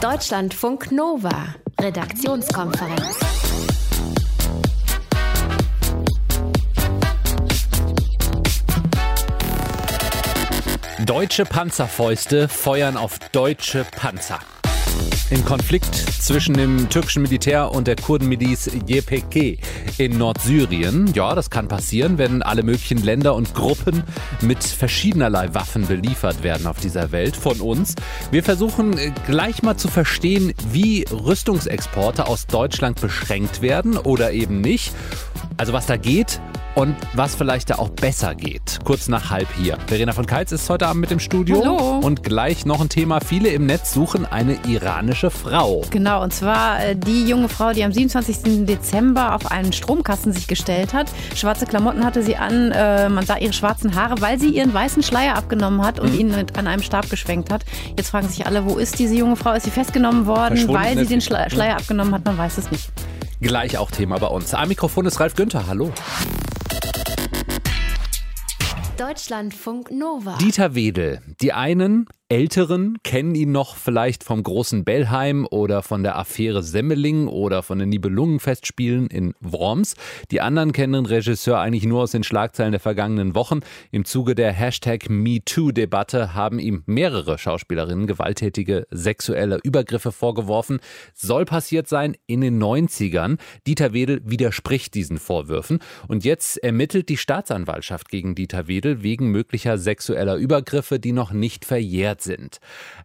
Deutschlandfunk 0.00 0.92
Nova, 0.92 1.54
Redaktionskonferenz. 1.78 3.18
Deutsche 11.04 11.44
Panzerfäuste 11.44 12.48
feuern 12.48 12.96
auf 12.96 13.18
deutsche 13.32 13.84
Panzer. 13.84 14.38
Im 15.30 15.44
Konflikt 15.44 15.94
zwischen 15.94 16.54
dem 16.54 16.88
türkischen 16.88 17.22
Militär 17.22 17.70
und 17.70 17.86
der 17.86 17.96
Kurdenmiliz 17.96 18.68
YPG 18.88 19.58
in 19.98 20.18
Nordsyrien. 20.18 21.12
Ja, 21.14 21.34
das 21.34 21.50
kann 21.50 21.68
passieren, 21.68 22.18
wenn 22.18 22.42
alle 22.42 22.64
möglichen 22.64 22.98
Länder 22.98 23.34
und 23.36 23.54
Gruppen 23.54 24.02
mit 24.40 24.62
verschiedenerlei 24.64 25.54
Waffen 25.54 25.86
beliefert 25.86 26.42
werden 26.42 26.66
auf 26.66 26.80
dieser 26.80 27.12
Welt 27.12 27.36
von 27.36 27.60
uns. 27.60 27.94
Wir 28.32 28.42
versuchen 28.42 28.98
äh, 28.98 29.12
gleich 29.26 29.62
mal 29.62 29.76
zu 29.76 29.88
verstehen, 29.88 30.52
wie 30.72 31.04
Rüstungsexporte 31.10 32.26
aus 32.26 32.46
Deutschland 32.46 33.00
beschränkt 33.00 33.62
werden 33.62 33.96
oder 33.96 34.32
eben 34.32 34.60
nicht. 34.60 34.92
Also 35.56 35.72
was 35.72 35.86
da 35.86 35.96
geht 35.96 36.40
und 36.74 36.96
was 37.14 37.34
vielleicht 37.34 37.70
da 37.70 37.76
auch 37.76 37.90
besser 37.90 38.34
geht. 38.34 38.78
Kurz 38.84 39.08
nach 39.08 39.30
halb 39.30 39.48
hier. 39.56 39.78
Verena 39.86 40.12
von 40.12 40.26
Keitz 40.26 40.52
ist 40.52 40.68
heute 40.70 40.86
Abend 40.86 41.00
mit 41.00 41.10
im 41.10 41.18
Studio. 41.18 41.60
Hallo. 41.60 42.00
Und 42.02 42.22
gleich 42.22 42.64
noch 42.64 42.80
ein 42.80 42.88
Thema. 42.88 43.20
Viele 43.20 43.48
im 43.50 43.66
Netz 43.66 43.92
suchen 43.92 44.26
eine 44.26 44.58
iranische 44.66 45.30
Frau. 45.30 45.82
Genau, 45.90 46.22
und 46.22 46.32
zwar 46.32 46.84
äh, 46.84 46.96
die 46.96 47.26
junge 47.26 47.48
Frau, 47.48 47.72
die 47.72 47.84
am 47.84 47.92
27. 47.92 48.66
Dezember 48.66 49.34
auf 49.34 49.50
einen 49.50 49.72
Stromkasten 49.72 50.32
sich 50.32 50.46
gestellt 50.46 50.94
hat. 50.94 51.10
Schwarze 51.34 51.66
Klamotten 51.66 52.04
hatte 52.04 52.22
sie 52.22 52.36
an, 52.36 52.70
äh, 52.72 53.08
man 53.08 53.26
sah 53.26 53.36
ihre 53.36 53.52
schwarzen 53.52 53.94
Haare, 53.94 54.20
weil 54.20 54.38
sie 54.38 54.50
ihren 54.50 54.72
weißen 54.72 55.02
Schleier 55.02 55.36
abgenommen 55.36 55.82
hat 55.82 55.98
und 55.98 56.12
mhm. 56.12 56.20
ihn 56.20 56.30
mit 56.30 56.58
an 56.58 56.66
einem 56.66 56.82
Stab 56.82 57.10
geschwenkt 57.10 57.52
hat. 57.52 57.64
Jetzt 57.96 58.10
fragen 58.10 58.28
sich 58.28 58.46
alle, 58.46 58.64
wo 58.64 58.76
ist 58.78 58.98
diese 58.98 59.14
junge 59.14 59.36
Frau? 59.36 59.52
Ist 59.52 59.64
sie 59.64 59.70
festgenommen 59.70 60.26
worden, 60.26 60.68
weil 60.68 60.96
sie 60.98 61.06
den 61.06 61.20
Schleier, 61.20 61.50
Schleier 61.50 61.76
abgenommen 61.76 62.14
hat? 62.14 62.24
Man 62.24 62.38
weiß 62.38 62.58
es 62.58 62.70
nicht. 62.70 62.90
Gleich 63.40 63.78
auch 63.78 63.90
Thema 63.90 64.18
bei 64.18 64.26
uns. 64.26 64.52
Am 64.52 64.68
Mikrofon 64.68 65.06
ist 65.06 65.18
Ralf 65.18 65.34
Günther. 65.34 65.66
Hallo. 65.66 65.92
Deutschlandfunk 68.96 69.90
Nova. 69.90 70.36
Dieter 70.36 70.74
Wedel. 70.74 71.20
Die 71.40 71.52
einen 71.52 72.06
Älteren 72.32 72.98
kennen 73.02 73.34
ihn 73.34 73.50
noch 73.50 73.74
vielleicht 73.74 74.22
vom 74.22 74.44
großen 74.44 74.84
Bellheim 74.84 75.48
oder 75.50 75.82
von 75.82 76.04
der 76.04 76.16
Affäre 76.16 76.62
Semmeling 76.62 77.26
oder 77.26 77.64
von 77.64 77.80
den 77.80 77.88
Nibelungenfestspielen 77.88 79.08
in 79.08 79.34
Worms. 79.40 79.96
Die 80.30 80.40
anderen 80.40 80.70
kennen 80.70 80.92
den 80.92 81.06
Regisseur 81.06 81.58
eigentlich 81.58 81.86
nur 81.86 82.02
aus 82.02 82.12
den 82.12 82.22
Schlagzeilen 82.22 82.70
der 82.70 82.78
vergangenen 82.78 83.34
Wochen. 83.34 83.62
Im 83.90 84.04
Zuge 84.04 84.36
der 84.36 84.52
Hashtag 84.52 85.10
MeToo-Debatte 85.10 86.32
haben 86.32 86.60
ihm 86.60 86.84
mehrere 86.86 87.36
Schauspielerinnen 87.36 88.06
gewalttätige 88.06 88.86
sexuelle 88.92 89.58
Übergriffe 89.64 90.12
vorgeworfen. 90.12 90.78
Soll 91.14 91.44
passiert 91.44 91.88
sein 91.88 92.16
in 92.28 92.42
den 92.42 92.62
90ern. 92.62 93.38
Dieter 93.66 93.92
Wedel 93.92 94.20
widerspricht 94.22 94.94
diesen 94.94 95.18
Vorwürfen. 95.18 95.80
Und 96.06 96.24
jetzt 96.24 96.62
ermittelt 96.62 97.08
die 97.08 97.16
Staatsanwaltschaft 97.16 98.08
gegen 98.08 98.36
Dieter 98.36 98.68
Wedel 98.68 99.02
wegen 99.02 99.32
möglicher 99.32 99.78
sexueller 99.78 100.36
Übergriffe, 100.36 101.00
die 101.00 101.10
noch 101.10 101.32
nicht 101.32 101.64
verjährt 101.64 102.19
wert 102.20 102.22
sind. 102.22 102.60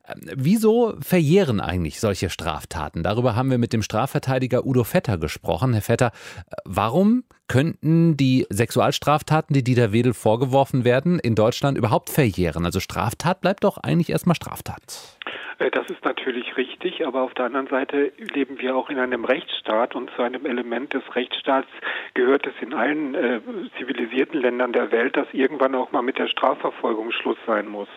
Ähm, 0.07 0.29
wieso 0.35 0.95
verjähren 0.99 1.59
eigentlich 1.59 1.99
solche 1.99 2.29
Straftaten? 2.29 3.03
Darüber 3.03 3.35
haben 3.35 3.49
wir 3.49 3.57
mit 3.57 3.73
dem 3.73 3.81
Strafverteidiger 3.81 4.65
Udo 4.65 4.83
Vetter 4.83 5.17
gesprochen. 5.17 5.73
Herr 5.73 5.81
Vetter, 5.81 6.07
äh, 6.07 6.55
warum 6.65 7.23
könnten 7.47 8.17
die 8.17 8.47
Sexualstraftaten, 8.49 9.53
die 9.53 9.63
Dieter 9.63 9.91
Wedel 9.91 10.13
vorgeworfen 10.13 10.83
werden, 10.83 11.19
in 11.19 11.35
Deutschland 11.35 11.77
überhaupt 11.77 12.09
verjähren? 12.09 12.65
Also 12.65 12.79
Straftat 12.79 13.41
bleibt 13.41 13.63
doch 13.63 13.77
eigentlich 13.77 14.09
erstmal 14.09 14.35
Straftat. 14.35 15.17
Äh, 15.59 15.71
das 15.71 15.89
ist 15.89 16.03
natürlich 16.03 16.57
richtig, 16.57 17.05
aber 17.05 17.21
auf 17.21 17.33
der 17.33 17.45
anderen 17.45 17.67
Seite 17.67 18.11
leben 18.33 18.59
wir 18.59 18.75
auch 18.75 18.89
in 18.89 18.99
einem 18.99 19.25
Rechtsstaat 19.25 19.95
und 19.95 20.11
zu 20.11 20.21
einem 20.21 20.45
Element 20.45 20.93
des 20.93 21.03
Rechtsstaats 21.15 21.67
gehört 22.13 22.47
es 22.47 22.53
in 22.61 22.73
allen 22.73 23.15
äh, 23.15 23.39
zivilisierten 23.77 24.41
Ländern 24.41 24.73
der 24.73 24.91
Welt, 24.91 25.17
dass 25.17 25.27
irgendwann 25.33 25.75
auch 25.75 25.91
mal 25.91 26.01
mit 26.01 26.17
der 26.17 26.27
Strafverfolgung 26.27 27.11
Schluss 27.11 27.37
sein 27.45 27.67
muss. 27.67 27.89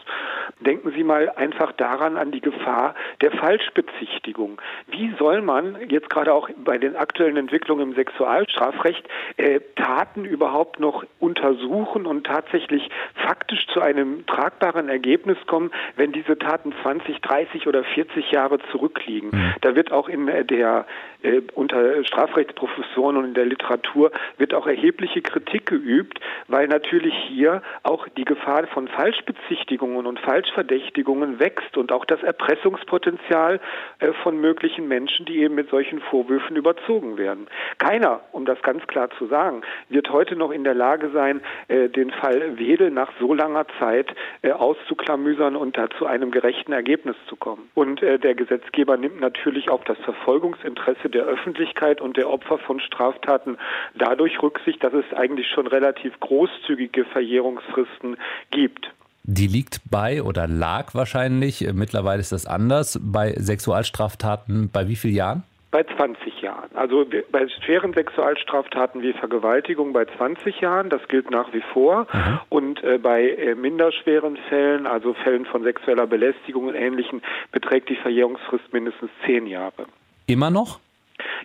Denken 0.61 0.93
Sie 0.93 1.05
mal 1.05 1.31
einfach 1.31 1.73
daran 1.73 2.17
an 2.17 2.33
die 2.33 2.41
Gefahr 2.41 2.95
der 3.21 3.33
Falschbezichtigung. 3.33 4.61
Wie 4.89 5.15
soll 5.19 5.43
man 5.43 5.77
jetzt 5.89 6.11
gerade 6.11 6.33
auch 6.33 6.49
bei 6.65 6.79
den 6.79 6.97
aktuellen 6.97 7.37
Entwicklungen 7.37 7.91
im 7.91 7.95
Sexualstrafrecht 7.95 9.07
äh, 9.37 9.61
Taten 9.77 10.25
überhaupt 10.25 10.81
noch 10.81 11.05
untersuchen 11.21 12.07
und 12.07 12.27
tatsächlich 12.27 12.89
faktisch 13.15 13.67
zu 13.69 13.81
einem 13.81 14.27
tragbaren 14.27 14.89
Ergebnis 14.89 15.39
kommen, 15.47 15.71
wenn 15.97 16.13
diese 16.13 16.39
Taten 16.39 16.73
20, 16.83 17.21
30 17.21 17.48
oder 17.67 17.85
40 17.85 18.31
Jahre 18.31 18.59
zurückliegen? 18.71 19.31
Mhm. 19.33 19.55
Da 19.61 19.75
wird 19.75 19.93
auch 19.93 20.09
in 20.09 20.27
der 20.27 20.87
äh, 21.23 21.43
unter 21.55 22.05
Strafrechtsprofessoren 22.05 23.17
und 23.17 23.25
in 23.25 23.35
der 23.35 23.47
Literatur 23.47 24.11
wird 24.37 24.55
auch 24.55 24.67
erhebliche 24.67 25.23
Kritik 25.23 25.67
geübt, 25.67 26.21
weil 26.47 26.69
natürlich 26.69 27.15
hier 27.29 27.63
auch 27.83 28.07
die 28.17 28.25
Gefahr 28.25 28.67
von 28.69 28.89
Falschbezichtigungen 28.89 30.07
und 30.07 30.21
Falschverdächtigungen 30.21 31.39
wächst 31.39 31.77
und 31.77 31.93
auch 31.93 32.05
das 32.05 32.23
Erpressungspotenzial 32.23 33.61
äh, 33.99 34.13
von 34.23 34.41
möglichen 34.41 34.89
Menschen, 34.89 35.27
die 35.27 35.39
eben 35.39 35.55
mit 35.55 35.71
solchen 35.71 36.01
Vorwürfen 36.01 36.57
überzogen 36.57 37.19
werden. 37.19 37.49
Keiner, 37.79 38.21
um 38.33 38.45
das 38.45 38.61
ganz 38.63 38.87
klar 38.87 39.11
zu 39.19 39.27
sagen, 39.27 39.63
wird 39.89 40.11
heute 40.11 40.37
noch 40.37 40.51
in 40.51 40.65
der 40.65 40.75
Lage 40.75 41.11
sein, 41.11 41.41
äh, 41.69 41.89
den 41.89 42.11
Fall 42.11 42.59
Wedel 42.59 42.91
nach 42.91 43.11
so 43.21 43.35
langer 43.35 43.67
Zeit 43.79 44.15
äh, 44.43 44.53
auszuklamüsern 44.53 45.57
und 45.57 45.77
da 45.77 45.91
zu 45.91 46.07
einem 46.07 46.31
gerechten 46.31 46.73
Ergebnis 46.73 47.17
zu 47.29 47.37
kommen. 47.37 47.71
Und 47.75 48.03
äh, 48.03 48.19
der 48.19 48.35
Gesetzgeber 48.35 48.97
nimmt 48.97 49.21
natürlich 49.21 49.71
auf 49.71 49.85
das 49.85 49.99
Verfolgungsinteresse 49.99 51.08
Interesse 51.09 51.11
der 51.11 51.25
Öffentlichkeit 51.25 52.01
und 52.01 52.17
der 52.17 52.29
Opfer 52.29 52.59
von 52.59 52.81
Straftaten 52.81 53.57
dadurch 53.97 54.43
Rücksicht, 54.43 54.83
dass 54.83 54.93
es 54.93 55.05
eigentlich 55.17 55.49
schon 55.49 55.67
relativ 55.67 56.19
großzügige 56.21 57.05
Verjährungsfristen 57.05 58.17
gibt. 58.51 58.91
Die 59.25 59.47
liegt 59.47 59.81
bei 59.91 60.23
oder 60.23 60.47
lag 60.47 60.95
wahrscheinlich, 60.95 61.67
mittlerweile 61.75 62.21
ist 62.21 62.33
das 62.33 62.47
anders, 62.47 62.99
bei 63.03 63.33
Sexualstraftaten 63.33 64.71
bei 64.73 64.89
wie 64.89 64.97
vielen 64.97 65.15
Jahren? 65.15 65.43
Bei 65.71 65.85
20 65.85 66.41
Jahren. 66.41 66.71
Also 66.75 67.05
bei 67.31 67.47
schweren 67.63 67.93
Sexualstraftaten 67.93 69.03
wie 69.03 69.13
Vergewaltigung 69.13 69.93
bei 69.93 70.07
20 70.07 70.63
Jahren, 70.63 70.89
das 70.89 71.07
gilt 71.09 71.31
nach 71.31 71.53
wie 71.53 71.63
vor. 71.75 72.07
Mhm. 72.11 72.41
Und 72.49 72.83
äh, 72.83 72.97
bei 72.97 73.29
äh, 73.29 73.55
minderschweren 73.55 74.39
Fällen, 74.49 74.87
also 74.87 75.13
Fällen 75.13 75.45
von 75.45 75.63
sexueller 75.63 76.07
Belästigung 76.07 76.69
und 76.69 76.75
Ähnlichem, 76.75 77.21
beträgt 77.53 77.91
die 77.91 77.97
Verjährungsfrist 77.97 78.73
mindestens 78.73 79.11
10 79.27 79.47
Jahre. 79.47 79.85
Immer 80.27 80.51
noch? 80.51 80.81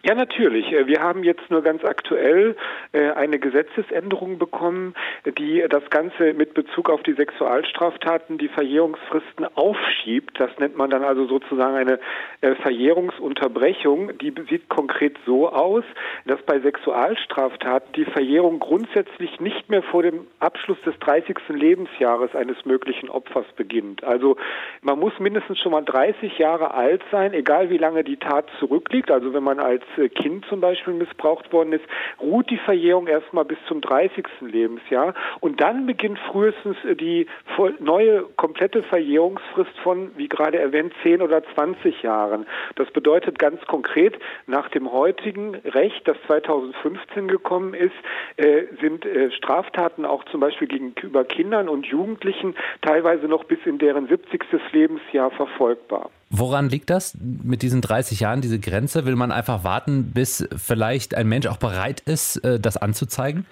Ja, 0.04 0.16
natürlich. 0.16 0.72
Äh, 0.72 0.88
wir 0.88 1.02
haben 1.02 1.24
jetzt 1.24 1.50
nur 1.50 1.62
ganz 1.62 1.84
aktuell 1.84 2.56
äh, 2.92 3.12
eine 3.12 3.40
Gesetzesänderung 3.40 4.38
bekommen, 4.38 4.94
die 5.38 5.64
das 5.70 5.90
Ganze 5.90 6.34
mit 6.34 6.54
Bezug 6.54 6.90
auf 6.90 7.04
die 7.04 7.14
Sexualstraftaten 7.14 8.38
die 8.38 8.50
Verjährungsfristen 8.50 9.46
aufschiebt. 9.56 10.40
Das 10.40 10.52
nennt 10.60 10.78
man 10.78 10.90
dann 10.90 11.04
also 11.04 11.26
sozusagen 11.26 11.76
eine 11.76 12.00
äh, 12.42 12.56
Verjährungsunterbrechung. 12.56 14.18
Die 14.18 14.34
sieht 14.50 14.70
konkret 14.70 15.18
so 15.26 15.50
aus, 15.50 15.84
dass 16.26 16.42
bei 16.44 16.60
Sexualstraftaten 16.60 17.94
die 17.94 18.06
Verjährung 18.06 18.60
grundsätzlich 18.60 19.40
nicht 19.40 19.70
mehr 19.70 19.84
vor 19.84 20.04
dem 20.04 20.28
Abschluss 20.40 20.82
des 20.82 20.98
30. 21.00 21.38
Lebensjahres 21.50 22.36
eines 22.36 22.66
möglichen 22.66 23.10
Opfers 23.10 23.46
beginnt. 23.56 24.04
Also 24.04 24.38
man 24.82 25.00
muss 25.00 25.18
mindestens 25.20 25.60
schon 25.60 25.72
mal 25.72 25.84
30 25.84 26.38
Jahre 26.38 26.74
alt 26.74 27.02
sein, 27.12 27.34
egal 27.34 27.70
wie 27.70 27.78
lange 27.78 28.04
die 28.04 28.18
Tat 28.18 28.48
zurückliegt. 28.60 29.10
Also 29.10 29.34
wenn 29.34 29.44
man 29.44 29.60
als 29.64 29.84
äh, 29.98 30.10
Kind 30.10 30.46
zum 30.46 30.62
Beispiel 30.62 30.94
missbraucht 30.94 31.52
worden 31.52 31.74
ist, 31.74 31.84
ruht 32.22 32.50
die 32.50 32.58
Verjährung 32.58 33.08
erstmal 33.08 33.46
bis 33.46 33.58
zum 33.68 33.82
30. 33.82 34.26
Lebensjahr 34.42 35.14
und 35.40 35.62
dann 35.62 35.86
beginnt 35.86 36.20
frühestens 36.20 36.78
äh, 36.86 36.96
die 36.96 37.28
neue 37.80 38.24
komplette 38.36 38.84
Verjährungsfrist 38.84 39.78
von, 39.84 40.12
wie 40.18 40.28
gerade 40.28 40.60
erwähnt, 40.60 40.94
10 41.04 41.22
oder 41.22 41.44
20 41.56 42.04
Jahren. 42.04 42.46
Das 42.76 42.90
bedeutet 42.92 43.40
ganz 43.40 43.62
konkret, 43.66 44.18
nach 44.48 44.70
dem 44.70 44.92
heutigen 44.92 45.56
Recht, 45.56 46.08
das 46.08 46.18
2015 46.28 47.28
gekommen 47.28 47.74
ist, 47.74 47.94
äh, 48.38 48.64
sind 48.82 49.06
Straftaten 49.38 50.06
auch 50.06 50.24
zum 50.26 50.40
Beispiel 50.40 50.68
gegenüber 50.68 51.24
Kindern 51.24 51.70
und 51.70 51.86
Jugendlichen 51.86 52.56
teilweise 52.82 53.28
noch 53.28 53.44
bis 53.46 53.60
in 53.66 53.78
deren 53.78 54.08
70. 54.08 54.42
Lebensjahr 54.72 55.32
verfolgbar. 55.32 56.10
Woran 56.36 56.68
liegt 56.68 56.90
das 56.90 57.16
mit 57.22 57.62
diesen 57.62 57.82
30 57.82 58.22
Jahren, 58.22 58.42
diese 58.42 58.58
Grenze? 58.58 59.06
Will 59.06 59.16
man 59.16 59.32
einfach 59.32 59.64
warten, 59.64 60.14
bis 60.14 60.44
vielleicht 60.58 61.14
ein 61.14 61.28
Mensch 61.28 61.46
auch 61.46 61.58
bereit 61.58 62.00
ist, 62.00 62.38
äh, 62.38 62.60
das 62.60 62.76
anzuzeigen? 62.76 63.46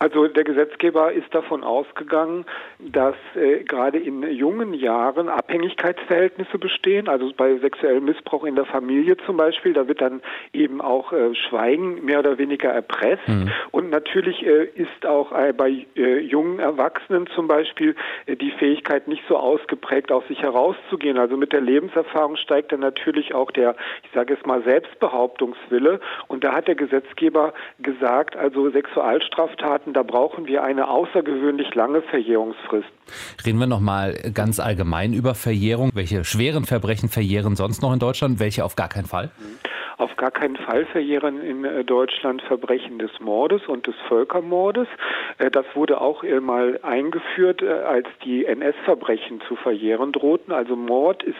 Also 0.00 0.26
der 0.28 0.44
Gesetzgeber 0.44 1.12
ist 1.12 1.32
davon 1.34 1.62
ausgegangen, 1.62 2.46
dass 2.78 3.16
äh, 3.34 3.62
gerade 3.64 3.98
in 3.98 4.22
jungen 4.32 4.72
Jahren 4.72 5.28
Abhängigkeitsverhältnisse 5.28 6.56
bestehen, 6.56 7.06
also 7.06 7.30
bei 7.36 7.58
sexuellem 7.58 8.06
Missbrauch 8.06 8.44
in 8.44 8.56
der 8.56 8.64
Familie 8.64 9.18
zum 9.26 9.36
Beispiel, 9.36 9.74
da 9.74 9.88
wird 9.88 10.00
dann 10.00 10.22
eben 10.54 10.80
auch 10.80 11.12
äh, 11.12 11.34
Schweigen 11.34 12.02
mehr 12.02 12.20
oder 12.20 12.38
weniger 12.38 12.70
erpresst. 12.70 13.28
Mhm. 13.28 13.50
Und 13.72 13.90
natürlich 13.90 14.42
äh, 14.46 14.64
ist 14.74 15.04
auch 15.04 15.32
äh, 15.32 15.52
bei 15.52 15.84
äh, 15.94 16.20
jungen 16.20 16.60
Erwachsenen 16.60 17.26
zum 17.34 17.46
Beispiel 17.46 17.94
äh, 18.24 18.36
die 18.36 18.52
Fähigkeit 18.52 19.06
nicht 19.06 19.24
so 19.28 19.36
ausgeprägt, 19.36 20.10
aus 20.12 20.26
sich 20.28 20.40
herauszugehen. 20.40 21.18
Also 21.18 21.36
mit 21.36 21.52
der 21.52 21.60
Lebenserfahrung 21.60 22.36
steigt 22.36 22.72
dann 22.72 22.80
natürlich 22.80 23.34
auch 23.34 23.50
der, 23.50 23.76
ich 24.04 24.10
sage 24.14 24.32
es 24.32 24.46
mal, 24.46 24.62
Selbstbehauptungswille. 24.62 26.00
Und 26.26 26.42
da 26.42 26.54
hat 26.54 26.68
der 26.68 26.74
Gesetzgeber 26.74 27.52
gesagt, 27.80 28.34
also 28.34 28.70
Sexualstraftaten 28.70 29.89
Straftaten, 29.90 29.94
da 29.94 30.02
brauchen 30.02 30.46
wir 30.46 30.62
eine 30.62 30.88
außergewöhnlich 30.88 31.74
lange 31.74 32.02
Verjährungsfrist. 32.02 32.88
Reden 33.44 33.58
wir 33.58 33.66
noch 33.66 33.80
mal 33.80 34.14
ganz 34.34 34.60
allgemein 34.60 35.12
über 35.12 35.34
Verjährung. 35.34 35.90
Welche 35.94 36.24
schweren 36.24 36.64
Verbrechen 36.64 37.08
verjähren 37.08 37.56
sonst 37.56 37.82
noch 37.82 37.92
in 37.92 37.98
Deutschland? 37.98 38.40
Welche 38.40 38.64
auf 38.64 38.76
gar 38.76 38.88
keinen 38.88 39.06
Fall? 39.06 39.30
Mhm 39.38 39.70
auf 40.00 40.16
gar 40.16 40.30
keinen 40.30 40.56
Fall 40.56 40.86
verjähren 40.86 41.42
in 41.42 41.64
äh, 41.64 41.84
Deutschland 41.84 42.42
Verbrechen 42.42 42.98
des 42.98 43.10
Mordes 43.20 43.66
und 43.66 43.86
des 43.86 43.94
Völkermordes. 44.08 44.88
Äh, 45.38 45.50
das 45.50 45.66
wurde 45.74 46.00
auch 46.00 46.24
äh, 46.24 46.40
mal 46.40 46.80
eingeführt, 46.82 47.62
als 47.62 48.06
die 48.24 48.46
NS-Verbrechen 48.46 49.40
zu 49.46 49.56
verjähren 49.56 50.12
drohten. 50.12 50.52
Also 50.52 50.76
Mord 50.76 51.22
ist 51.22 51.38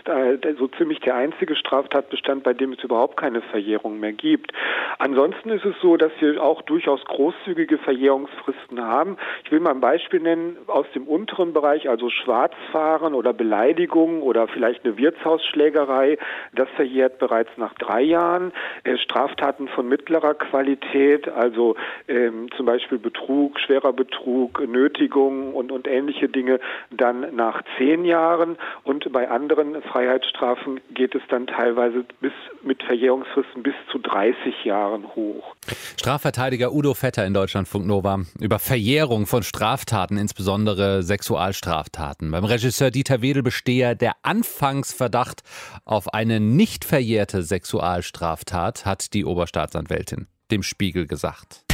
so 0.58 0.68
ziemlich 0.68 1.00
der 1.00 1.14
einzige 1.14 1.56
Straftatbestand, 1.56 2.42
bei 2.42 2.52
dem 2.52 2.72
es 2.72 2.82
überhaupt 2.82 3.16
keine 3.16 3.40
Verjährung 3.40 4.00
mehr 4.00 4.12
gibt. 4.12 4.52
Ansonsten 4.98 5.50
ist 5.50 5.64
es 5.64 5.74
so, 5.80 5.96
dass 5.96 6.12
wir 6.20 6.42
auch 6.42 6.62
durchaus 6.62 7.04
großzügige 7.04 7.78
Verjährungsfristen 7.78 8.80
haben. 8.82 9.16
Ich 9.44 9.52
will 9.52 9.60
mal 9.60 9.70
ein 9.70 9.80
Beispiel 9.80 10.20
nennen 10.20 10.56
aus 10.66 10.86
dem 10.94 11.06
unteren 11.06 11.52
Bereich, 11.52 11.88
also 11.88 12.10
Schwarzfahren 12.10 13.14
oder 13.14 13.32
Beleidigung 13.32 14.22
oder 14.22 14.48
vielleicht 14.48 14.84
eine 14.84 14.96
Wirtshausschlägerei. 14.96 16.18
Das 16.54 16.68
verjährt 16.76 17.18
bereits 17.18 17.50
nach 17.56 17.74
drei 17.74 18.02
Jahren 18.02 18.49
äh, 18.84 18.96
Straftaten 18.98 19.68
von 19.68 19.88
mittlerer 19.88 20.34
Qualität, 20.34 21.28
also 21.28 21.76
ähm, 22.08 22.48
zum 22.56 22.66
Beispiel 22.66 22.98
Betrug, 22.98 23.58
schwerer 23.60 23.92
Betrug, 23.92 24.60
Nötigung 24.66 25.54
und, 25.54 25.72
und 25.72 25.86
ähnliche 25.86 26.28
Dinge, 26.28 26.60
dann 26.90 27.34
nach 27.34 27.62
zehn 27.78 28.04
Jahren. 28.04 28.56
Und 28.84 29.10
bei 29.12 29.28
anderen 29.30 29.82
Freiheitsstrafen 29.82 30.80
geht 30.94 31.14
es 31.14 31.22
dann 31.28 31.46
teilweise 31.46 32.04
bis 32.20 32.32
mit 32.62 32.82
Verjährungsfristen 32.82 33.62
bis 33.62 33.74
zu 33.90 33.98
30 33.98 34.64
Jahren 34.64 35.06
hoch. 35.14 35.54
Strafverteidiger 35.96 36.72
Udo 36.72 36.94
Vetter 36.94 37.26
in 37.26 37.34
Deutschlandfunk 37.34 37.86
Nova 37.86 38.20
über 38.38 38.58
Verjährung 38.58 39.26
von 39.26 39.42
Straftaten, 39.42 40.16
insbesondere 40.16 41.02
Sexualstraftaten. 41.02 42.30
Beim 42.30 42.44
Regisseur 42.44 42.90
Dieter 42.90 43.22
Wedel 43.22 43.42
bestehe 43.42 43.96
der 43.96 44.12
Anfangsverdacht 44.22 45.42
auf 45.84 46.12
eine 46.14 46.40
nicht 46.40 46.84
verjährte 46.84 47.42
Sexualstraftat. 47.42 48.39
Straftat, 48.40 48.86
hat 48.86 49.12
die 49.12 49.24
Oberstaatsanwältin 49.24 50.26
dem 50.50 50.62
Spiegel 50.62 51.06
gesagt. 51.06 51.64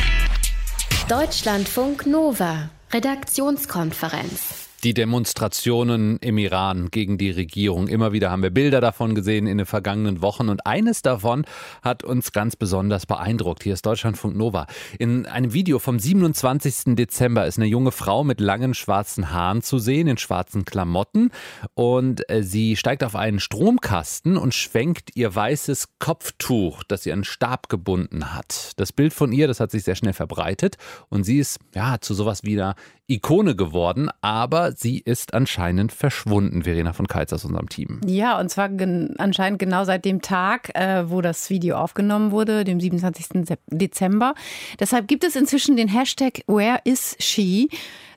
Deutschlandfunk 1.08 2.06
Nova, 2.06 2.70
Redaktionskonferenz. 2.92 4.65
Die 4.86 4.94
Demonstrationen 4.94 6.16
im 6.18 6.38
Iran 6.38 6.92
gegen 6.92 7.18
die 7.18 7.32
Regierung. 7.32 7.88
Immer 7.88 8.12
wieder 8.12 8.30
haben 8.30 8.44
wir 8.44 8.50
Bilder 8.50 8.80
davon 8.80 9.16
gesehen 9.16 9.48
in 9.48 9.58
den 9.58 9.66
vergangenen 9.66 10.22
Wochen 10.22 10.48
und 10.48 10.64
eines 10.64 11.02
davon 11.02 11.44
hat 11.82 12.04
uns 12.04 12.30
ganz 12.30 12.54
besonders 12.54 13.04
beeindruckt. 13.04 13.64
Hier 13.64 13.72
ist 13.72 13.84
Deutschlandfunk 13.84 14.36
Nova. 14.36 14.68
In 15.00 15.26
einem 15.26 15.52
Video 15.52 15.80
vom 15.80 15.98
27. 15.98 16.94
Dezember 16.94 17.48
ist 17.48 17.58
eine 17.58 17.66
junge 17.66 17.90
Frau 17.90 18.22
mit 18.22 18.38
langen 18.38 18.74
schwarzen 18.74 19.32
Haaren 19.32 19.60
zu 19.60 19.80
sehen, 19.80 20.06
in 20.06 20.18
schwarzen 20.18 20.64
Klamotten 20.64 21.32
und 21.74 22.30
äh, 22.30 22.44
sie 22.44 22.76
steigt 22.76 23.02
auf 23.02 23.16
einen 23.16 23.40
Stromkasten 23.40 24.36
und 24.36 24.54
schwenkt 24.54 25.16
ihr 25.16 25.34
weißes 25.34 25.98
Kopftuch, 25.98 26.84
das 26.84 27.02
sie 27.02 27.12
an 27.12 27.24
Stab 27.24 27.68
gebunden 27.68 28.36
hat. 28.36 28.70
Das 28.76 28.92
Bild 28.92 29.12
von 29.12 29.32
ihr, 29.32 29.48
das 29.48 29.58
hat 29.58 29.72
sich 29.72 29.82
sehr 29.82 29.96
schnell 29.96 30.12
verbreitet 30.12 30.76
und 31.08 31.24
sie 31.24 31.40
ist 31.40 31.58
ja 31.74 32.00
zu 32.00 32.14
sowas 32.14 32.44
wie 32.44 32.52
einer 32.52 32.76
Ikone 33.08 33.54
geworden, 33.54 34.10
aber 34.20 34.72
sie 34.72 34.98
ist 34.98 35.32
anscheinend 35.32 35.92
verschwunden, 35.92 36.64
Verena 36.64 36.92
von 36.92 37.06
Keitz 37.06 37.32
aus 37.32 37.44
unserem 37.44 37.68
Team. 37.68 38.00
Ja, 38.04 38.38
und 38.40 38.50
zwar 38.50 38.68
gen 38.68 39.14
anscheinend 39.18 39.60
genau 39.60 39.84
seit 39.84 40.04
dem 40.04 40.22
Tag, 40.22 40.74
äh, 40.74 41.08
wo 41.08 41.20
das 41.20 41.48
Video 41.48 41.76
aufgenommen 41.76 42.32
wurde, 42.32 42.64
dem 42.64 42.80
27. 42.80 43.56
Dezember. 43.68 44.34
Deshalb 44.80 45.06
gibt 45.06 45.22
es 45.22 45.36
inzwischen 45.36 45.76
den 45.76 45.88
Hashtag 45.88 46.42
Where 46.48 46.80
is 46.84 47.16
she? 47.20 47.68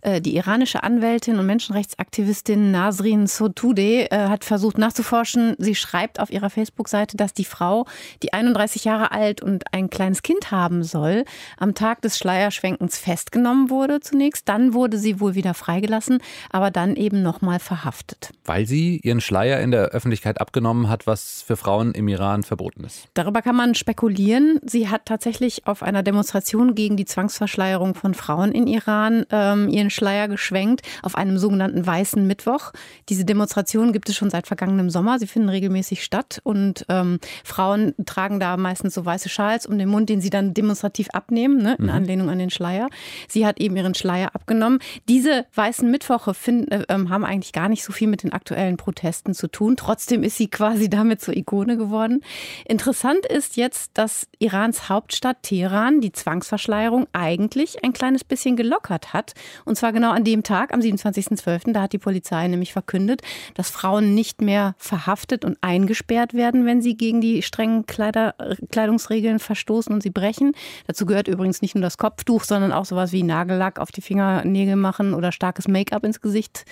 Äh, 0.01 0.21
die 0.21 0.35
iranische 0.35 0.83
Anwältin 0.83 1.39
und 1.39 1.45
Menschenrechtsaktivistin 1.45 2.71
Nasrin 2.71 3.27
Sotoudeh 3.27 4.05
äh, 4.05 4.27
hat 4.29 4.45
versucht 4.45 4.77
nachzuforschen. 4.77 5.55
Sie 5.57 5.75
schreibt 5.75 6.19
auf 6.19 6.31
ihrer 6.31 6.49
Facebook-Seite, 6.49 7.17
dass 7.17 7.33
die 7.33 7.45
Frau, 7.45 7.85
die 8.23 8.33
31 8.33 8.85
Jahre 8.85 9.11
alt 9.11 9.41
und 9.41 9.73
ein 9.73 9.89
kleines 9.89 10.21
Kind 10.21 10.51
haben 10.51 10.83
soll, 10.83 11.25
am 11.57 11.75
Tag 11.75 12.01
des 12.01 12.17
Schleierschwenkens 12.17 12.97
festgenommen 12.97 13.69
wurde 13.69 13.99
zunächst. 13.99 14.47
Dann 14.47 14.73
wurde 14.73 14.97
sie 14.97 15.19
wohl 15.19 15.35
wieder 15.35 15.53
freigelassen, 15.53 16.19
aber 16.51 16.71
dann 16.71 16.95
eben 16.95 17.21
nochmal 17.21 17.59
verhaftet. 17.59 18.31
Weil 18.45 18.65
sie 18.65 18.99
ihren 19.03 19.21
Schleier 19.21 19.59
in 19.61 19.71
der 19.71 19.89
Öffentlichkeit 19.89 20.39
abgenommen 20.39 20.89
hat, 20.89 21.07
was 21.07 21.41
für 21.41 21.57
Frauen 21.57 21.93
im 21.93 22.07
Iran 22.07 22.43
verboten 22.43 22.83
ist. 22.83 23.07
Darüber 23.13 23.41
kann 23.41 23.55
man 23.55 23.75
spekulieren. 23.75 24.59
Sie 24.63 24.89
hat 24.89 25.05
tatsächlich 25.05 25.67
auf 25.67 25.83
einer 25.83 26.03
Demonstration 26.03 26.75
gegen 26.75 26.97
die 26.97 27.05
Zwangsverschleierung 27.05 27.95
von 27.95 28.13
Frauen 28.13 28.51
in 28.51 28.67
Iran 28.67 29.25
ähm, 29.31 29.69
ihren 29.69 29.88
Schleier 29.89 30.27
geschwenkt 30.27 30.81
auf 31.01 31.15
einem 31.15 31.37
sogenannten 31.37 31.85
Weißen 31.85 32.25
Mittwoch. 32.25 32.71
Diese 33.09 33.25
Demonstrationen 33.25 33.93
gibt 33.93 34.09
es 34.09 34.15
schon 34.15 34.29
seit 34.29 34.47
vergangenem 34.47 34.89
Sommer. 34.89 35.19
Sie 35.19 35.27
finden 35.27 35.49
regelmäßig 35.49 36.03
statt 36.03 36.39
und 36.43 36.85
ähm, 36.89 37.19
Frauen 37.43 37.93
tragen 38.05 38.39
da 38.39 38.57
meistens 38.57 38.93
so 38.93 39.05
weiße 39.05 39.29
Schals 39.29 39.65
um 39.65 39.77
den 39.77 39.89
Mund, 39.89 40.09
den 40.09 40.21
sie 40.21 40.29
dann 40.29 40.53
demonstrativ 40.53 41.09
abnehmen, 41.11 41.61
ne, 41.61 41.75
in 41.77 41.85
mhm. 41.85 41.91
Anlehnung 41.91 42.29
an 42.29 42.39
den 42.39 42.49
Schleier. 42.49 42.89
Sie 43.27 43.45
hat 43.45 43.59
eben 43.59 43.75
ihren 43.75 43.95
Schleier 43.95 44.35
abgenommen. 44.35 44.79
Diese 45.07 45.45
Weißen 45.55 45.89
Mittwoche 45.89 46.33
find, 46.33 46.71
äh, 46.71 46.83
ähm, 46.89 47.09
haben 47.09 47.25
eigentlich 47.25 47.53
gar 47.53 47.69
nicht 47.69 47.83
so 47.83 47.91
viel 47.91 48.07
mit 48.07 48.23
den 48.23 48.33
aktuellen 48.33 48.77
Protesten 48.77 49.33
zu 49.33 49.47
tun. 49.47 49.75
Trotzdem 49.77 50.23
ist 50.23 50.37
sie 50.37 50.49
quasi 50.49 50.89
damit 50.89 51.21
zur 51.21 51.35
Ikone 51.35 51.77
geworden. 51.77 52.21
Interessant 52.65 53.25
ist 53.25 53.57
jetzt, 53.57 53.91
dass 53.97 54.27
Irans 54.39 54.89
Hauptstadt 54.89 55.43
Teheran 55.43 56.01
die 56.01 56.11
Zwangsverschleierung 56.11 57.07
eigentlich 57.13 57.83
ein 57.83 57.93
kleines 57.93 58.23
bisschen 58.23 58.55
gelockert 58.55 59.13
hat 59.13 59.33
und 59.65 59.77
zwar 59.79 59.93
genau 59.93 60.11
an 60.11 60.23
dem 60.23 60.43
Tag, 60.43 60.73
am 60.73 60.81
27.12., 60.81 61.73
da 61.73 61.83
hat 61.83 61.93
die 61.93 61.97
Polizei 61.97 62.47
nämlich 62.47 62.73
verkündet, 62.73 63.21
dass 63.55 63.69
Frauen 63.69 64.13
nicht 64.13 64.41
mehr 64.41 64.75
verhaftet 64.77 65.45
und 65.45 65.57
eingesperrt 65.61 66.33
werden, 66.33 66.65
wenn 66.65 66.81
sie 66.81 66.95
gegen 66.95 67.21
die 67.21 67.41
strengen 67.41 67.85
Kleider, 67.85 68.35
Kleidungsregeln 68.71 69.39
verstoßen 69.39 69.93
und 69.93 70.03
sie 70.03 70.09
brechen. 70.09 70.53
Dazu 70.87 71.05
gehört 71.05 71.27
übrigens 71.27 71.61
nicht 71.61 71.75
nur 71.75 71.81
das 71.81 71.97
Kopftuch, 71.97 72.43
sondern 72.43 72.71
auch 72.71 72.85
sowas 72.85 73.11
wie 73.11 73.23
Nagellack 73.23 73.79
auf 73.79 73.91
die 73.91 74.01
Fingernägel 74.01 74.75
machen 74.75 75.13
oder 75.13 75.31
starkes 75.31 75.67
Make-up 75.67 76.03
ins 76.03 76.21
Gesicht 76.21 76.65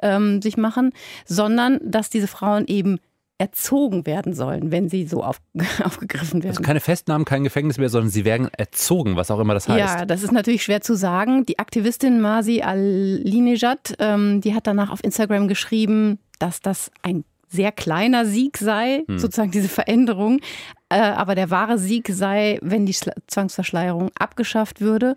ähm, 0.00 0.40
sich 0.40 0.56
machen, 0.56 0.92
sondern 1.26 1.78
dass 1.82 2.10
diese 2.10 2.28
Frauen 2.28 2.66
eben 2.66 2.98
erzogen 3.42 4.06
werden 4.06 4.34
sollen, 4.34 4.70
wenn 4.70 4.88
sie 4.88 5.04
so 5.04 5.24
auf, 5.24 5.40
aufgegriffen 5.84 6.44
werden. 6.44 6.52
Also 6.52 6.62
keine 6.62 6.78
Festnahmen, 6.78 7.24
kein 7.24 7.42
Gefängnis 7.42 7.76
mehr, 7.76 7.88
sondern 7.88 8.08
sie 8.08 8.24
werden 8.24 8.48
erzogen, 8.56 9.16
was 9.16 9.32
auch 9.32 9.40
immer 9.40 9.52
das 9.52 9.68
heißt. 9.68 9.98
Ja, 9.98 10.06
das 10.06 10.22
ist 10.22 10.30
natürlich 10.30 10.62
schwer 10.62 10.80
zu 10.80 10.94
sagen. 10.94 11.44
Die 11.44 11.58
Aktivistin 11.58 12.20
Masi 12.20 12.62
Alinejad, 12.62 13.96
ähm, 13.98 14.40
die 14.40 14.54
hat 14.54 14.68
danach 14.68 14.90
auf 14.90 15.02
Instagram 15.02 15.48
geschrieben, 15.48 16.20
dass 16.38 16.60
das 16.60 16.92
ein 17.02 17.24
sehr 17.52 17.70
kleiner 17.70 18.24
Sieg 18.24 18.56
sei, 18.56 19.04
hm. 19.06 19.18
sozusagen 19.18 19.50
diese 19.50 19.68
Veränderung. 19.68 20.40
Äh, 20.88 21.00
aber 21.00 21.34
der 21.34 21.50
wahre 21.50 21.78
Sieg 21.78 22.08
sei, 22.10 22.58
wenn 22.60 22.84
die 22.84 22.94
Zwangsverschleierung 23.26 24.10
abgeschafft 24.18 24.80
würde. 24.80 25.14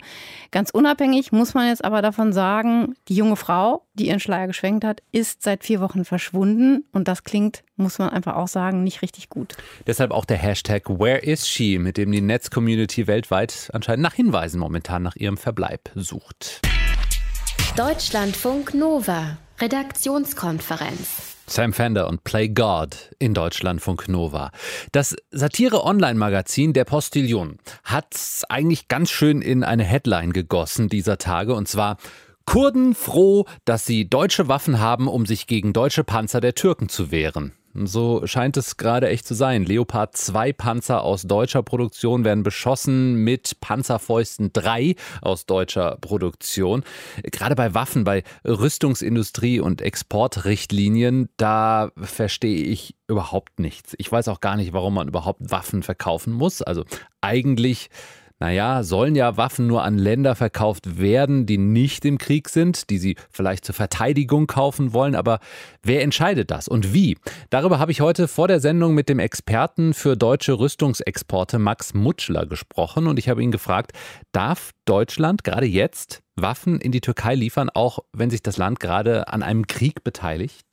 Ganz 0.50 0.70
unabhängig 0.70 1.32
muss 1.32 1.54
man 1.54 1.68
jetzt 1.68 1.84
aber 1.84 2.00
davon 2.00 2.32
sagen, 2.32 2.94
die 3.08 3.14
junge 3.14 3.36
Frau, 3.36 3.84
die 3.94 4.08
ihren 4.08 4.20
Schleier 4.20 4.46
geschwenkt 4.46 4.84
hat, 4.84 5.02
ist 5.12 5.42
seit 5.42 5.64
vier 5.64 5.80
Wochen 5.80 6.04
verschwunden. 6.04 6.84
Und 6.92 7.08
das 7.08 7.24
klingt, 7.24 7.62
muss 7.76 7.98
man 7.98 8.10
einfach 8.10 8.36
auch 8.36 8.48
sagen, 8.48 8.84
nicht 8.84 9.02
richtig 9.02 9.28
gut. 9.28 9.56
Deshalb 9.86 10.12
auch 10.12 10.24
der 10.24 10.38
Hashtag 10.38 10.88
Where 10.88 11.18
is 11.18 11.48
she, 11.48 11.78
mit 11.78 11.96
dem 11.96 12.12
die 12.12 12.22
Netzcommunity 12.22 13.06
weltweit 13.06 13.68
anscheinend 13.72 14.02
nach 14.02 14.14
Hinweisen 14.14 14.58
momentan 14.58 15.02
nach 15.02 15.16
ihrem 15.16 15.36
Verbleib 15.36 15.90
sucht. 15.94 16.62
Deutschlandfunk 17.76 18.72
Nova, 18.72 19.36
Redaktionskonferenz. 19.58 21.36
Sam 21.46 21.72
Fender 21.72 22.08
und 22.08 22.24
Play 22.24 22.48
God 22.48 23.14
in 23.18 23.32
Deutschlandfunk 23.32 24.08
Nova. 24.08 24.50
Das 24.92 25.16
Satire-Online-Magazin 25.30 26.72
Der 26.72 26.84
Postillion 26.84 27.58
hat 27.84 28.16
eigentlich 28.48 28.88
ganz 28.88 29.10
schön 29.10 29.40
in 29.40 29.64
eine 29.64 29.84
Headline 29.84 30.32
gegossen 30.32 30.88
dieser 30.88 31.18
Tage 31.18 31.54
und 31.54 31.68
zwar 31.68 31.96
Kurden 32.44 32.94
froh, 32.94 33.46
dass 33.64 33.86
sie 33.86 34.08
deutsche 34.08 34.48
Waffen 34.48 34.78
haben, 34.78 35.08
um 35.08 35.26
sich 35.26 35.46
gegen 35.46 35.72
deutsche 35.72 36.04
Panzer 36.04 36.40
der 36.40 36.54
Türken 36.54 36.88
zu 36.88 37.10
wehren. 37.10 37.52
So 37.84 38.26
scheint 38.26 38.56
es 38.56 38.76
gerade 38.76 39.08
echt 39.08 39.26
zu 39.26 39.34
sein. 39.34 39.64
Leopard 39.64 40.16
2 40.16 40.52
Panzer 40.52 41.02
aus 41.02 41.22
deutscher 41.22 41.62
Produktion 41.62 42.24
werden 42.24 42.42
beschossen 42.42 43.16
mit 43.16 43.60
Panzerfäusten 43.60 44.52
3 44.52 44.94
aus 45.20 45.46
deutscher 45.46 45.98
Produktion. 46.00 46.84
Gerade 47.22 47.54
bei 47.54 47.74
Waffen, 47.74 48.04
bei 48.04 48.22
Rüstungsindustrie 48.46 49.60
und 49.60 49.82
Exportrichtlinien, 49.82 51.28
da 51.36 51.90
verstehe 51.96 52.64
ich 52.64 52.94
überhaupt 53.08 53.60
nichts. 53.60 53.94
Ich 53.98 54.10
weiß 54.10 54.28
auch 54.28 54.40
gar 54.40 54.56
nicht, 54.56 54.72
warum 54.72 54.94
man 54.94 55.08
überhaupt 55.08 55.50
Waffen 55.50 55.82
verkaufen 55.82 56.32
muss. 56.32 56.62
Also 56.62 56.84
eigentlich 57.20 57.90
naja, 58.38 58.82
sollen 58.82 59.14
ja 59.14 59.36
Waffen 59.36 59.66
nur 59.66 59.82
an 59.82 59.96
Länder 59.96 60.34
verkauft 60.34 60.98
werden, 60.98 61.46
die 61.46 61.56
nicht 61.56 62.04
im 62.04 62.18
Krieg 62.18 62.48
sind, 62.50 62.90
die 62.90 62.98
sie 62.98 63.16
vielleicht 63.30 63.64
zur 63.64 63.74
Verteidigung 63.74 64.46
kaufen 64.46 64.92
wollen. 64.92 65.14
Aber 65.14 65.40
wer 65.82 66.02
entscheidet 66.02 66.50
das 66.50 66.68
und 66.68 66.92
wie? 66.92 67.16
Darüber 67.48 67.78
habe 67.78 67.92
ich 67.92 68.02
heute 68.02 68.28
vor 68.28 68.46
der 68.46 68.60
Sendung 68.60 68.94
mit 68.94 69.08
dem 69.08 69.18
Experten 69.18 69.94
für 69.94 70.16
deutsche 70.16 70.58
Rüstungsexporte 70.58 71.58
Max 71.58 71.94
Mutschler 71.94 72.44
gesprochen 72.44 73.06
und 73.06 73.18
ich 73.18 73.28
habe 73.28 73.42
ihn 73.42 73.50
gefragt, 73.50 73.92
darf 74.32 74.72
Deutschland 74.84 75.42
gerade 75.42 75.66
jetzt 75.66 76.22
Waffen 76.36 76.78
in 76.78 76.92
die 76.92 77.00
Türkei 77.00 77.34
liefern, 77.34 77.70
auch 77.70 78.00
wenn 78.12 78.28
sich 78.28 78.42
das 78.42 78.58
Land 78.58 78.80
gerade 78.80 79.28
an 79.28 79.42
einem 79.42 79.66
Krieg 79.66 80.04
beteiligt? 80.04 80.66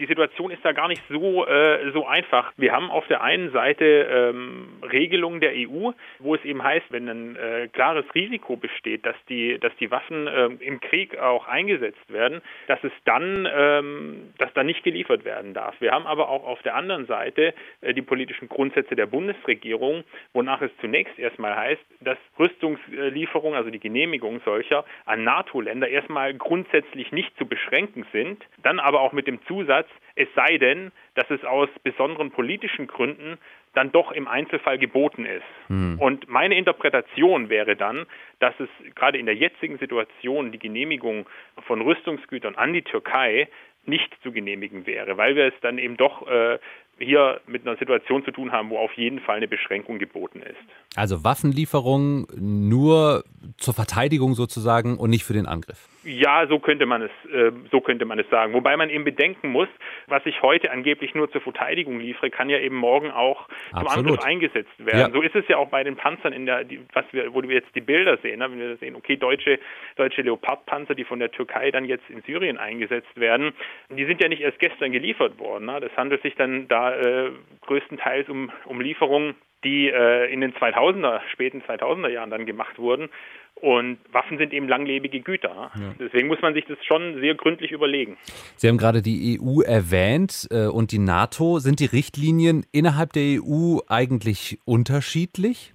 Die 0.00 0.06
Situation 0.06 0.50
ist 0.50 0.64
da 0.64 0.72
gar 0.72 0.88
nicht 0.88 1.02
so, 1.08 1.46
äh, 1.46 1.92
so 1.92 2.06
einfach. 2.06 2.52
Wir 2.56 2.72
haben 2.72 2.90
auf 2.90 3.06
der 3.06 3.22
einen 3.22 3.52
Seite 3.52 3.84
ähm, 3.84 4.82
Regelungen 4.82 5.40
der 5.40 5.52
EU, 5.52 5.92
wo 6.18 6.34
es 6.34 6.44
eben 6.44 6.62
heißt, 6.62 6.86
wenn 6.90 7.08
ein 7.08 7.36
äh, 7.36 7.68
klares 7.68 8.04
Risiko 8.14 8.56
besteht, 8.56 9.06
dass 9.06 9.14
die, 9.28 9.58
dass 9.60 9.74
die 9.76 9.90
Waffen 9.92 10.26
äh, 10.26 10.46
im 10.60 10.80
Krieg 10.80 11.16
auch 11.18 11.46
eingesetzt 11.46 12.12
werden, 12.12 12.42
dass 12.66 12.82
es 12.82 12.92
dann, 13.04 13.48
ähm, 13.52 14.32
dass 14.38 14.52
dann 14.54 14.66
nicht 14.66 14.82
geliefert 14.82 15.24
werden 15.24 15.54
darf. 15.54 15.80
Wir 15.80 15.92
haben 15.92 16.06
aber 16.06 16.28
auch 16.28 16.44
auf 16.44 16.60
der 16.62 16.74
anderen 16.74 17.06
Seite 17.06 17.54
äh, 17.80 17.94
die 17.94 18.02
politischen 18.02 18.48
Grundsätze 18.48 18.96
der 18.96 19.06
Bundesregierung, 19.06 20.02
wonach 20.32 20.60
es 20.60 20.72
zunächst 20.80 21.18
erstmal 21.20 21.54
heißt, 21.54 21.84
dass 22.00 22.18
Rüstungslieferungen, 22.38 23.56
also 23.56 23.70
die 23.70 23.78
Genehmigung 23.80 24.40
solcher 24.44 24.84
an 25.04 25.22
NATO-Länder 25.22 25.88
erstmal 25.88 26.34
grundsätzlich 26.34 27.12
nicht 27.12 27.36
zu 27.38 27.46
beschränken 27.46 28.04
sind, 28.12 28.44
dann 28.62 28.80
aber 28.80 29.00
auch 29.00 29.12
mit 29.12 29.28
dem 29.28 29.40
Zusatz, 29.46 29.83
Ansatz, 29.84 29.90
es 30.16 30.28
sei 30.34 30.58
denn, 30.58 30.92
dass 31.14 31.28
es 31.30 31.44
aus 31.44 31.68
besonderen 31.82 32.30
politischen 32.30 32.86
Gründen 32.86 33.38
dann 33.74 33.90
doch 33.90 34.12
im 34.12 34.28
Einzelfall 34.28 34.78
geboten 34.78 35.26
ist. 35.26 35.42
Mhm. 35.68 35.98
Und 35.98 36.28
meine 36.28 36.56
Interpretation 36.56 37.48
wäre 37.48 37.74
dann, 37.74 38.06
dass 38.38 38.54
es 38.60 38.68
gerade 38.94 39.18
in 39.18 39.26
der 39.26 39.34
jetzigen 39.34 39.78
Situation 39.78 40.52
die 40.52 40.60
Genehmigung 40.60 41.26
von 41.66 41.80
Rüstungsgütern 41.80 42.54
an 42.54 42.72
die 42.72 42.82
Türkei 42.82 43.48
nicht 43.86 44.14
zu 44.22 44.32
genehmigen 44.32 44.86
wäre, 44.86 45.16
weil 45.16 45.34
wir 45.34 45.46
es 45.46 45.54
dann 45.60 45.78
eben 45.78 45.96
doch 45.96 46.26
äh, 46.26 46.58
hier 46.98 47.40
mit 47.46 47.66
einer 47.66 47.76
Situation 47.76 48.24
zu 48.24 48.30
tun 48.30 48.52
haben, 48.52 48.70
wo 48.70 48.78
auf 48.78 48.92
jeden 48.94 49.18
Fall 49.18 49.36
eine 49.36 49.48
Beschränkung 49.48 49.98
geboten 49.98 50.40
ist. 50.40 50.96
Also 50.96 51.24
Waffenlieferungen 51.24 52.26
nur 52.38 53.24
zur 53.58 53.74
Verteidigung 53.74 54.34
sozusagen 54.34 54.96
und 54.96 55.10
nicht 55.10 55.24
für 55.24 55.34
den 55.34 55.46
Angriff. 55.46 55.88
Ja, 56.04 56.46
so 56.46 56.58
könnte 56.58 56.86
man 56.86 57.02
es, 57.02 57.10
äh, 57.32 57.52
so 57.70 57.80
könnte 57.80 58.04
man 58.04 58.18
es 58.18 58.28
sagen. 58.28 58.52
Wobei 58.52 58.76
man 58.76 58.90
eben 58.90 59.04
bedenken 59.04 59.48
muss, 59.48 59.68
was 60.06 60.24
ich 60.26 60.42
heute 60.42 60.70
angeblich 60.70 61.14
nur 61.14 61.30
zur 61.30 61.40
Verteidigung 61.40 61.98
liefere, 61.98 62.30
kann 62.30 62.50
ja 62.50 62.58
eben 62.58 62.76
morgen 62.76 63.10
auch 63.10 63.48
Absolut. 63.72 63.88
zum 63.88 63.98
Angriff 63.98 64.24
eingesetzt 64.24 64.72
werden. 64.78 64.98
Ja. 64.98 65.10
So 65.10 65.22
ist 65.22 65.34
es 65.34 65.46
ja 65.48 65.56
auch 65.56 65.68
bei 65.68 65.82
den 65.84 65.96
Panzern 65.96 66.32
in 66.32 66.46
der, 66.46 66.64
die, 66.64 66.80
was 66.92 67.04
wir, 67.12 67.32
wo 67.32 67.42
wir 67.42 67.54
jetzt 67.54 67.74
die 67.74 67.80
Bilder 67.80 68.18
sehen, 68.18 68.40
ne? 68.40 68.50
wenn 68.50 68.58
wir 68.58 68.76
sehen, 68.76 68.96
okay, 68.96 69.16
deutsche, 69.16 69.58
deutsche 69.96 70.22
Leopardpanzer, 70.22 70.94
die 70.94 71.04
von 71.04 71.18
der 71.18 71.30
Türkei 71.30 71.70
dann 71.70 71.84
jetzt 71.84 72.08
in 72.08 72.22
Syrien 72.22 72.58
eingesetzt 72.58 73.18
werden, 73.18 73.52
die 73.90 74.04
sind 74.04 74.22
ja 74.22 74.28
nicht 74.28 74.42
erst 74.42 74.58
gestern 74.58 74.92
geliefert 74.92 75.38
worden. 75.38 75.66
Ne? 75.66 75.80
Das 75.80 75.96
handelt 75.96 76.22
sich 76.22 76.34
dann 76.34 76.68
da 76.68 76.94
äh, 76.94 77.30
größtenteils 77.62 78.28
um, 78.28 78.50
um 78.66 78.80
Lieferungen, 78.80 79.34
die 79.64 79.88
äh, 79.88 80.32
in 80.32 80.40
den 80.40 80.52
2000er, 80.52 81.20
späten 81.32 81.62
2000er 81.62 82.08
Jahren 82.08 82.30
dann 82.30 82.46
gemacht 82.46 82.78
wurden. 82.78 83.08
Und 83.56 83.98
Waffen 84.12 84.36
sind 84.36 84.52
eben 84.52 84.68
langlebige 84.68 85.20
Güter. 85.20 85.70
Ja. 85.74 85.94
Deswegen 85.98 86.28
muss 86.28 86.42
man 86.42 86.54
sich 86.54 86.64
das 86.66 86.76
schon 86.84 87.20
sehr 87.20 87.34
gründlich 87.34 87.70
überlegen. 87.70 88.18
Sie 88.56 88.68
haben 88.68 88.78
gerade 88.78 89.00
die 89.00 89.40
EU 89.40 89.62
erwähnt 89.62 90.48
äh, 90.50 90.66
und 90.66 90.92
die 90.92 90.98
NATO. 90.98 91.60
Sind 91.60 91.80
die 91.80 91.86
Richtlinien 91.86 92.66
innerhalb 92.72 93.12
der 93.12 93.40
EU 93.40 93.78
eigentlich 93.88 94.58
unterschiedlich? 94.64 95.72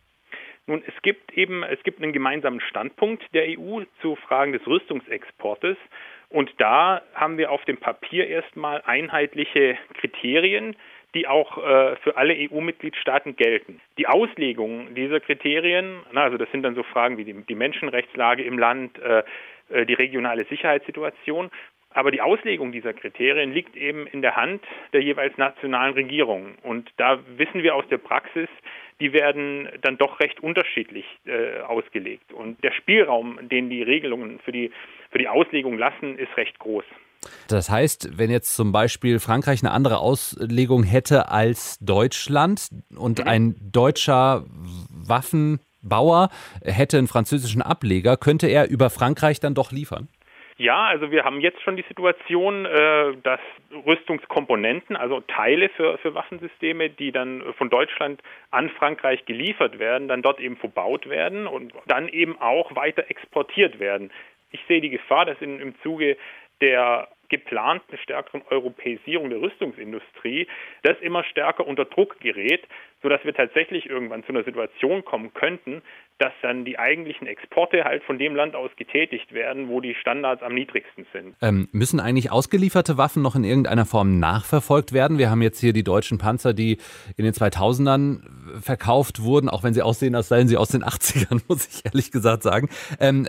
Nun, 0.67 0.83
es 0.85 1.01
gibt 1.01 1.33
eben, 1.33 1.63
es 1.63 1.81
gibt 1.83 2.01
einen 2.01 2.13
gemeinsamen 2.13 2.61
Standpunkt 2.61 3.23
der 3.33 3.57
EU 3.57 3.81
zu 4.01 4.15
Fragen 4.17 4.51
des 4.51 4.67
Rüstungsexportes. 4.67 5.77
Und 6.29 6.51
da 6.59 7.01
haben 7.15 7.39
wir 7.39 7.51
auf 7.51 7.65
dem 7.65 7.77
Papier 7.77 8.27
erstmal 8.27 8.83
einheitliche 8.83 9.79
Kriterien, 9.95 10.75
die 11.15 11.27
auch 11.27 11.57
äh, 11.57 11.95
für 11.97 12.17
alle 12.17 12.35
EU-Mitgliedstaaten 12.35 13.35
gelten. 13.35 13.81
Die 13.97 14.07
Auslegung 14.07 14.93
dieser 14.93 15.19
Kriterien, 15.19 16.01
na, 16.11 16.23
also 16.23 16.37
das 16.37 16.51
sind 16.51 16.63
dann 16.63 16.75
so 16.75 16.83
Fragen 16.83 17.17
wie 17.17 17.25
die, 17.25 17.33
die 17.33 17.55
Menschenrechtslage 17.55 18.43
im 18.43 18.59
Land, 18.59 18.99
äh, 18.99 19.23
äh, 19.69 19.85
die 19.85 19.95
regionale 19.95 20.45
Sicherheitssituation, 20.45 21.49
aber 21.91 22.11
die 22.11 22.21
Auslegung 22.21 22.71
dieser 22.71 22.93
Kriterien 22.93 23.51
liegt 23.51 23.75
eben 23.75 24.05
in 24.05 24.21
der 24.21 24.35
Hand 24.35 24.63
der 24.93 25.01
jeweils 25.01 25.35
nationalen 25.37 25.93
Regierungen. 25.93 26.55
Und 26.61 26.91
da 26.97 27.19
wissen 27.37 27.63
wir 27.63 27.75
aus 27.75 27.87
der 27.89 27.97
Praxis, 27.97 28.47
die 28.99 29.13
werden 29.13 29.67
dann 29.81 29.97
doch 29.97 30.19
recht 30.19 30.39
unterschiedlich 30.41 31.05
äh, 31.25 31.61
ausgelegt. 31.61 32.31
Und 32.31 32.63
der 32.63 32.71
Spielraum, 32.71 33.39
den 33.41 33.69
die 33.69 33.81
Regelungen 33.81 34.39
für 34.39 34.51
die, 34.51 34.71
für 35.09 35.17
die 35.17 35.27
Auslegung 35.27 35.77
lassen, 35.79 36.19
ist 36.19 36.35
recht 36.37 36.59
groß. 36.59 36.85
Das 37.47 37.69
heißt, 37.69 38.17
wenn 38.17 38.29
jetzt 38.29 38.55
zum 38.55 38.71
Beispiel 38.71 39.19
Frankreich 39.19 39.63
eine 39.63 39.71
andere 39.71 39.97
Auslegung 39.97 40.83
hätte 40.83 41.29
als 41.29 41.77
Deutschland 41.79 42.69
und 42.95 43.19
mhm. 43.19 43.27
ein 43.27 43.55
deutscher 43.71 44.45
Waffenbauer 44.89 46.29
hätte 46.63 46.97
einen 46.97 47.07
französischen 47.07 47.61
Ableger, 47.61 48.17
könnte 48.17 48.47
er 48.47 48.69
über 48.69 48.89
Frankreich 48.89 49.39
dann 49.39 49.53
doch 49.53 49.71
liefern? 49.71 50.07
Ja, 50.59 50.87
also 50.87 51.09
wir 51.09 51.23
haben 51.23 51.39
jetzt 51.39 51.61
schon 51.61 51.77
die 51.77 51.85
Situation, 51.87 52.65
äh, 52.65 53.13
dass 53.23 53.39
Rüstungskomponenten, 53.85 54.97
also 54.97 55.21
Teile 55.21 55.69
für, 55.69 55.97
für 55.99 56.13
Waffensysteme, 56.15 56.89
die 56.89 57.13
dann 57.13 57.41
von 57.57 57.69
Deutschland 57.69 58.21
an 58.51 58.69
Frankreich 58.71 59.23
geliefert 59.23 59.79
werden, 59.79 60.09
dann 60.09 60.21
dort 60.21 60.41
eben 60.41 60.57
verbaut 60.57 61.07
werden 61.07 61.47
und 61.47 61.71
dann 61.87 62.09
eben 62.09 62.37
auch 62.41 62.75
weiter 62.75 63.09
exportiert 63.09 63.79
werden. 63.79 64.11
Ich 64.51 64.59
sehe 64.67 64.81
die 64.81 64.89
Gefahr, 64.89 65.25
dass 65.25 65.39
in, 65.41 65.61
im 65.61 65.75
Zuge 65.81 66.17
der 66.61 67.07
geplanten 67.29 67.97
stärkeren 67.99 68.41
Europäisierung 68.49 69.29
der 69.29 69.41
Rüstungsindustrie 69.41 70.47
das 70.83 70.99
immer 70.99 71.23
stärker 71.23 71.65
unter 71.67 71.85
Druck 71.85 72.19
gerät, 72.19 72.67
sodass 73.01 73.23
wir 73.23 73.33
tatsächlich 73.33 73.89
irgendwann 73.89 74.23
zu 74.23 74.29
einer 74.29 74.43
Situation 74.43 75.05
kommen 75.05 75.33
könnten, 75.33 75.81
dass 76.17 76.33
dann 76.41 76.65
die 76.65 76.77
eigentlichen 76.77 77.27
Exporte 77.27 77.85
halt 77.85 78.03
von 78.03 78.19
dem 78.19 78.35
Land 78.35 78.53
aus 78.53 78.71
getätigt 78.75 79.33
werden, 79.33 79.69
wo 79.69 79.79
die 79.79 79.95
Standards 79.95 80.43
am 80.43 80.53
niedrigsten 80.53 81.05
sind. 81.13 81.35
Ähm, 81.41 81.69
müssen 81.71 82.01
eigentlich 82.01 82.29
ausgelieferte 82.29 82.97
Waffen 82.97 83.23
noch 83.23 83.35
in 83.35 83.45
irgendeiner 83.45 83.85
Form 83.85 84.19
nachverfolgt 84.19 84.91
werden? 84.91 85.17
Wir 85.17 85.29
haben 85.29 85.41
jetzt 85.41 85.61
hier 85.61 85.71
die 85.71 85.83
deutschen 85.83 86.17
Panzer, 86.17 86.53
die 86.53 86.77
in 87.15 87.23
den 87.23 87.33
2000ern 87.33 88.61
verkauft 88.61 89.21
wurden, 89.21 89.47
auch 89.47 89.63
wenn 89.63 89.73
sie 89.73 89.81
aussehen, 89.81 90.13
als 90.13 90.27
seien 90.27 90.49
sie 90.49 90.57
aus 90.57 90.69
den 90.69 90.83
80ern, 90.89 91.41
muss 91.47 91.67
ich 91.67 91.85
ehrlich 91.85 92.11
gesagt 92.11 92.43
sagen. 92.43 92.67
Ähm, 92.99 93.25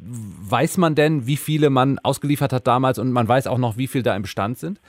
weiß 0.00 0.78
man 0.78 0.94
denn, 0.94 1.26
wie 1.26 1.36
viele 1.36 1.70
man 1.70 1.98
ausgeliefert 1.98 2.52
hat 2.52 2.68
damals 2.68 3.00
und 3.00 3.10
man 3.10 3.26
weiß 3.26 3.48
auch 3.48 3.58
noch, 3.58 3.76
wie 3.76 3.88
viele 3.88 4.04
da 4.04 4.14
im 4.14 4.22
Bestand 4.22 4.58
sind? 4.58 4.80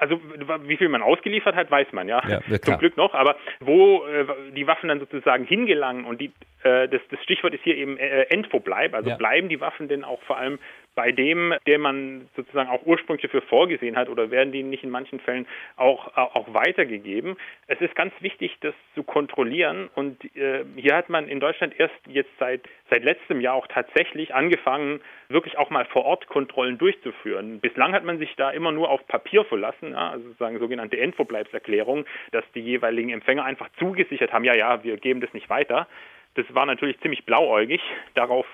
Also 0.00 0.20
wie 0.64 0.76
viel 0.76 0.88
man 0.88 1.02
ausgeliefert 1.02 1.54
hat, 1.54 1.70
weiß 1.70 1.92
man 1.92 2.08
ja, 2.08 2.22
ja 2.26 2.60
zum 2.62 2.78
Glück 2.78 2.96
noch. 2.96 3.14
Aber 3.14 3.36
wo 3.60 4.06
äh, 4.06 4.26
die 4.56 4.66
Waffen 4.66 4.88
dann 4.88 4.98
sozusagen 4.98 5.44
hingelangen 5.44 6.04
und 6.06 6.20
die, 6.20 6.32
äh, 6.62 6.88
das, 6.88 7.00
das 7.10 7.22
Stichwort 7.22 7.54
ist 7.54 7.62
hier 7.62 7.76
eben 7.76 7.98
äh, 7.98 8.22
Endverbleib. 8.30 8.94
Also 8.94 9.10
ja. 9.10 9.16
bleiben 9.16 9.48
die 9.48 9.60
Waffen 9.60 9.88
denn 9.88 10.04
auch 10.04 10.22
vor 10.22 10.38
allem 10.38 10.58
bei 11.00 11.12
dem, 11.12 11.54
der 11.66 11.78
man 11.78 12.28
sozusagen 12.36 12.68
auch 12.68 12.84
ursprünglich 12.84 13.22
dafür 13.22 13.40
vorgesehen 13.40 13.96
hat, 13.96 14.10
oder 14.10 14.30
werden 14.30 14.52
die 14.52 14.62
nicht 14.62 14.84
in 14.84 14.90
manchen 14.90 15.18
Fällen 15.18 15.46
auch, 15.76 16.14
auch 16.14 16.52
weitergegeben? 16.52 17.38
Es 17.68 17.80
ist 17.80 17.94
ganz 17.94 18.12
wichtig, 18.20 18.58
das 18.60 18.74
zu 18.94 19.02
kontrollieren. 19.02 19.88
Und 19.94 20.22
äh, 20.36 20.62
hier 20.76 20.94
hat 20.94 21.08
man 21.08 21.26
in 21.26 21.40
Deutschland 21.40 21.72
erst 21.80 21.94
jetzt 22.06 22.28
seit, 22.38 22.68
seit 22.90 23.02
letztem 23.02 23.40
Jahr 23.40 23.54
auch 23.54 23.66
tatsächlich 23.66 24.34
angefangen, 24.34 25.00
wirklich 25.30 25.56
auch 25.56 25.70
mal 25.70 25.86
vor 25.86 26.04
Ort 26.04 26.26
Kontrollen 26.26 26.76
durchzuführen. 26.76 27.60
Bislang 27.60 27.94
hat 27.94 28.04
man 28.04 28.18
sich 28.18 28.36
da 28.36 28.50
immer 28.50 28.70
nur 28.70 28.90
auf 28.90 29.06
Papier 29.06 29.46
verlassen, 29.46 29.92
ja, 29.92 30.10
also 30.10 30.26
sozusagen 30.26 30.58
sogenannte 30.58 31.00
Endverbleibserklärung, 31.00 32.04
dass 32.32 32.44
die 32.54 32.60
jeweiligen 32.60 33.08
Empfänger 33.08 33.46
einfach 33.46 33.70
zugesichert 33.78 34.34
haben, 34.34 34.44
ja, 34.44 34.54
ja, 34.54 34.84
wir 34.84 34.98
geben 34.98 35.22
das 35.22 35.32
nicht 35.32 35.48
weiter. 35.48 35.88
Das 36.34 36.44
war 36.54 36.66
natürlich 36.66 37.00
ziemlich 37.00 37.24
blauäugig. 37.24 37.80
Darauf 38.14 38.46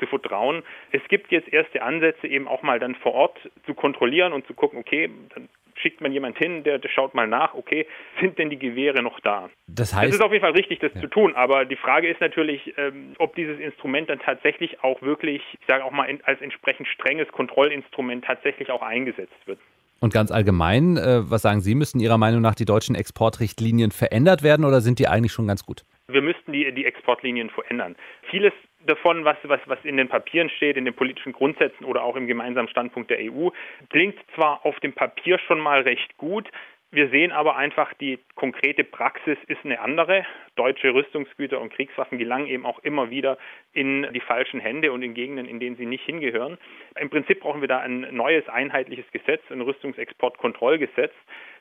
zu 0.00 0.06
vertrauen. 0.06 0.62
Es 0.90 1.02
gibt 1.08 1.30
jetzt 1.30 1.52
erste 1.52 1.82
Ansätze, 1.82 2.26
eben 2.26 2.48
auch 2.48 2.62
mal 2.62 2.80
dann 2.80 2.96
vor 2.96 3.14
Ort 3.14 3.38
zu 3.66 3.74
kontrollieren 3.74 4.32
und 4.32 4.46
zu 4.46 4.54
gucken, 4.54 4.78
okay, 4.78 5.08
dann 5.34 5.48
schickt 5.80 6.00
man 6.00 6.12
jemand 6.12 6.38
hin, 6.38 6.62
der, 6.62 6.78
der 6.78 6.88
schaut 6.88 7.14
mal 7.14 7.26
nach, 7.26 7.54
okay, 7.54 7.86
sind 8.20 8.38
denn 8.38 8.50
die 8.50 8.58
Gewehre 8.58 9.02
noch 9.02 9.20
da? 9.20 9.50
Das 9.66 9.94
heißt, 9.94 10.10
es 10.10 10.16
ist 10.16 10.22
auf 10.22 10.32
jeden 10.32 10.42
Fall 10.42 10.52
richtig, 10.52 10.80
das 10.80 10.92
ja. 10.94 11.00
zu 11.00 11.06
tun, 11.06 11.34
aber 11.34 11.64
die 11.64 11.76
Frage 11.76 12.08
ist 12.08 12.20
natürlich, 12.20 12.74
ähm, 12.76 13.14
ob 13.18 13.34
dieses 13.34 13.58
Instrument 13.58 14.10
dann 14.10 14.18
tatsächlich 14.18 14.82
auch 14.82 15.00
wirklich, 15.02 15.42
ich 15.58 15.66
sage 15.66 15.84
auch 15.84 15.92
mal, 15.92 16.04
in, 16.04 16.22
als 16.24 16.40
entsprechend 16.40 16.88
strenges 16.88 17.28
Kontrollinstrument 17.28 18.24
tatsächlich 18.24 18.70
auch 18.70 18.82
eingesetzt 18.82 19.46
wird. 19.46 19.58
Und 20.00 20.14
ganz 20.14 20.30
allgemein, 20.30 20.96
äh, 20.96 21.30
was 21.30 21.42
sagen 21.42 21.60
Sie, 21.60 21.74
müssen 21.74 22.00
Ihrer 22.00 22.16
Meinung 22.16 22.40
nach 22.40 22.54
die 22.54 22.64
deutschen 22.64 22.94
Exportrichtlinien 22.94 23.90
verändert 23.90 24.42
werden 24.42 24.64
oder 24.64 24.80
sind 24.80 24.98
die 24.98 25.08
eigentlich 25.08 25.32
schon 25.32 25.46
ganz 25.46 25.64
gut? 25.64 25.82
Wir 26.08 26.22
müssten 26.22 26.52
die, 26.52 26.72
die 26.72 26.86
Exportlinien 26.86 27.50
verändern. 27.50 27.96
Vieles 28.30 28.52
davon, 28.86 29.24
was, 29.24 29.36
was, 29.44 29.60
was 29.66 29.78
in 29.84 29.96
den 29.96 30.08
Papieren 30.08 30.50
steht, 30.50 30.76
in 30.76 30.84
den 30.84 30.94
politischen 30.94 31.32
Grundsätzen 31.32 31.84
oder 31.84 32.02
auch 32.02 32.16
im 32.16 32.26
gemeinsamen 32.26 32.68
Standpunkt 32.68 33.10
der 33.10 33.18
EU, 33.20 33.48
klingt 33.88 34.16
zwar 34.34 34.64
auf 34.64 34.78
dem 34.80 34.92
Papier 34.92 35.38
schon 35.38 35.60
mal 35.60 35.82
recht 35.82 36.16
gut, 36.16 36.50
wir 36.92 37.08
sehen 37.08 37.30
aber 37.30 37.56
einfach, 37.56 37.94
die 37.94 38.18
konkrete 38.34 38.82
Praxis 38.82 39.38
ist 39.46 39.60
eine 39.62 39.80
andere. 39.80 40.24
Deutsche 40.56 40.92
Rüstungsgüter 40.92 41.60
und 41.60 41.72
Kriegswaffen 41.72 42.18
gelangen 42.18 42.48
eben 42.48 42.66
auch 42.66 42.80
immer 42.80 43.10
wieder 43.10 43.38
in 43.72 44.08
die 44.12 44.20
falschen 44.20 44.58
Hände 44.58 44.90
und 44.90 45.02
in 45.02 45.14
Gegenden, 45.14 45.46
in 45.46 45.60
denen 45.60 45.76
sie 45.76 45.86
nicht 45.86 46.04
hingehören. 46.04 46.58
Im 46.98 47.08
Prinzip 47.08 47.40
brauchen 47.40 47.60
wir 47.60 47.68
da 47.68 47.78
ein 47.78 48.08
neues 48.10 48.48
einheitliches 48.48 49.04
Gesetz, 49.12 49.40
ein 49.50 49.60
Rüstungsexportkontrollgesetz, 49.60 51.12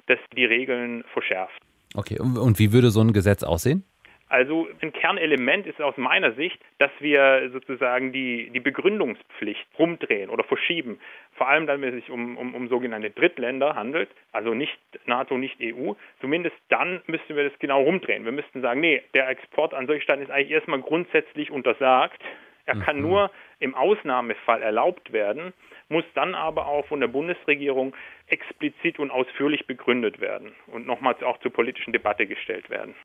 das 0.08 0.18
die 0.36 0.46
Regeln 0.46 1.04
verschärft. 1.14 1.62
Okay, 1.94 2.20
und 2.20 2.58
wie 2.58 2.74
würde 2.74 2.90
so 2.90 3.02
ein 3.02 3.14
Gesetz 3.14 3.44
aussehen? 3.44 3.84
Also 4.30 4.68
ein 4.82 4.94
Kernelement 4.94 5.66
ist 5.66 5.82
aus 5.82 5.98
meiner 5.98 6.34
Sicht, 6.34 6.60
dass 6.78 6.92
wir 7.00 7.50
sozusagen 7.52 8.12
die, 8.12 8.52
die 8.52 8.60
Begründungspflicht 8.60 9.68
rumdrehen 9.78 10.30
oder 10.30 10.44
verschieben. 10.44 11.00
Vor 11.34 11.50
allem 11.50 11.66
dann, 11.66 11.82
wenn 11.82 11.90
es 11.90 12.04
sich 12.06 12.12
um, 12.12 12.38
um, 12.38 12.54
um 12.54 12.68
sogenannte 12.70 13.10
Drittländer 13.10 13.74
handelt, 13.76 14.10
also 14.32 14.54
nicht 14.54 14.78
NATO, 15.08 15.38
nicht 15.38 15.58
EU. 15.62 15.94
Zumindest 16.22 16.56
dann 16.70 17.02
müssten 17.08 17.36
wir 17.36 17.50
das 17.50 17.58
genau 17.58 17.82
rumdrehen. 17.82 18.24
Wir 18.24 18.32
müssten 18.32 18.62
sagen, 18.62 18.82
nee, 18.82 19.02
der 19.16 19.28
Export 19.30 19.74
an 19.74 19.88
solche 19.88 20.04
Staaten 20.04 20.22
ist 20.22 20.32
eigentlich 20.32 20.52
erstmal 20.52 20.82
grundsätzlich 20.82 21.50
untersagt. 21.50 22.22
Er 22.68 22.76
kann 22.76 22.98
mhm. 22.98 23.02
nur 23.02 23.32
im 23.60 23.74
Ausnahmefall 23.74 24.62
erlaubt 24.62 25.12
werden, 25.12 25.54
muss 25.90 26.04
dann 26.16 26.36
aber 26.36 26.68
auch 26.68 26.86
von 26.88 27.00
der 27.00 27.08
Bundesregierung 27.08 27.96
explizit 28.28 29.00
und 29.00 29.12
ausführlich 29.12 29.66
begründet 29.68 30.22
werden 30.22 30.54
und 30.68 30.86
nochmals 30.86 31.22
auch 31.24 31.40
zur 31.40 31.52
politischen 31.52 31.92
Debatte 31.94 32.28
gestellt 32.28 32.70
werden. 32.70 32.96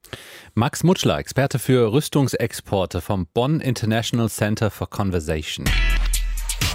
Max 0.55 0.85
Mutschler, 0.85 1.19
Experte 1.19 1.59
für 1.59 1.93
Rüstungsexporte 1.93 3.01
vom 3.01 3.27
Bonn 3.33 3.61
International 3.61 4.29
Center 4.29 4.71
for 4.71 4.89
Conversation. 4.89 5.67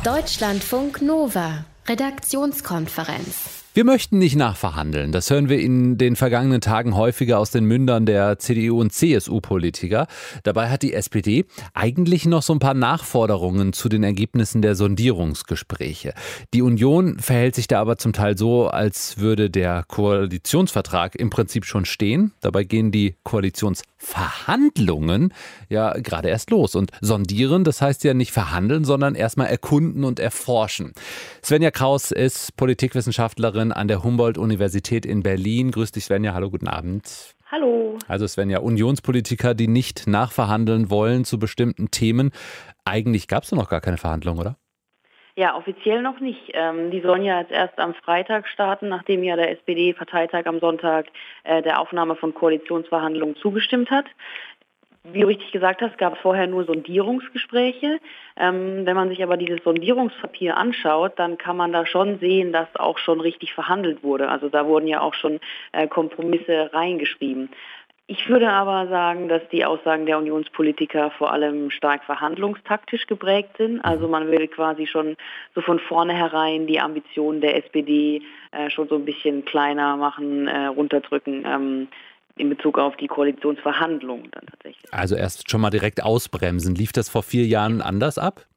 Deutschlandfunk 0.04 1.02
Nova, 1.02 1.66
Redaktionskonferenz. 1.88 3.59
Wir 3.80 3.86
möchten 3.86 4.18
nicht 4.18 4.36
nachverhandeln. 4.36 5.14
Das 5.14 5.30
hören 5.30 5.48
wir 5.48 5.58
in 5.58 5.98
den 5.98 6.18
vergangenen 6.18 6.60
Tagen 6.60 6.98
häufiger 6.98 7.40
aus 7.40 7.50
den 7.50 7.64
Mündern 7.64 8.06
der 8.06 8.38
CDU 8.38 8.82
und 8.82 8.92
CSU-Politiker. 8.92 10.08
Dabei 10.44 10.68
hat 10.68 10.82
die 10.82 10.94
SPD 10.94 11.46
eigentlich 11.74 12.26
noch 12.26 12.42
so 12.42 12.52
ein 12.52 12.60
paar 12.60 12.74
Nachforderungen 12.74 13.72
zu 13.72 13.88
den 13.88 14.04
Ergebnissen 14.04 14.62
der 14.62 14.76
Sondierungsgespräche. 14.76 16.14
Die 16.54 16.62
Union 16.62 17.20
verhält 17.20 17.56
sich 17.56 17.70
da 17.70 17.80
aber 17.80 17.96
zum 17.96 18.12
Teil 18.12 18.38
so, 18.38 18.68
als 18.68 19.18
würde 19.18 19.50
der 19.50 19.86
Koalitionsvertrag 19.88 21.16
im 21.16 21.30
Prinzip 21.30 21.64
schon 21.64 21.86
stehen. 21.86 22.34
Dabei 22.42 22.66
gehen 22.66 22.92
die 22.92 23.16
Koalitionsverhandlungen 24.00 25.34
ja 25.70 25.94
gerade 25.94 26.30
erst 26.30 26.50
los. 26.52 26.76
Und 26.76 26.92
sondieren, 27.02 27.64
das 27.64 27.82
heißt 27.82 28.04
ja 28.04 28.14
nicht 28.14 28.32
verhandeln, 28.32 28.84
sondern 28.84 29.16
erstmal 29.16 29.48
erkunden 29.48 30.04
und 30.04 30.20
erforschen. 30.20 30.94
Svenja 31.44 31.72
Kraus 31.72 32.12
ist 32.12 32.56
Politikwissenschaftlerin 32.56 33.72
an 33.72 33.88
der 33.88 34.04
Humboldt-Universität 34.04 35.06
in 35.06 35.24
Berlin. 35.24 35.72
Grüß 35.72 35.92
dich, 35.92 36.06
Svenja. 36.06 36.34
Hallo, 36.34 36.50
guten 36.50 36.68
Abend. 36.68 37.36
Hallo. 37.52 37.98
Also 38.08 38.28
Svenja, 38.28 38.60
Unionspolitiker, 38.60 39.56
die 39.56 39.68
nicht 39.68 40.08
nachverhandeln 40.08 40.90
wollen 40.90 41.26
zu 41.26 41.40
bestimmten 41.40 41.90
Themen. 41.90 42.32
Eigentlich 42.86 43.28
gab 43.28 43.44
es 43.44 43.52
noch 43.52 43.70
gar 43.70 43.82
keine 43.82 43.98
Verhandlungen, 43.98 44.40
oder? 44.40 44.58
Ja, 45.40 45.56
offiziell 45.56 46.02
noch 46.02 46.20
nicht. 46.20 46.52
Ähm, 46.52 46.92
die 46.92 47.00
sollen 47.00 47.24
ja 47.24 47.40
jetzt 47.40 47.54
erst 47.54 47.80
am 47.80 47.94
Freitag 47.94 48.46
starten, 48.46 48.90
nachdem 48.90 49.24
ja 49.24 49.38
der 49.38 49.52
SPD-Parteitag 49.52 50.46
am 50.48 50.60
Sonntag 50.60 51.06
äh, 51.46 51.62
der 51.62 51.80
Aufnahme 51.80 52.18
von 52.18 52.34
Koalitionsverhandlungen 52.34 53.38
zugestimmt 53.38 53.90
hat 53.90 54.08
wie 55.04 55.22
du 55.22 55.28
richtig 55.28 55.52
gesagt 55.52 55.82
hast, 55.82 55.98
gab 55.98 56.16
es 56.16 56.20
vorher 56.20 56.48
nur 56.48 56.66
Sondierungsgespräche. 56.66 58.00
Ähm, 58.36 58.86
wenn 58.86 58.96
man 58.96 59.10
sich 59.10 59.24
aber 59.24 59.38
dieses 59.38 59.64
Sondierungspapier 59.64 60.58
anschaut, 60.58 61.14
dann 61.18 61.38
kann 61.38 61.58
man 61.58 61.72
da 61.72 61.86
schon 61.86 62.20
sehen, 62.20 62.52
dass 62.52 62.68
auch 62.76 62.98
schon 62.98 63.22
richtig 63.22 63.54
verhandelt 63.54 64.04
wurde. 64.04 64.30
Also 64.30 64.50
da 64.50 64.66
wurden 64.66 64.88
ja 64.88 65.02
auch 65.02 65.14
schon 65.14 65.40
äh, 65.72 65.88
Kompromisse 65.88 66.72
reingeschrieben. 66.74 67.50
Ich 68.12 68.28
würde 68.28 68.50
aber 68.50 68.88
sagen, 68.88 69.30
dass 69.30 69.44
die 69.52 69.66
Aussagen 69.66 70.08
der 70.08 70.18
Unionspolitiker 70.18 71.12
vor 71.12 71.32
allem 71.32 71.70
stark 71.70 72.04
verhandlungstaktisch 72.06 73.06
geprägt 73.06 73.58
sind. 73.60 73.82
Also 73.82 74.08
man 74.08 74.32
will 74.32 74.48
quasi 74.48 74.88
schon 74.88 75.16
so 75.54 75.62
von 75.62 75.78
vornherein 75.78 76.66
die 76.66 76.80
Ambitionen 76.80 77.40
der 77.40 77.56
SPD 77.58 78.24
äh, 78.52 78.72
schon 78.72 78.88
so 78.88 78.96
ein 78.96 79.06
bisschen 79.06 79.46
kleiner 79.46 79.96
machen, 79.96 80.48
äh, 80.48 80.66
runterdrücken. 80.66 81.46
Ähm, 81.46 81.88
in 82.36 82.50
Bezug 82.50 82.80
auf 82.80 82.98
die 82.98 83.08
Koalitionsverhandlungen 83.08 84.32
dann 84.32 84.46
tatsächlich. 84.48 84.92
Also 84.92 85.16
erst 85.16 85.52
schon 85.52 85.62
mal 85.62 85.70
direkt 85.70 86.02
ausbremsen. 86.02 86.74
Lief 86.74 86.92
das 86.92 87.10
vor 87.10 87.22
vier 87.22 87.46
Jahren 87.46 87.80
anders 87.80 88.18
ab? 88.18 88.48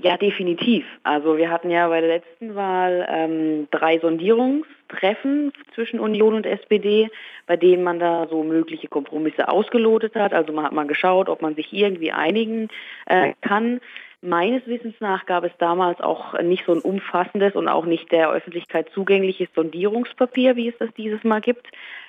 Ja, 0.00 0.16
definitiv. 0.16 0.86
Also 1.02 1.36
wir 1.36 1.50
hatten 1.50 1.70
ja 1.70 1.88
bei 1.88 2.00
der 2.00 2.08
letzten 2.08 2.54
Wahl 2.54 3.04
ähm, 3.10 3.66
drei 3.72 3.98
Sondierungstreffen 3.98 5.52
zwischen 5.74 5.98
Union 5.98 6.34
und 6.34 6.46
SPD, 6.46 7.10
bei 7.48 7.56
denen 7.56 7.82
man 7.82 7.98
da 7.98 8.28
so 8.28 8.44
mögliche 8.44 8.86
Kompromisse 8.86 9.48
ausgelotet 9.48 10.14
hat. 10.14 10.32
Also 10.32 10.52
man 10.52 10.66
hat 10.66 10.72
mal 10.72 10.86
geschaut, 10.86 11.28
ob 11.28 11.42
man 11.42 11.56
sich 11.56 11.72
irgendwie 11.72 12.12
einigen 12.12 12.68
äh, 13.06 13.32
kann. 13.40 13.80
Meines 14.20 14.66
Wissens 14.66 14.94
nach 15.00 15.26
gab 15.26 15.42
es 15.42 15.52
damals 15.58 16.00
auch 16.00 16.40
nicht 16.42 16.64
so 16.64 16.72
ein 16.72 16.80
umfassendes 16.80 17.54
und 17.54 17.66
auch 17.66 17.84
nicht 17.84 18.12
der 18.12 18.30
Öffentlichkeit 18.30 18.90
zugängliches 18.90 19.48
Sondierungspapier, 19.54 20.54
wie 20.54 20.68
es 20.68 20.78
das 20.78 20.90
dieses 20.96 21.24
Mal 21.24 21.40
gibt. 21.40 21.66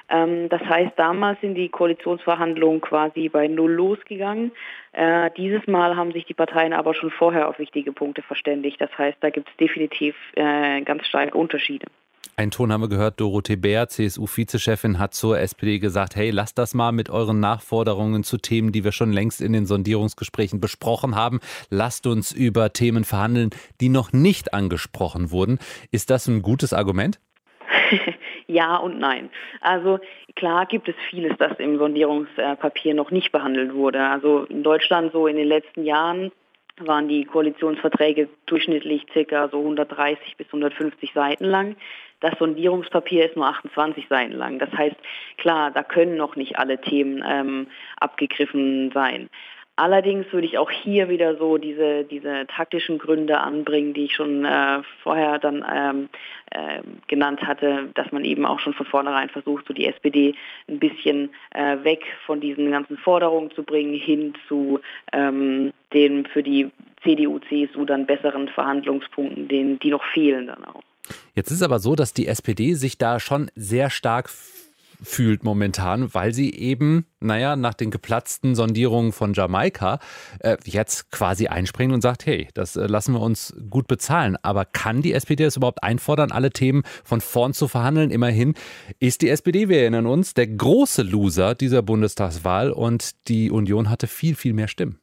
Ähm, 0.10 0.50
das 0.50 0.62
heißt, 0.62 0.94
damals 0.98 1.40
sind 1.42 1.56
die 1.56 1.70
Koalitionsverhandlungen 1.70 2.82
quasi 2.82 3.30
bei 3.30 3.48
Null 3.48 3.72
losgegangen. 3.72 4.52
Äh, 4.92 5.32
dieses 5.38 5.66
Mal 5.68 5.96
haben 5.96 6.12
sich 6.12 6.26
die 6.26 6.34
Parteien 6.34 6.74
aber 6.74 6.94
schon 6.94 7.12
vorher 7.12 7.48
auf 7.48 7.60
wichtige 7.60 7.92
Punkte 7.92 8.22
verständigt. 8.22 8.82
Das 8.82 8.96
heißt, 8.98 9.18
da 9.22 9.30
gibt 9.30 9.50
es 9.50 9.58
definitiv 9.58 10.16
äh, 10.36 10.82
ganz 10.82 11.06
starke 11.06 11.38
Unterschiede. 11.38 11.86
Ein 12.40 12.52
Ton 12.52 12.72
haben 12.72 12.80
wir 12.80 12.88
gehört, 12.88 13.20
Dorothee 13.20 13.58
Bär, 13.58 13.90
CSU-Vizechefin, 13.90 14.98
hat 14.98 15.14
zur 15.14 15.38
SPD 15.40 15.78
gesagt, 15.80 16.16
hey, 16.16 16.30
lasst 16.30 16.58
das 16.58 16.74
mal 16.74 16.94
mit 16.94 17.10
euren 17.10 17.42
Nachforderungen 17.42 18.24
zu 18.24 18.38
Themen, 18.38 18.72
die 18.72 18.86
wir 18.86 18.94
schon 18.94 19.12
längst 19.12 19.42
in 19.42 19.52
den 19.52 19.66
Sondierungsgesprächen 19.66 20.62
besprochen 20.62 21.16
haben. 21.16 21.42
Lasst 21.70 22.08
uns 22.08 22.32
über 22.32 22.72
Themen 22.72 23.04
verhandeln, 23.04 23.50
die 23.82 23.90
noch 23.90 24.14
nicht 24.14 24.54
angesprochen 24.54 25.32
wurden. 25.32 25.60
Ist 25.92 26.12
das 26.12 26.28
ein 26.30 26.42
gutes 26.42 26.72
Argument? 26.72 27.20
Ja 28.50 28.78
und 28.78 28.98
nein. 28.98 29.30
Also 29.62 30.00
klar 30.36 30.66
gibt 30.66 30.90
es 30.90 30.96
vieles, 31.12 31.38
das 31.38 31.60
im 31.60 31.78
Sondierungspapier 31.78 32.96
noch 32.96 33.12
nicht 33.12 33.32
behandelt 33.32 33.76
wurde. 33.76 34.02
Also 34.02 34.46
in 34.46 34.64
Deutschland 34.64 35.12
so 35.14 35.28
in 35.28 35.36
den 35.36 35.48
letzten 35.48 35.84
Jahren 35.84 36.32
waren 36.80 37.08
die 37.08 37.26
Koalitionsverträge 37.26 38.28
durchschnittlich 38.48 39.06
ca. 39.06 39.50
so 39.50 39.60
130 39.60 40.36
bis 40.36 40.48
150 40.48 41.14
Seiten 41.14 41.46
lang. 41.46 41.76
Das 42.22 42.40
Sondierungspapier 42.40 43.28
ist 43.28 43.36
nur 43.36 43.46
28 43.46 44.08
Seiten 44.10 44.34
lang. 44.34 44.58
Das 44.58 44.72
heißt, 44.74 44.98
klar, 45.38 45.70
da 45.70 45.84
können 45.84 46.18
noch 46.18 46.36
nicht 46.36 46.58
alle 46.58 46.82
Themen 46.82 47.24
ähm, 47.28 47.68
abgegriffen 48.00 48.90
sein. 48.96 49.30
Allerdings 49.80 50.26
würde 50.34 50.46
ich 50.46 50.58
auch 50.58 50.70
hier 50.70 51.08
wieder 51.08 51.38
so 51.38 51.58
diese, 51.58 52.04
diese 52.04 52.46
taktischen 52.48 52.98
Gründe 52.98 53.40
anbringen, 53.40 53.94
die 53.94 54.06
ich 54.06 54.14
schon 54.14 54.44
äh, 54.44 54.82
vorher 55.02 55.40
dann 55.40 55.66
ähm, 55.74 56.10
äh, 56.52 56.82
genannt 57.08 57.44
hatte, 57.44 57.88
dass 57.94 58.12
man 58.12 58.26
eben 58.26 58.46
auch 58.46 58.60
schon 58.60 58.74
von 58.74 58.86
vornherein 58.86 59.30
versucht, 59.30 59.66
so 59.68 59.74
die 59.74 59.86
SPD 59.86 60.36
ein 60.68 60.80
bisschen 60.80 61.30
äh, 61.52 61.78
weg 61.84 62.04
von 62.26 62.42
diesen 62.42 62.70
ganzen 62.72 62.98
Forderungen 62.98 63.52
zu 63.52 63.64
bringen, 63.64 63.94
hin 63.94 64.34
zu 64.50 64.82
ähm, 65.14 65.72
den 65.94 66.26
für 66.26 66.44
die 66.44 66.70
CDU, 67.02 67.40
CSU 67.48 67.86
dann 67.86 68.06
besseren 68.06 68.50
Verhandlungspunkten, 68.50 69.48
denen, 69.48 69.80
die 69.80 69.92
noch 69.92 70.04
fehlen 70.14 70.48
dann 70.48 70.66
auch. 70.66 70.84
Jetzt 71.36 71.52
ist 71.52 71.64
aber 71.64 71.80
so, 71.80 71.96
dass 71.96 72.14
die 72.14 72.28
SPD 72.28 72.74
sich 72.74 72.98
da 72.98 73.22
schon 73.22 73.50
sehr 73.56 73.90
stark 73.90 74.30
fühlt 75.02 75.44
momentan, 75.44 76.14
weil 76.14 76.34
sie 76.34 76.54
eben, 76.54 77.06
naja, 77.20 77.56
nach 77.56 77.74
den 77.74 77.92
geplatzten 77.92 78.56
Sondierungen 78.56 79.12
von 79.12 79.34
Jamaika 79.34 80.00
äh, 80.40 80.58
jetzt 80.66 81.12
quasi 81.12 81.48
einspringen 81.48 81.94
und 81.94 82.02
sagt, 82.02 82.26
hey, 82.26 82.48
das 82.54 82.76
äh, 82.76 82.88
lassen 82.88 83.14
wir 83.14 83.22
uns 83.22 83.56
gut 83.70 83.88
bezahlen. 83.88 84.38
Aber 84.42 84.66
kann 84.66 85.02
die 85.02 85.14
SPD 85.14 85.44
das 85.44 85.58
überhaupt 85.58 85.84
einfordern, 85.84 86.32
alle 86.32 86.52
Themen 86.52 86.84
von 87.04 87.22
vorn 87.22 87.54
zu 87.54 87.68
verhandeln? 87.68 88.12
Immerhin 88.12 88.56
ist 89.00 89.22
die 89.22 89.30
SPD, 89.30 89.70
wir 89.70 89.82
erinnern 89.82 90.06
uns, 90.06 90.34
der 90.34 90.48
große 90.48 91.04
Loser 91.04 91.56
dieser 91.56 91.82
Bundestagswahl 91.82 92.72
und 92.72 93.28
die 93.28 93.52
Union 93.52 93.90
hatte 93.90 94.08
viel, 94.08 94.36
viel 94.36 94.54
mehr 94.54 94.68
Stimmen. 94.68 95.00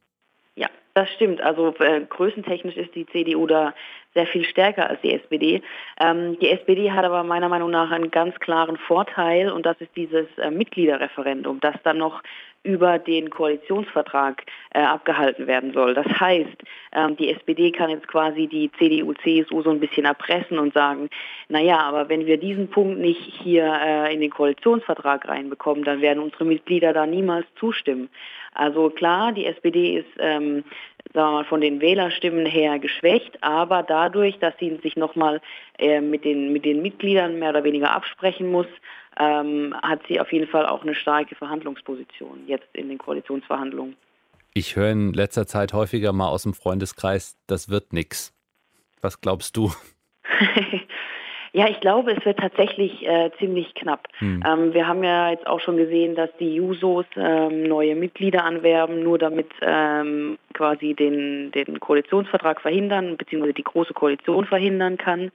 Ja, 0.56 0.68
das 0.94 1.10
stimmt. 1.10 1.40
Also 1.40 1.74
äh, 1.78 2.02
größentechnisch 2.08 2.76
ist 2.76 2.94
die 2.94 3.06
CDU 3.06 3.46
da 3.46 3.74
sehr 4.16 4.26
viel 4.26 4.44
stärker 4.44 4.88
als 4.88 5.00
die 5.02 5.12
SPD. 5.12 5.62
Ähm, 6.00 6.38
die 6.40 6.50
SPD 6.50 6.90
hat 6.90 7.04
aber 7.04 7.22
meiner 7.22 7.48
Meinung 7.48 7.70
nach 7.70 7.90
einen 7.90 8.10
ganz 8.10 8.34
klaren 8.40 8.78
Vorteil 8.78 9.52
und 9.52 9.66
das 9.66 9.80
ist 9.80 9.94
dieses 9.94 10.26
äh, 10.38 10.50
Mitgliederreferendum, 10.50 11.60
das 11.60 11.76
dann 11.84 11.98
noch 11.98 12.22
über 12.66 12.98
den 12.98 13.30
Koalitionsvertrag 13.30 14.42
äh, 14.74 14.80
abgehalten 14.80 15.46
werden 15.46 15.72
soll. 15.72 15.94
Das 15.94 16.06
heißt, 16.06 16.56
ähm, 16.92 17.16
die 17.16 17.30
SPD 17.30 17.70
kann 17.70 17.90
jetzt 17.90 18.08
quasi 18.08 18.48
die 18.48 18.70
CDU, 18.78 19.14
CSU 19.14 19.62
so 19.62 19.70
ein 19.70 19.78
bisschen 19.78 20.04
erpressen 20.04 20.58
und 20.58 20.74
sagen, 20.74 21.08
naja, 21.48 21.78
aber 21.78 22.08
wenn 22.08 22.26
wir 22.26 22.38
diesen 22.38 22.68
Punkt 22.68 22.98
nicht 22.98 23.20
hier 23.20 23.72
äh, 23.72 24.12
in 24.12 24.20
den 24.20 24.30
Koalitionsvertrag 24.30 25.28
reinbekommen, 25.28 25.84
dann 25.84 26.00
werden 26.00 26.22
unsere 26.22 26.44
Mitglieder 26.44 26.92
da 26.92 27.06
niemals 27.06 27.46
zustimmen. 27.58 28.08
Also 28.52 28.90
klar, 28.90 29.32
die 29.32 29.46
SPD 29.46 29.98
ist 29.98 30.10
ähm, 30.18 30.64
sagen 31.16 31.32
wir 31.32 31.38
mal, 31.38 31.44
von 31.44 31.62
den 31.62 31.80
Wählerstimmen 31.80 32.44
her 32.44 32.78
geschwächt, 32.78 33.42
aber 33.42 33.82
dadurch, 33.82 34.38
dass 34.38 34.52
sie 34.60 34.78
sich 34.82 34.96
nochmal 34.96 35.40
äh, 35.78 36.00
mit, 36.02 36.24
den, 36.24 36.52
mit 36.52 36.66
den 36.66 36.82
Mitgliedern 36.82 37.38
mehr 37.38 37.50
oder 37.50 37.64
weniger 37.64 37.90
absprechen 37.92 38.52
muss, 38.52 38.66
ähm, 39.18 39.74
hat 39.82 40.00
sie 40.08 40.20
auf 40.20 40.30
jeden 40.30 40.46
Fall 40.46 40.66
auch 40.66 40.82
eine 40.82 40.94
starke 40.94 41.34
Verhandlungsposition 41.34 42.46
jetzt 42.46 42.68
in 42.74 42.90
den 42.90 42.98
Koalitionsverhandlungen. 42.98 43.96
Ich 44.52 44.76
höre 44.76 44.90
in 44.90 45.14
letzter 45.14 45.46
Zeit 45.46 45.72
häufiger 45.72 46.12
mal 46.12 46.28
aus 46.28 46.42
dem 46.42 46.52
Freundeskreis, 46.52 47.36
das 47.46 47.70
wird 47.70 47.94
nichts. 47.94 48.34
Was 49.00 49.22
glaubst 49.22 49.56
du? 49.56 49.72
Ja, 51.56 51.68
ich 51.70 51.80
glaube, 51.80 52.12
es 52.12 52.22
wird 52.26 52.38
tatsächlich 52.38 53.08
äh, 53.08 53.30
ziemlich 53.38 53.74
knapp. 53.74 54.08
Hm. 54.18 54.44
Ähm, 54.46 54.74
wir 54.74 54.86
haben 54.86 55.02
ja 55.02 55.30
jetzt 55.30 55.46
auch 55.46 55.58
schon 55.60 55.78
gesehen, 55.78 56.14
dass 56.14 56.28
die 56.38 56.54
Jusos 56.54 57.06
ähm, 57.16 57.62
neue 57.62 57.96
Mitglieder 57.96 58.44
anwerben, 58.44 59.02
nur 59.02 59.16
damit 59.16 59.48
ähm, 59.62 60.36
quasi 60.52 60.92
den, 60.92 61.50
den 61.52 61.80
Koalitionsvertrag 61.80 62.60
verhindern, 62.60 63.16
beziehungsweise 63.16 63.54
die 63.54 63.64
große 63.64 63.94
Koalition 63.94 64.44
verhindern 64.44 64.98
kann. 64.98 65.32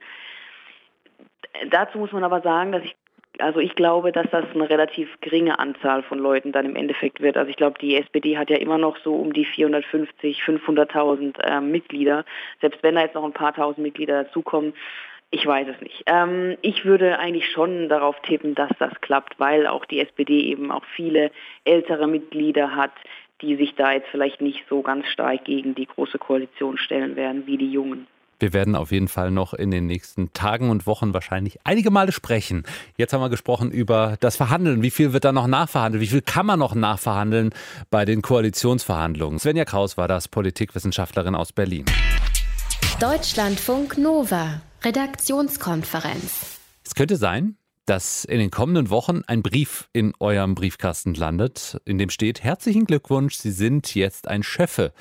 Dazu 1.70 1.98
muss 1.98 2.12
man 2.12 2.22
aber 2.22 2.40
sagen, 2.40 2.70
dass 2.70 2.84
ich 2.84 2.94
also 3.38 3.60
ich 3.60 3.74
glaube, 3.74 4.12
dass 4.12 4.26
das 4.30 4.44
eine 4.54 4.68
relativ 4.68 5.08
geringe 5.22 5.58
Anzahl 5.58 6.02
von 6.02 6.18
Leuten 6.18 6.52
dann 6.52 6.66
im 6.66 6.76
Endeffekt 6.76 7.20
wird. 7.22 7.38
Also 7.38 7.48
ich 7.48 7.56
glaube, 7.56 7.78
die 7.80 7.96
SPD 7.96 8.36
hat 8.36 8.50
ja 8.50 8.58
immer 8.58 8.76
noch 8.76 8.98
so 8.98 9.14
um 9.14 9.32
die 9.32 9.46
450, 9.46 10.42
500.000 10.42 11.40
äh, 11.40 11.60
Mitglieder. 11.62 12.26
Selbst 12.60 12.82
wenn 12.82 12.94
da 12.94 13.00
jetzt 13.00 13.14
noch 13.14 13.24
ein 13.24 13.32
paar 13.32 13.54
tausend 13.54 13.78
Mitglieder 13.78 14.24
dazukommen, 14.24 14.74
ich 15.32 15.44
weiß 15.44 15.66
es 15.74 15.80
nicht. 15.80 16.04
Ähm, 16.06 16.56
ich 16.62 16.84
würde 16.84 17.18
eigentlich 17.18 17.50
schon 17.50 17.88
darauf 17.88 18.14
tippen, 18.22 18.54
dass 18.54 18.70
das 18.78 18.92
klappt, 19.00 19.40
weil 19.40 19.66
auch 19.66 19.84
die 19.86 19.98
SPD 19.98 20.42
eben 20.42 20.70
auch 20.70 20.84
viele 20.94 21.32
ältere 21.64 22.06
Mitglieder 22.06 22.76
hat, 22.76 22.92
die 23.40 23.56
sich 23.56 23.74
da 23.74 23.92
jetzt 23.92 24.08
vielleicht 24.10 24.40
nicht 24.40 24.62
so 24.68 24.82
ganz 24.82 25.06
stark 25.08 25.44
gegen 25.44 25.74
die 25.74 25.86
große 25.86 26.18
Koalition 26.18 26.76
stellen 26.78 27.16
werden 27.16 27.46
wie 27.46 27.56
die 27.56 27.72
Jungen. 27.72 28.06
Wir 28.42 28.52
werden 28.52 28.74
auf 28.74 28.90
jeden 28.90 29.08
Fall 29.08 29.30
noch 29.30 29.54
in 29.54 29.70
den 29.70 29.86
nächsten 29.86 30.32
Tagen 30.32 30.68
und 30.68 30.86
Wochen 30.86 31.14
wahrscheinlich 31.14 31.60
einige 31.64 31.90
Male 31.90 32.12
sprechen. 32.12 32.64
Jetzt 32.96 33.12
haben 33.12 33.20
wir 33.20 33.30
gesprochen 33.30 33.70
über 33.70 34.16
das 34.20 34.36
Verhandeln. 34.36 34.82
Wie 34.82 34.90
viel 34.90 35.12
wird 35.12 35.24
da 35.24 35.32
noch 35.32 35.46
nachverhandelt? 35.46 36.02
Wie 36.02 36.08
viel 36.08 36.22
kann 36.22 36.46
man 36.46 36.58
noch 36.58 36.74
nachverhandeln 36.74 37.50
bei 37.90 38.04
den 38.04 38.20
Koalitionsverhandlungen? 38.20 39.38
Svenja 39.38 39.64
Kraus 39.64 39.96
war 39.96 40.08
das, 40.08 40.26
Politikwissenschaftlerin 40.26 41.36
aus 41.36 41.52
Berlin. 41.52 41.86
Deutschlandfunk 43.00 43.96
Nova, 43.96 44.60
Redaktionskonferenz. 44.84 46.58
Es 46.84 46.94
könnte 46.94 47.16
sein, 47.16 47.56
dass 47.86 48.24
in 48.24 48.38
den 48.38 48.50
kommenden 48.50 48.90
Wochen 48.90 49.22
ein 49.26 49.42
Brief 49.42 49.88
in 49.92 50.12
eurem 50.18 50.54
Briefkasten 50.54 51.14
landet, 51.14 51.80
in 51.84 51.98
dem 51.98 52.10
steht: 52.10 52.42
Herzlichen 52.42 52.84
Glückwunsch, 52.84 53.36
Sie 53.36 53.52
sind 53.52 53.94
jetzt 53.94 54.28
ein 54.28 54.42
Chefe 54.42 54.92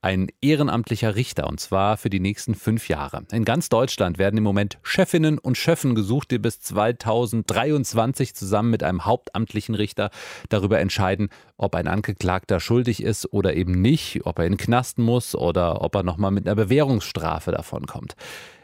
ein 0.00 0.28
ehrenamtlicher 0.40 1.16
Richter 1.16 1.48
und 1.48 1.58
zwar 1.58 1.96
für 1.96 2.08
die 2.08 2.20
nächsten 2.20 2.54
fünf 2.54 2.88
Jahre. 2.88 3.24
In 3.32 3.44
ganz 3.44 3.68
Deutschland 3.68 4.18
werden 4.18 4.36
im 4.36 4.44
Moment 4.44 4.78
Chefinnen 4.82 5.38
und 5.38 5.58
Chefen 5.58 5.94
gesucht, 5.94 6.30
die 6.30 6.38
bis 6.38 6.60
2023 6.60 8.34
zusammen 8.34 8.70
mit 8.70 8.84
einem 8.84 9.04
hauptamtlichen 9.04 9.74
Richter 9.74 10.10
darüber 10.50 10.78
entscheiden, 10.78 11.30
ob 11.56 11.74
ein 11.74 11.88
Angeklagter 11.88 12.60
schuldig 12.60 13.02
ist 13.02 13.32
oder 13.32 13.54
eben 13.54 13.72
nicht, 13.72 14.24
ob 14.24 14.38
er 14.38 14.46
in 14.46 14.52
den 14.52 14.58
Knasten 14.58 15.02
muss 15.02 15.34
oder 15.34 15.82
ob 15.82 15.96
er 15.96 16.04
nochmal 16.04 16.30
mit 16.30 16.46
einer 16.46 16.56
Bewährungsstrafe 16.56 17.50
davonkommt. 17.50 18.14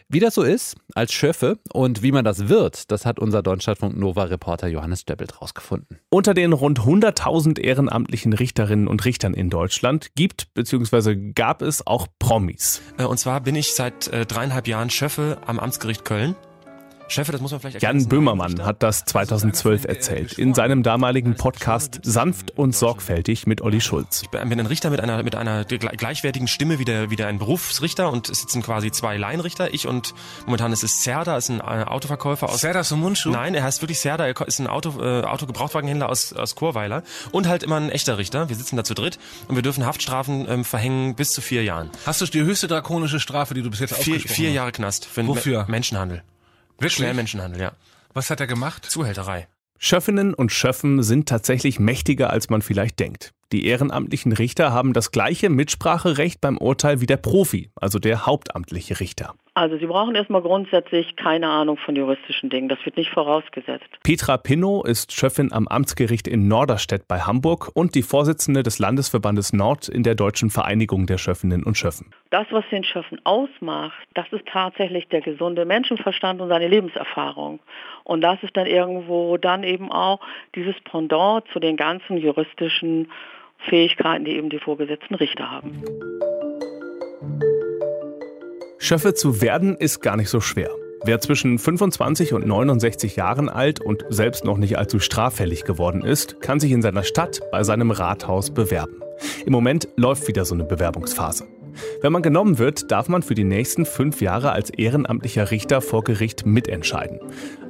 Wie 0.08 0.20
das 0.20 0.34
so 0.34 0.42
ist 0.42 0.76
als 0.94 1.12
Schöffe 1.12 1.58
und 1.72 2.02
wie 2.02 2.12
man 2.12 2.24
das 2.24 2.48
wird, 2.48 2.90
das 2.90 3.06
hat 3.06 3.18
unser 3.18 3.42
Deutschlandfunk 3.42 3.96
Nova-Reporter 3.96 4.68
Johannes 4.68 5.06
Deppelt 5.06 5.40
rausgefunden. 5.40 5.98
Unter 6.10 6.34
den 6.34 6.52
rund 6.52 6.80
100.000 6.80 7.58
ehrenamtlichen 7.58 8.34
Richterinnen 8.34 8.86
und 8.86 9.04
Richtern 9.06 9.32
in 9.32 9.48
Deutschland 9.48 10.10
gibt 10.14 10.52
bzw. 10.52 11.32
gab 11.32 11.62
es 11.62 11.86
auch 11.86 12.06
Promis. 12.18 12.82
Äh, 12.98 13.04
und 13.04 13.18
zwar 13.18 13.40
bin 13.40 13.56
ich 13.56 13.74
seit 13.74 14.08
äh, 14.08 14.26
dreieinhalb 14.26 14.68
Jahren 14.68 14.90
Schöffe 14.90 15.38
am 15.46 15.58
Amtsgericht 15.58 16.04
Köln. 16.04 16.36
Chefe, 17.08 17.32
das 17.32 17.40
muss 17.40 17.50
man 17.50 17.60
vielleicht 17.60 17.82
Jan 17.82 18.08
Böhmermann 18.08 18.64
hat 18.64 18.82
das 18.82 19.04
2012 19.04 19.84
erzählt 19.84 20.38
in 20.38 20.54
seinem 20.54 20.82
damaligen 20.82 21.36
Podcast 21.36 22.00
Sanft 22.02 22.56
und 22.56 22.74
sorgfältig 22.74 23.46
mit 23.46 23.60
Olli 23.60 23.80
Schulz. 23.80 24.22
Ich 24.22 24.30
bin 24.30 24.40
ein 24.40 24.66
Richter 24.66 24.90
mit 24.90 25.00
einer, 25.00 25.22
mit 25.22 25.34
einer 25.34 25.64
gleichwertigen 25.64 26.48
Stimme 26.48 26.78
wie 26.78 26.84
der, 26.84 27.10
wie 27.10 27.16
der 27.16 27.28
ein 27.28 27.38
Berufsrichter 27.38 28.10
und 28.10 28.28
es 28.28 28.40
sitzen 28.40 28.62
quasi 28.62 28.90
zwei 28.90 29.16
Laienrichter. 29.16 29.72
Ich 29.74 29.86
und 29.86 30.14
momentan 30.46 30.72
ist 30.72 30.82
es 30.82 31.02
Serda, 31.02 31.36
ist 31.36 31.50
ein 31.50 31.60
äh, 31.60 31.84
Autoverkäufer 31.84 32.48
aus... 32.48 32.60
Serda 32.60 32.82
Sumunchu? 32.84 33.30
Nein, 33.30 33.54
er 33.54 33.62
heißt 33.62 33.82
wirklich 33.82 34.00
Serda, 34.00 34.26
er 34.26 34.40
ist 34.46 34.58
ein 34.58 34.66
Auto, 34.66 35.00
äh, 35.00 35.22
Autogebrauchtwagenhändler 35.24 36.08
aus, 36.08 36.32
aus 36.32 36.54
Chorweiler 36.54 37.02
und 37.32 37.48
halt 37.48 37.62
immer 37.62 37.76
ein 37.76 37.90
echter 37.90 38.18
Richter. 38.18 38.48
Wir 38.48 38.56
sitzen 38.56 38.76
da 38.76 38.84
zu 38.84 38.94
dritt 38.94 39.18
und 39.48 39.56
wir 39.56 39.62
dürfen 39.62 39.86
Haftstrafen 39.86 40.46
ähm, 40.48 40.64
verhängen 40.64 41.14
bis 41.14 41.32
zu 41.32 41.40
vier 41.40 41.62
Jahren. 41.64 41.90
Hast 42.06 42.20
du 42.20 42.26
die 42.26 42.42
höchste 42.42 42.66
drakonische 42.66 43.20
Strafe, 43.20 43.54
die 43.54 43.62
du 43.62 43.70
bis 43.70 43.80
jetzt 43.80 43.94
vier, 43.94 44.20
Vier 44.20 44.50
Jahre 44.52 44.72
Knast 44.72 45.04
für 45.04 45.26
Wofür? 45.26 45.66
Menschenhandel. 45.68 46.22
Wirklich? 46.78 46.94
Schwer 46.94 47.14
Menschenhandel, 47.14 47.60
ja. 47.60 47.72
Was 48.12 48.30
hat 48.30 48.40
er 48.40 48.46
gemacht? 48.46 48.84
Zuhälterei. 48.84 49.48
Schöffinnen 49.78 50.34
und 50.34 50.52
Schöffen 50.52 51.02
sind 51.02 51.28
tatsächlich 51.28 51.78
mächtiger, 51.78 52.30
als 52.30 52.48
man 52.48 52.62
vielleicht 52.62 53.00
denkt. 53.00 53.32
Die 53.52 53.66
ehrenamtlichen 53.66 54.32
Richter 54.32 54.72
haben 54.72 54.92
das 54.92 55.10
gleiche 55.10 55.50
Mitspracherecht 55.50 56.40
beim 56.40 56.58
Urteil 56.58 57.00
wie 57.00 57.06
der 57.06 57.16
Profi, 57.16 57.70
also 57.76 57.98
der 57.98 58.26
hauptamtliche 58.26 59.00
Richter. 59.00 59.34
Also 59.56 59.78
Sie 59.78 59.86
brauchen 59.86 60.16
erstmal 60.16 60.42
grundsätzlich 60.42 61.14
keine 61.14 61.48
Ahnung 61.48 61.76
von 61.76 61.94
juristischen 61.94 62.50
Dingen. 62.50 62.68
Das 62.68 62.84
wird 62.84 62.96
nicht 62.96 63.10
vorausgesetzt. 63.10 63.86
Petra 64.02 64.36
Pinnow 64.36 64.84
ist 64.84 65.12
Schöffin 65.12 65.52
am 65.52 65.68
Amtsgericht 65.68 66.26
in 66.26 66.48
Norderstedt 66.48 67.06
bei 67.06 67.20
Hamburg 67.20 67.70
und 67.72 67.94
die 67.94 68.02
Vorsitzende 68.02 68.64
des 68.64 68.80
Landesverbandes 68.80 69.52
Nord 69.52 69.88
in 69.88 70.02
der 70.02 70.16
Deutschen 70.16 70.50
Vereinigung 70.50 71.06
der 71.06 71.18
Schöffinnen 71.18 71.62
und 71.62 71.78
Schöffen. 71.78 72.10
Das, 72.30 72.46
was 72.50 72.64
den 72.72 72.82
Schöffen 72.82 73.20
ausmacht, 73.22 73.94
das 74.14 74.26
ist 74.32 74.44
tatsächlich 74.46 75.06
der 75.06 75.20
gesunde 75.20 75.64
Menschenverstand 75.64 76.40
und 76.40 76.48
seine 76.48 76.66
Lebenserfahrung. 76.66 77.60
Und 78.02 78.22
das 78.22 78.42
ist 78.42 78.56
dann 78.56 78.66
irgendwo 78.66 79.36
dann 79.36 79.62
eben 79.62 79.92
auch 79.92 80.18
dieses 80.56 80.74
Pendant 80.82 81.44
zu 81.52 81.60
den 81.60 81.76
ganzen 81.76 82.16
juristischen 82.16 83.08
Fähigkeiten, 83.68 84.24
die 84.24 84.32
eben 84.32 84.50
die 84.50 84.58
vorgesetzten 84.58 85.14
Richter 85.14 85.50
haben. 85.50 85.82
Schöffe 88.78 89.14
zu 89.14 89.40
werden 89.40 89.76
ist 89.76 90.00
gar 90.00 90.16
nicht 90.16 90.28
so 90.28 90.40
schwer. 90.40 90.70
Wer 91.06 91.20
zwischen 91.20 91.58
25 91.58 92.32
und 92.32 92.46
69 92.46 93.16
Jahren 93.16 93.48
alt 93.48 93.80
und 93.80 94.04
selbst 94.08 94.44
noch 94.44 94.56
nicht 94.56 94.78
allzu 94.78 94.98
straffällig 94.98 95.64
geworden 95.64 96.02
ist, 96.02 96.40
kann 96.40 96.60
sich 96.60 96.72
in 96.72 96.80
seiner 96.80 97.02
Stadt 97.02 97.40
bei 97.50 97.62
seinem 97.62 97.90
Rathaus 97.90 98.52
bewerben. 98.52 99.02
Im 99.44 99.52
Moment 99.52 99.88
läuft 99.96 100.28
wieder 100.28 100.44
so 100.44 100.54
eine 100.54 100.64
Bewerbungsphase. 100.64 101.46
Wenn 102.00 102.12
man 102.12 102.22
genommen 102.22 102.58
wird, 102.58 102.90
darf 102.90 103.08
man 103.08 103.22
für 103.22 103.34
die 103.34 103.44
nächsten 103.44 103.84
fünf 103.84 104.20
Jahre 104.20 104.52
als 104.52 104.70
ehrenamtlicher 104.70 105.50
Richter 105.50 105.80
vor 105.80 106.04
Gericht 106.04 106.46
mitentscheiden. 106.46 107.20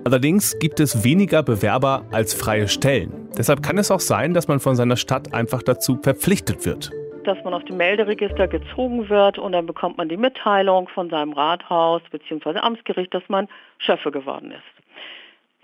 Allerdings 0.05 0.59
gibt 0.59 0.81
es 0.81 1.03
weniger 1.03 1.43
Bewerber 1.43 2.05
als 2.13 2.35
freie 2.35 2.69
Stellen. 2.69 3.29
Deshalb 3.39 3.63
kann 3.63 3.79
es 3.79 3.91
auch 3.91 4.01
sein, 4.01 4.35
dass 4.35 4.49
man 4.49 4.61
von 4.61 4.77
seiner 4.77 4.97
Stadt 4.97 5.33
einfach 5.33 5.63
dazu 5.63 5.99
verpflichtet 6.03 6.67
wird 6.67 6.91
dass 7.25 7.43
man 7.43 7.55
auf 7.55 7.65
dem 7.65 7.79
Melderegister 7.79 8.49
gezogen 8.49 9.09
wird 9.09 9.39
und 9.39 9.53
dann 9.53 9.65
bekommt 9.65 9.97
man 9.97 10.11
die 10.11 10.17
Mitteilung 10.19 10.89
von 10.89 11.09
seinem 11.09 11.33
Rathaus 11.33 12.03
bzw. 12.11 12.59
Amtsgericht, 12.59 13.15
dass 13.15 13.23
man 13.29 13.49
Schöffe 13.79 14.11
geworden 14.11 14.51
ist. 14.51 14.85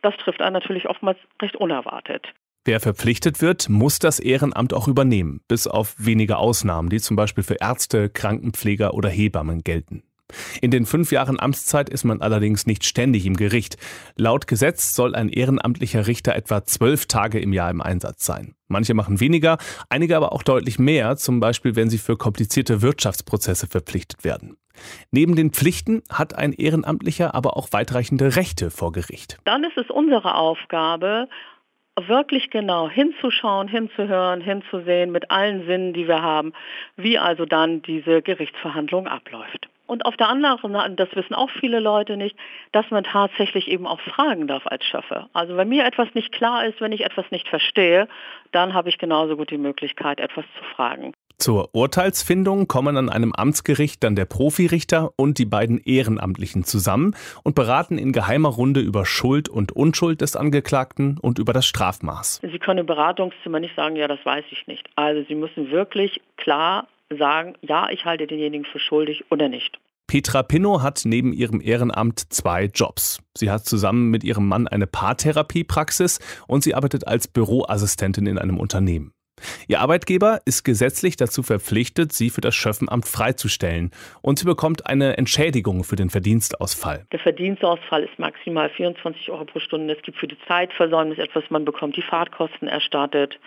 Das 0.02 0.16
trifft 0.16 0.40
einen 0.40 0.54
natürlich 0.54 0.88
oftmals 0.88 1.18
recht 1.40 1.56
unerwartet. 1.56 2.26
Wer 2.64 2.80
verpflichtet 2.80 3.40
wird, 3.40 3.68
muss 3.68 3.98
das 3.98 4.20
Ehrenamt 4.20 4.74
auch 4.74 4.88
übernehmen, 4.88 5.40
bis 5.48 5.66
auf 5.66 5.94
wenige 5.98 6.36
Ausnahmen, 6.36 6.88
die 6.90 7.00
zum 7.00 7.16
Beispiel 7.16 7.44
für 7.44 7.56
Ärzte, 7.60 8.10
Krankenpfleger 8.10 8.94
oder 8.94 9.08
Hebammen 9.08 9.62
gelten. 9.62 10.02
In 10.60 10.70
den 10.70 10.86
fünf 10.86 11.12
Jahren 11.12 11.40
Amtszeit 11.40 11.88
ist 11.88 12.04
man 12.04 12.20
allerdings 12.20 12.66
nicht 12.66 12.84
ständig 12.84 13.26
im 13.26 13.36
Gericht. 13.36 13.76
Laut 14.16 14.46
Gesetz 14.46 14.94
soll 14.94 15.14
ein 15.14 15.28
ehrenamtlicher 15.28 16.06
Richter 16.06 16.34
etwa 16.34 16.64
zwölf 16.64 17.06
Tage 17.06 17.38
im 17.40 17.52
Jahr 17.52 17.70
im 17.70 17.80
Einsatz 17.80 18.24
sein. 18.24 18.54
Manche 18.68 18.94
machen 18.94 19.20
weniger, 19.20 19.58
einige 19.88 20.16
aber 20.16 20.32
auch 20.32 20.42
deutlich 20.42 20.78
mehr, 20.78 21.16
zum 21.16 21.40
Beispiel 21.40 21.76
wenn 21.76 21.90
sie 21.90 21.98
für 21.98 22.16
komplizierte 22.16 22.82
Wirtschaftsprozesse 22.82 23.66
verpflichtet 23.66 24.24
werden. 24.24 24.56
Neben 25.10 25.36
den 25.36 25.50
Pflichten 25.50 26.02
hat 26.10 26.34
ein 26.34 26.52
Ehrenamtlicher 26.52 27.34
aber 27.34 27.56
auch 27.56 27.68
weitreichende 27.72 28.36
Rechte 28.36 28.70
vor 28.70 28.92
Gericht. 28.92 29.38
Dann 29.44 29.64
ist 29.64 29.76
es 29.76 29.90
unsere 29.90 30.34
Aufgabe, 30.34 31.28
wirklich 31.96 32.50
genau 32.50 32.88
hinzuschauen, 32.88 33.68
hinzuhören, 33.68 34.40
hinzusehen 34.40 35.12
mit 35.12 35.30
allen 35.30 35.66
Sinnen, 35.66 35.92
die 35.92 36.08
wir 36.08 36.22
haben, 36.22 36.52
wie 36.96 37.18
also 37.18 37.44
dann 37.44 37.82
diese 37.82 38.22
Gerichtsverhandlung 38.22 39.06
abläuft. 39.06 39.68
Und 39.90 40.06
auf 40.06 40.16
der 40.16 40.28
anderen 40.28 40.56
Seite, 40.72 40.94
das 40.94 41.08
wissen 41.16 41.34
auch 41.34 41.50
viele 41.50 41.80
Leute 41.80 42.16
nicht, 42.16 42.36
dass 42.70 42.88
man 42.92 43.02
tatsächlich 43.02 43.66
eben 43.66 43.88
auch 43.88 43.98
fragen 44.00 44.46
darf 44.46 44.62
als 44.66 44.84
Schöffe. 44.84 45.26
Also 45.32 45.56
wenn 45.56 45.68
mir 45.68 45.84
etwas 45.84 46.06
nicht 46.14 46.30
klar 46.30 46.64
ist, 46.64 46.80
wenn 46.80 46.92
ich 46.92 47.04
etwas 47.04 47.24
nicht 47.32 47.48
verstehe, 47.48 48.06
dann 48.52 48.72
habe 48.72 48.88
ich 48.88 48.98
genauso 48.98 49.36
gut 49.36 49.50
die 49.50 49.58
Möglichkeit, 49.58 50.20
etwas 50.20 50.44
zu 50.56 50.64
fragen. 50.76 51.12
Zur 51.38 51.74
Urteilsfindung 51.74 52.68
kommen 52.68 52.96
an 52.98 53.08
einem 53.08 53.32
Amtsgericht 53.32 54.04
dann 54.04 54.14
der 54.14 54.26
Profirichter 54.26 55.10
und 55.16 55.38
die 55.38 55.44
beiden 55.44 55.78
Ehrenamtlichen 55.78 56.62
zusammen 56.62 57.16
und 57.42 57.56
beraten 57.56 57.98
in 57.98 58.12
geheimer 58.12 58.50
Runde 58.50 58.78
über 58.78 59.04
Schuld 59.04 59.48
und 59.48 59.72
Unschuld 59.72 60.20
des 60.20 60.36
Angeklagten 60.36 61.18
und 61.20 61.40
über 61.40 61.52
das 61.52 61.66
Strafmaß. 61.66 62.42
Sie 62.42 62.58
können 62.60 62.78
im 62.78 62.86
Beratungszimmer 62.86 63.58
nicht 63.58 63.74
sagen, 63.74 63.96
ja, 63.96 64.06
das 64.06 64.24
weiß 64.24 64.44
ich 64.52 64.68
nicht. 64.68 64.88
Also 64.94 65.24
Sie 65.26 65.34
müssen 65.34 65.72
wirklich 65.72 66.20
klar 66.36 66.86
sagen, 67.16 67.54
ja, 67.62 67.88
ich 67.90 68.04
halte 68.04 68.26
denjenigen 68.26 68.64
für 68.64 68.78
schuldig 68.78 69.24
oder 69.30 69.48
nicht. 69.48 69.78
Petra 70.06 70.42
Pinnow 70.42 70.82
hat 70.82 71.02
neben 71.04 71.32
ihrem 71.32 71.60
Ehrenamt 71.60 72.32
zwei 72.32 72.64
Jobs. 72.64 73.20
Sie 73.36 73.48
hat 73.48 73.64
zusammen 73.64 74.10
mit 74.10 74.24
ihrem 74.24 74.48
Mann 74.48 74.66
eine 74.66 74.88
Paartherapiepraxis 74.88 76.18
und 76.48 76.64
sie 76.64 76.74
arbeitet 76.74 77.06
als 77.06 77.28
Büroassistentin 77.28 78.26
in 78.26 78.36
einem 78.36 78.58
Unternehmen. 78.58 79.12
Ihr 79.68 79.80
Arbeitgeber 79.80 80.40
ist 80.44 80.64
gesetzlich 80.64 81.16
dazu 81.16 81.42
verpflichtet, 81.42 82.12
sie 82.12 82.30
für 82.30 82.40
das 82.40 82.54
Schöffenamt 82.54 83.06
freizustellen 83.06 83.90
und 84.22 84.38
sie 84.38 84.44
bekommt 84.44 84.86
eine 84.86 85.16
Entschädigung 85.16 85.84
für 85.84 85.96
den 85.96 86.10
Verdienstausfall. 86.10 87.06
Der 87.12 87.18
Verdienstausfall 87.18 88.04
ist 88.04 88.18
maximal 88.18 88.70
24 88.70 89.30
Euro 89.30 89.44
pro 89.44 89.60
Stunde. 89.60 89.94
Es 89.94 90.02
gibt 90.02 90.18
für 90.18 90.28
die 90.28 90.38
Zeitversäumnis 90.46 91.18
etwas, 91.18 91.44
man 91.50 91.64
bekommt 91.64 91.96
die 91.96 92.02
Fahrtkosten 92.02 92.68
erstattet. 92.68 93.38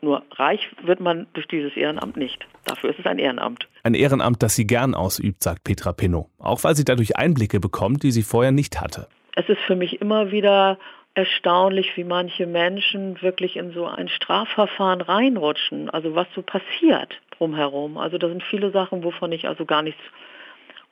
Nur 0.00 0.22
reich 0.32 0.68
wird 0.82 1.00
man 1.00 1.26
durch 1.34 1.46
dieses 1.46 1.76
Ehrenamt 1.76 2.16
nicht. 2.16 2.46
Dafür 2.64 2.90
ist 2.90 2.98
es 2.98 3.06
ein 3.06 3.18
Ehrenamt. 3.18 3.68
Ein 3.82 3.94
Ehrenamt, 3.94 4.42
das 4.42 4.54
sie 4.54 4.66
gern 4.66 4.94
ausübt, 4.94 5.42
sagt 5.42 5.64
Petra 5.64 5.92
Pinnow. 5.92 6.28
Auch 6.38 6.64
weil 6.64 6.74
sie 6.74 6.84
dadurch 6.84 7.16
Einblicke 7.16 7.60
bekommt, 7.60 8.02
die 8.02 8.10
sie 8.10 8.22
vorher 8.22 8.52
nicht 8.52 8.80
hatte. 8.80 9.08
Es 9.34 9.48
ist 9.48 9.60
für 9.66 9.76
mich 9.76 10.00
immer 10.00 10.30
wieder 10.30 10.78
erstaunlich, 11.14 11.96
wie 11.96 12.04
manche 12.04 12.46
Menschen 12.46 13.20
wirklich 13.22 13.56
in 13.56 13.72
so 13.72 13.86
ein 13.86 14.08
Strafverfahren 14.08 15.00
reinrutschen. 15.00 15.90
Also 15.90 16.14
was 16.14 16.26
so 16.34 16.42
passiert 16.42 17.20
drumherum. 17.36 17.98
Also 17.98 18.18
da 18.18 18.28
sind 18.28 18.42
viele 18.42 18.70
Sachen, 18.70 19.04
wovon 19.04 19.32
ich 19.32 19.48
also 19.48 19.64
gar 19.64 19.82
nichts 19.82 20.00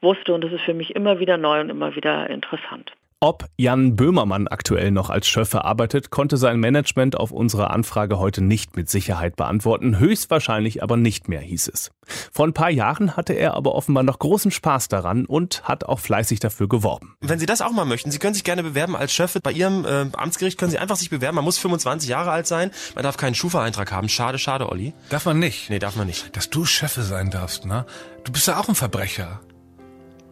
wusste 0.00 0.32
und 0.34 0.42
das 0.42 0.52
ist 0.52 0.62
für 0.62 0.74
mich 0.74 0.94
immer 0.96 1.20
wieder 1.20 1.36
neu 1.36 1.60
und 1.60 1.70
immer 1.70 1.94
wieder 1.94 2.28
interessant. 2.30 2.92
Ob 3.22 3.50
Jan 3.58 3.96
Böhmermann 3.96 4.48
aktuell 4.48 4.90
noch 4.90 5.10
als 5.10 5.28
Schöffe 5.28 5.62
arbeitet, 5.62 6.08
konnte 6.08 6.38
sein 6.38 6.58
Management 6.58 7.18
auf 7.18 7.32
unsere 7.32 7.68
Anfrage 7.68 8.18
heute 8.18 8.40
nicht 8.40 8.76
mit 8.76 8.88
Sicherheit 8.88 9.36
beantworten. 9.36 9.98
Höchstwahrscheinlich 9.98 10.82
aber 10.82 10.96
nicht 10.96 11.28
mehr, 11.28 11.42
hieß 11.42 11.68
es. 11.68 11.90
Vor 12.32 12.46
ein 12.46 12.54
paar 12.54 12.70
Jahren 12.70 13.18
hatte 13.18 13.34
er 13.34 13.52
aber 13.52 13.74
offenbar 13.74 14.04
noch 14.04 14.18
großen 14.18 14.50
Spaß 14.50 14.88
daran 14.88 15.26
und 15.26 15.64
hat 15.64 15.84
auch 15.84 15.98
fleißig 15.98 16.40
dafür 16.40 16.66
geworben. 16.66 17.14
Wenn 17.20 17.38
Sie 17.38 17.44
das 17.44 17.60
auch 17.60 17.72
mal 17.72 17.84
möchten, 17.84 18.10
Sie 18.10 18.18
können 18.18 18.32
sich 18.32 18.42
gerne 18.42 18.62
bewerben 18.62 18.96
als 18.96 19.12
Schöffe. 19.12 19.40
Bei 19.42 19.52
Ihrem 19.52 19.84
äh, 19.84 20.06
Amtsgericht 20.16 20.56
können 20.56 20.70
Sie 20.70 20.78
einfach 20.78 20.96
sich 20.96 21.10
bewerben. 21.10 21.34
Man 21.34 21.44
muss 21.44 21.58
25 21.58 22.08
Jahre 22.08 22.30
alt 22.30 22.46
sein. 22.46 22.70
Man 22.94 23.04
darf 23.04 23.18
keinen 23.18 23.34
Schufa-Eintrag 23.34 23.92
haben. 23.92 24.08
Schade, 24.08 24.38
schade, 24.38 24.70
Olli. 24.70 24.94
Darf 25.10 25.26
man 25.26 25.38
nicht? 25.38 25.68
Nee, 25.68 25.78
darf 25.78 25.94
man 25.94 26.06
nicht. 26.06 26.34
Dass 26.38 26.48
du 26.48 26.64
Schöffe 26.64 27.02
sein 27.02 27.30
darfst, 27.30 27.66
ne? 27.66 27.84
Du 28.24 28.32
bist 28.32 28.46
ja 28.46 28.58
auch 28.58 28.70
ein 28.70 28.74
Verbrecher. 28.74 29.40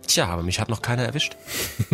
Tja, 0.09 0.27
aber 0.27 0.43
mich 0.43 0.59
hat 0.59 0.71
noch 0.71 0.81
keiner 0.81 1.03
erwischt. 1.03 1.37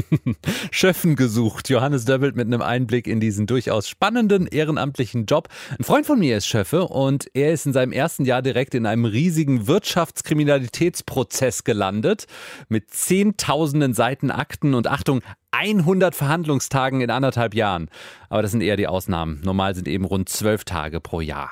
Schöffen 0.70 1.16
gesucht. 1.16 1.68
Johannes 1.68 2.04
Döbbelt 2.04 2.36
mit 2.36 2.46
einem 2.46 2.62
Einblick 2.62 3.08
in 3.08 3.18
diesen 3.18 3.48
durchaus 3.48 3.88
spannenden 3.88 4.46
ehrenamtlichen 4.46 5.26
Job. 5.26 5.48
Ein 5.76 5.82
Freund 5.82 6.06
von 6.06 6.20
mir 6.20 6.36
ist 6.36 6.46
Schöffe 6.46 6.84
und 6.84 7.28
er 7.34 7.52
ist 7.52 7.66
in 7.66 7.72
seinem 7.72 7.90
ersten 7.90 8.24
Jahr 8.24 8.40
direkt 8.40 8.76
in 8.76 8.86
einem 8.86 9.04
riesigen 9.04 9.66
Wirtschaftskriminalitätsprozess 9.66 11.64
gelandet 11.64 12.26
mit 12.68 12.92
zehntausenden 12.92 13.94
Seiten 13.94 14.30
Akten 14.30 14.74
und 14.74 14.86
Achtung, 14.86 15.20
100 15.50 16.14
Verhandlungstagen 16.14 17.00
in 17.00 17.10
anderthalb 17.10 17.52
Jahren. 17.52 17.90
Aber 18.28 18.42
das 18.42 18.52
sind 18.52 18.60
eher 18.60 18.76
die 18.76 18.86
Ausnahmen. 18.86 19.40
Normal 19.42 19.74
sind 19.74 19.88
eben 19.88 20.04
rund 20.04 20.28
zwölf 20.28 20.62
Tage 20.64 21.00
pro 21.00 21.20
Jahr. 21.20 21.50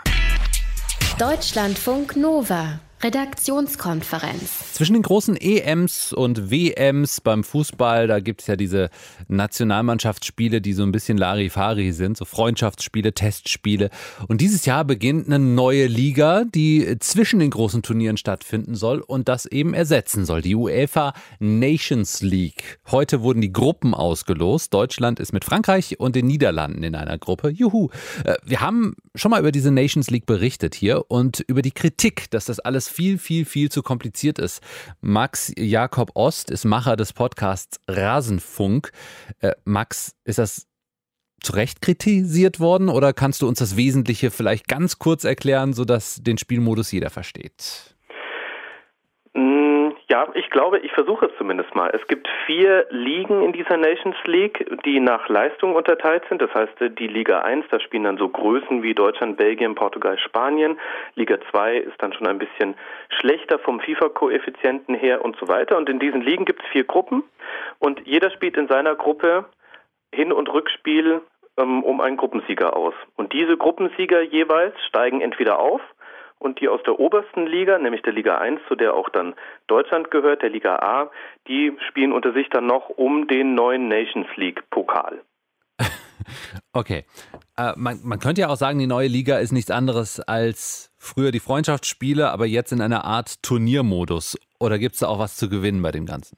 Deutschlandfunk 1.18 2.14
Nova. 2.14 2.78
Redaktionskonferenz. 3.02 4.74
Zwischen 4.74 4.92
den 4.92 5.02
großen 5.02 5.36
EMs 5.36 6.12
und 6.12 6.52
WMs 6.52 7.20
beim 7.20 7.42
Fußball, 7.42 8.06
da 8.06 8.20
gibt 8.20 8.42
es 8.42 8.46
ja 8.46 8.54
diese 8.54 8.90
Nationalmannschaftsspiele, 9.26 10.60
die 10.60 10.72
so 10.72 10.84
ein 10.84 10.92
bisschen 10.92 11.18
Larifari 11.18 11.92
sind, 11.92 12.16
so 12.16 12.24
Freundschaftsspiele, 12.24 13.12
Testspiele. 13.12 13.90
Und 14.28 14.40
dieses 14.40 14.66
Jahr 14.66 14.84
beginnt 14.84 15.26
eine 15.26 15.40
neue 15.40 15.86
Liga, 15.86 16.44
die 16.44 16.96
zwischen 17.00 17.40
den 17.40 17.50
großen 17.50 17.82
Turnieren 17.82 18.16
stattfinden 18.16 18.76
soll 18.76 19.00
und 19.00 19.28
das 19.28 19.46
eben 19.46 19.74
ersetzen 19.74 20.24
soll. 20.24 20.40
Die 20.40 20.54
UEFA 20.54 21.12
Nations 21.40 22.22
League. 22.22 22.78
Heute 22.90 23.22
wurden 23.22 23.40
die 23.40 23.52
Gruppen 23.52 23.94
ausgelost. 23.94 24.72
Deutschland 24.72 25.18
ist 25.18 25.32
mit 25.32 25.44
Frankreich 25.44 25.98
und 25.98 26.14
den 26.14 26.26
Niederlanden 26.26 26.84
in 26.84 26.94
einer 26.94 27.18
Gruppe. 27.18 27.48
Juhu. 27.48 27.88
Äh, 28.24 28.34
wir 28.44 28.60
haben 28.60 28.94
schon 29.16 29.32
mal 29.32 29.40
über 29.40 29.50
diese 29.50 29.72
Nations 29.72 30.08
League 30.10 30.26
berichtet 30.26 30.76
hier 30.76 31.10
und 31.10 31.40
über 31.40 31.62
die 31.62 31.72
Kritik, 31.72 32.30
dass 32.30 32.44
das 32.44 32.60
alles 32.60 32.91
viel, 32.92 33.18
viel, 33.18 33.44
viel 33.44 33.70
zu 33.70 33.82
kompliziert 33.82 34.38
ist. 34.38 34.62
Max 35.00 35.52
Jakob 35.56 36.12
Ost 36.14 36.50
ist 36.50 36.64
Macher 36.64 36.96
des 36.96 37.12
Podcasts 37.12 37.80
Rasenfunk. 37.88 38.92
Äh, 39.40 39.52
Max, 39.64 40.14
ist 40.24 40.38
das 40.38 40.66
zu 41.42 41.54
Recht 41.54 41.82
kritisiert 41.82 42.60
worden 42.60 42.88
oder 42.88 43.12
kannst 43.12 43.42
du 43.42 43.48
uns 43.48 43.58
das 43.58 43.76
Wesentliche 43.76 44.30
vielleicht 44.30 44.68
ganz 44.68 44.98
kurz 44.98 45.24
erklären, 45.24 45.72
sodass 45.72 46.22
den 46.22 46.38
Spielmodus 46.38 46.92
jeder 46.92 47.10
versteht? 47.10 47.96
Ja, 50.12 50.28
ich 50.34 50.50
glaube, 50.50 50.78
ich 50.80 50.92
versuche 50.92 51.24
es 51.24 51.32
zumindest 51.38 51.74
mal. 51.74 51.90
Es 51.98 52.06
gibt 52.06 52.28
vier 52.44 52.86
Ligen 52.90 53.40
in 53.40 53.54
dieser 53.54 53.78
Nations 53.78 54.14
League, 54.24 54.62
die 54.84 55.00
nach 55.00 55.26
Leistung 55.30 55.74
unterteilt 55.74 56.22
sind. 56.28 56.42
Das 56.42 56.52
heißt, 56.52 56.74
die 56.98 57.06
Liga 57.06 57.38
1, 57.38 57.64
da 57.70 57.80
spielen 57.80 58.04
dann 58.04 58.18
so 58.18 58.28
Größen 58.28 58.82
wie 58.82 58.92
Deutschland, 58.92 59.38
Belgien, 59.38 59.74
Portugal, 59.74 60.18
Spanien. 60.18 60.78
Liga 61.14 61.38
2 61.50 61.78
ist 61.78 61.96
dann 62.02 62.12
schon 62.12 62.26
ein 62.26 62.38
bisschen 62.38 62.74
schlechter 63.20 63.58
vom 63.58 63.80
FIFA-Koeffizienten 63.80 64.94
her 64.94 65.24
und 65.24 65.34
so 65.40 65.48
weiter. 65.48 65.78
Und 65.78 65.88
in 65.88 65.98
diesen 65.98 66.20
Ligen 66.20 66.44
gibt 66.44 66.62
es 66.62 66.68
vier 66.68 66.84
Gruppen 66.84 67.22
und 67.78 68.06
jeder 68.06 68.30
spielt 68.32 68.58
in 68.58 68.68
seiner 68.68 68.94
Gruppe 68.94 69.46
Hin- 70.14 70.32
und 70.32 70.52
Rückspiel 70.52 71.22
ähm, 71.56 71.82
um 71.82 72.02
einen 72.02 72.18
Gruppensieger 72.18 72.76
aus. 72.76 72.92
Und 73.16 73.32
diese 73.32 73.56
Gruppensieger 73.56 74.20
jeweils 74.20 74.74
steigen 74.88 75.22
entweder 75.22 75.58
auf 75.58 75.80
und 76.42 76.60
die 76.60 76.68
aus 76.68 76.82
der 76.84 76.98
obersten 76.98 77.46
Liga, 77.46 77.78
nämlich 77.78 78.02
der 78.02 78.12
Liga 78.12 78.38
1, 78.38 78.60
zu 78.68 78.74
der 78.74 78.94
auch 78.94 79.08
dann 79.08 79.34
Deutschland 79.68 80.10
gehört, 80.10 80.42
der 80.42 80.50
Liga 80.50 80.76
A, 80.76 81.10
die 81.48 81.72
spielen 81.88 82.12
unter 82.12 82.32
sich 82.32 82.48
dann 82.50 82.66
noch 82.66 82.88
um 82.88 83.28
den 83.28 83.54
neuen 83.54 83.88
Nations 83.88 84.28
League 84.36 84.62
Pokal. 84.70 85.22
okay. 86.72 87.04
Äh, 87.56 87.72
man, 87.76 88.00
man 88.02 88.18
könnte 88.18 88.42
ja 88.42 88.48
auch 88.48 88.56
sagen, 88.56 88.78
die 88.78 88.86
neue 88.86 89.08
Liga 89.08 89.38
ist 89.38 89.52
nichts 89.52 89.70
anderes 89.70 90.20
als 90.20 90.92
früher 90.98 91.30
die 91.30 91.40
Freundschaftsspiele, 91.40 92.30
aber 92.30 92.46
jetzt 92.46 92.72
in 92.72 92.80
einer 92.80 93.04
Art 93.04 93.42
Turniermodus. 93.42 94.38
Oder 94.58 94.78
gibt 94.78 94.94
es 94.94 95.00
da 95.00 95.08
auch 95.08 95.18
was 95.18 95.36
zu 95.36 95.48
gewinnen 95.48 95.82
bei 95.82 95.90
dem 95.90 96.06
Ganzen? 96.06 96.36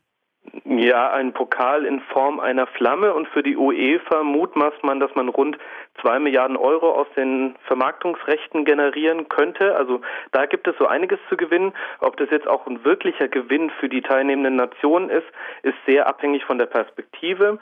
Ja, 0.84 1.10
ein 1.12 1.32
Pokal 1.32 1.86
in 1.86 2.02
Form 2.12 2.40
einer 2.40 2.66
Flamme 2.66 3.14
und 3.14 3.26
für 3.28 3.42
die 3.42 3.56
UEFA 3.56 4.22
mutmaßt 4.22 4.84
man, 4.84 5.00
dass 5.00 5.14
man 5.14 5.30
rund 5.30 5.56
zwei 6.02 6.18
Milliarden 6.18 6.58
Euro 6.58 6.90
aus 6.90 7.06
den 7.16 7.54
Vermarktungsrechten 7.66 8.66
generieren 8.66 9.30
könnte. 9.30 9.76
Also 9.76 10.02
da 10.32 10.44
gibt 10.44 10.68
es 10.68 10.76
so 10.78 10.86
einiges 10.86 11.18
zu 11.30 11.38
gewinnen. 11.38 11.72
Ob 12.00 12.18
das 12.18 12.28
jetzt 12.28 12.46
auch 12.46 12.66
ein 12.66 12.84
wirklicher 12.84 13.28
Gewinn 13.28 13.70
für 13.80 13.88
die 13.88 14.02
teilnehmenden 14.02 14.56
Nationen 14.56 15.08
ist, 15.08 15.26
ist 15.62 15.78
sehr 15.86 16.06
abhängig 16.06 16.44
von 16.44 16.58
der 16.58 16.66
Perspektive. 16.66 17.58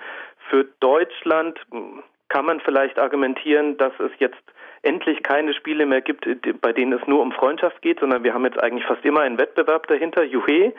Für 0.50 0.64
Deutschland 0.80 1.61
kann 2.28 2.44
man 2.44 2.58
vielleicht 2.58 2.98
argumentieren, 2.98 3.76
dass 3.76 3.92
es 4.00 4.11
jetzt 4.18 4.42
endlich 4.82 5.22
keine 5.22 5.54
Spiele 5.54 5.87
mehr 5.87 6.00
gibt, 6.00 6.26
bei 6.61 6.72
denen 6.72 6.92
es 6.92 7.06
nur 7.06 7.22
um 7.22 7.30
Freundschaft 7.30 7.82
geht, 7.82 8.00
sondern 8.00 8.24
wir 8.24 8.35
haben 8.35 8.44
jetzt 8.44 8.61
eigentlich 8.61 8.85
fast 8.85 9.04
immer 9.04 9.20
einen 9.20 9.38
Wettbewerb 9.38 9.87
dahinter. 9.87 10.24
Juhe. 10.24 10.72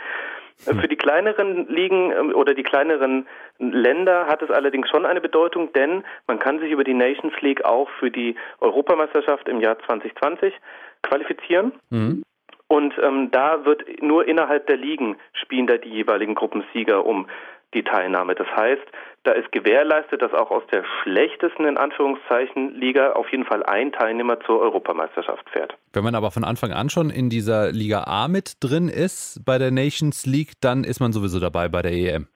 Hm. 0.65 0.79
Für 0.79 0.87
die 0.87 0.95
kleineren 0.95 1.67
Ligen 1.67 2.11
ähm, 2.11 2.35
oder 2.35 2.53
die 2.53 2.63
kleineren 2.63 3.27
Länder 3.59 4.27
hat 4.27 4.41
es 4.41 4.49
allerdings 4.49 4.89
schon 4.89 5.05
eine 5.05 5.21
Bedeutung, 5.21 5.73
denn 5.73 6.03
man 6.27 6.39
kann 6.39 6.59
sich 6.59 6.71
über 6.71 6.83
die 6.83 6.93
Nations 6.93 7.33
League 7.41 7.65
auch 7.65 7.89
für 7.99 8.11
die 8.11 8.35
Europameisterschaft 8.59 9.47
im 9.47 9.59
Jahr 9.59 9.77
2020 9.79 10.53
qualifizieren. 11.01 11.73
Mhm. 11.89 12.23
Und 12.67 12.95
ähm, 13.03 13.29
da 13.31 13.65
wird 13.65 14.01
nur 14.01 14.27
innerhalb 14.27 14.67
der 14.67 14.77
Ligen 14.77 15.17
spielen 15.33 15.67
da 15.67 15.77
die 15.77 15.89
jeweiligen 15.89 16.33
Gruppensieger 16.33 17.05
um 17.05 17.27
die 17.73 17.83
Teilnahme. 17.83 18.35
Das 18.35 18.47
heißt, 18.55 18.83
da 19.23 19.31
ist 19.31 19.51
gewährleistet, 19.51 20.21
dass 20.21 20.33
auch 20.33 20.51
aus 20.51 20.63
der 20.71 20.83
schlechtesten 21.01 21.65
in 21.65 21.77
Anführungszeichen 21.77 22.75
Liga 22.75 23.13
auf 23.13 23.31
jeden 23.31 23.45
Fall 23.45 23.63
ein 23.63 23.91
Teilnehmer 23.91 24.39
zur 24.41 24.59
Europameisterschaft 24.59 25.49
fährt. 25.49 25.75
Wenn 25.93 26.03
man 26.03 26.15
aber 26.15 26.31
von 26.31 26.43
Anfang 26.43 26.71
an 26.71 26.89
schon 26.89 27.09
in 27.09 27.29
dieser 27.29 27.71
Liga 27.71 28.03
A 28.05 28.27
mit 28.27 28.55
drin 28.61 28.89
ist 28.89 29.41
bei 29.45 29.57
der 29.57 29.71
Nations 29.71 30.25
League, 30.25 30.53
dann 30.61 30.83
ist 30.83 30.99
man 30.99 31.13
sowieso 31.13 31.39
dabei 31.39 31.69
bei 31.69 31.81
der 31.81 31.93
EM. 31.93 32.27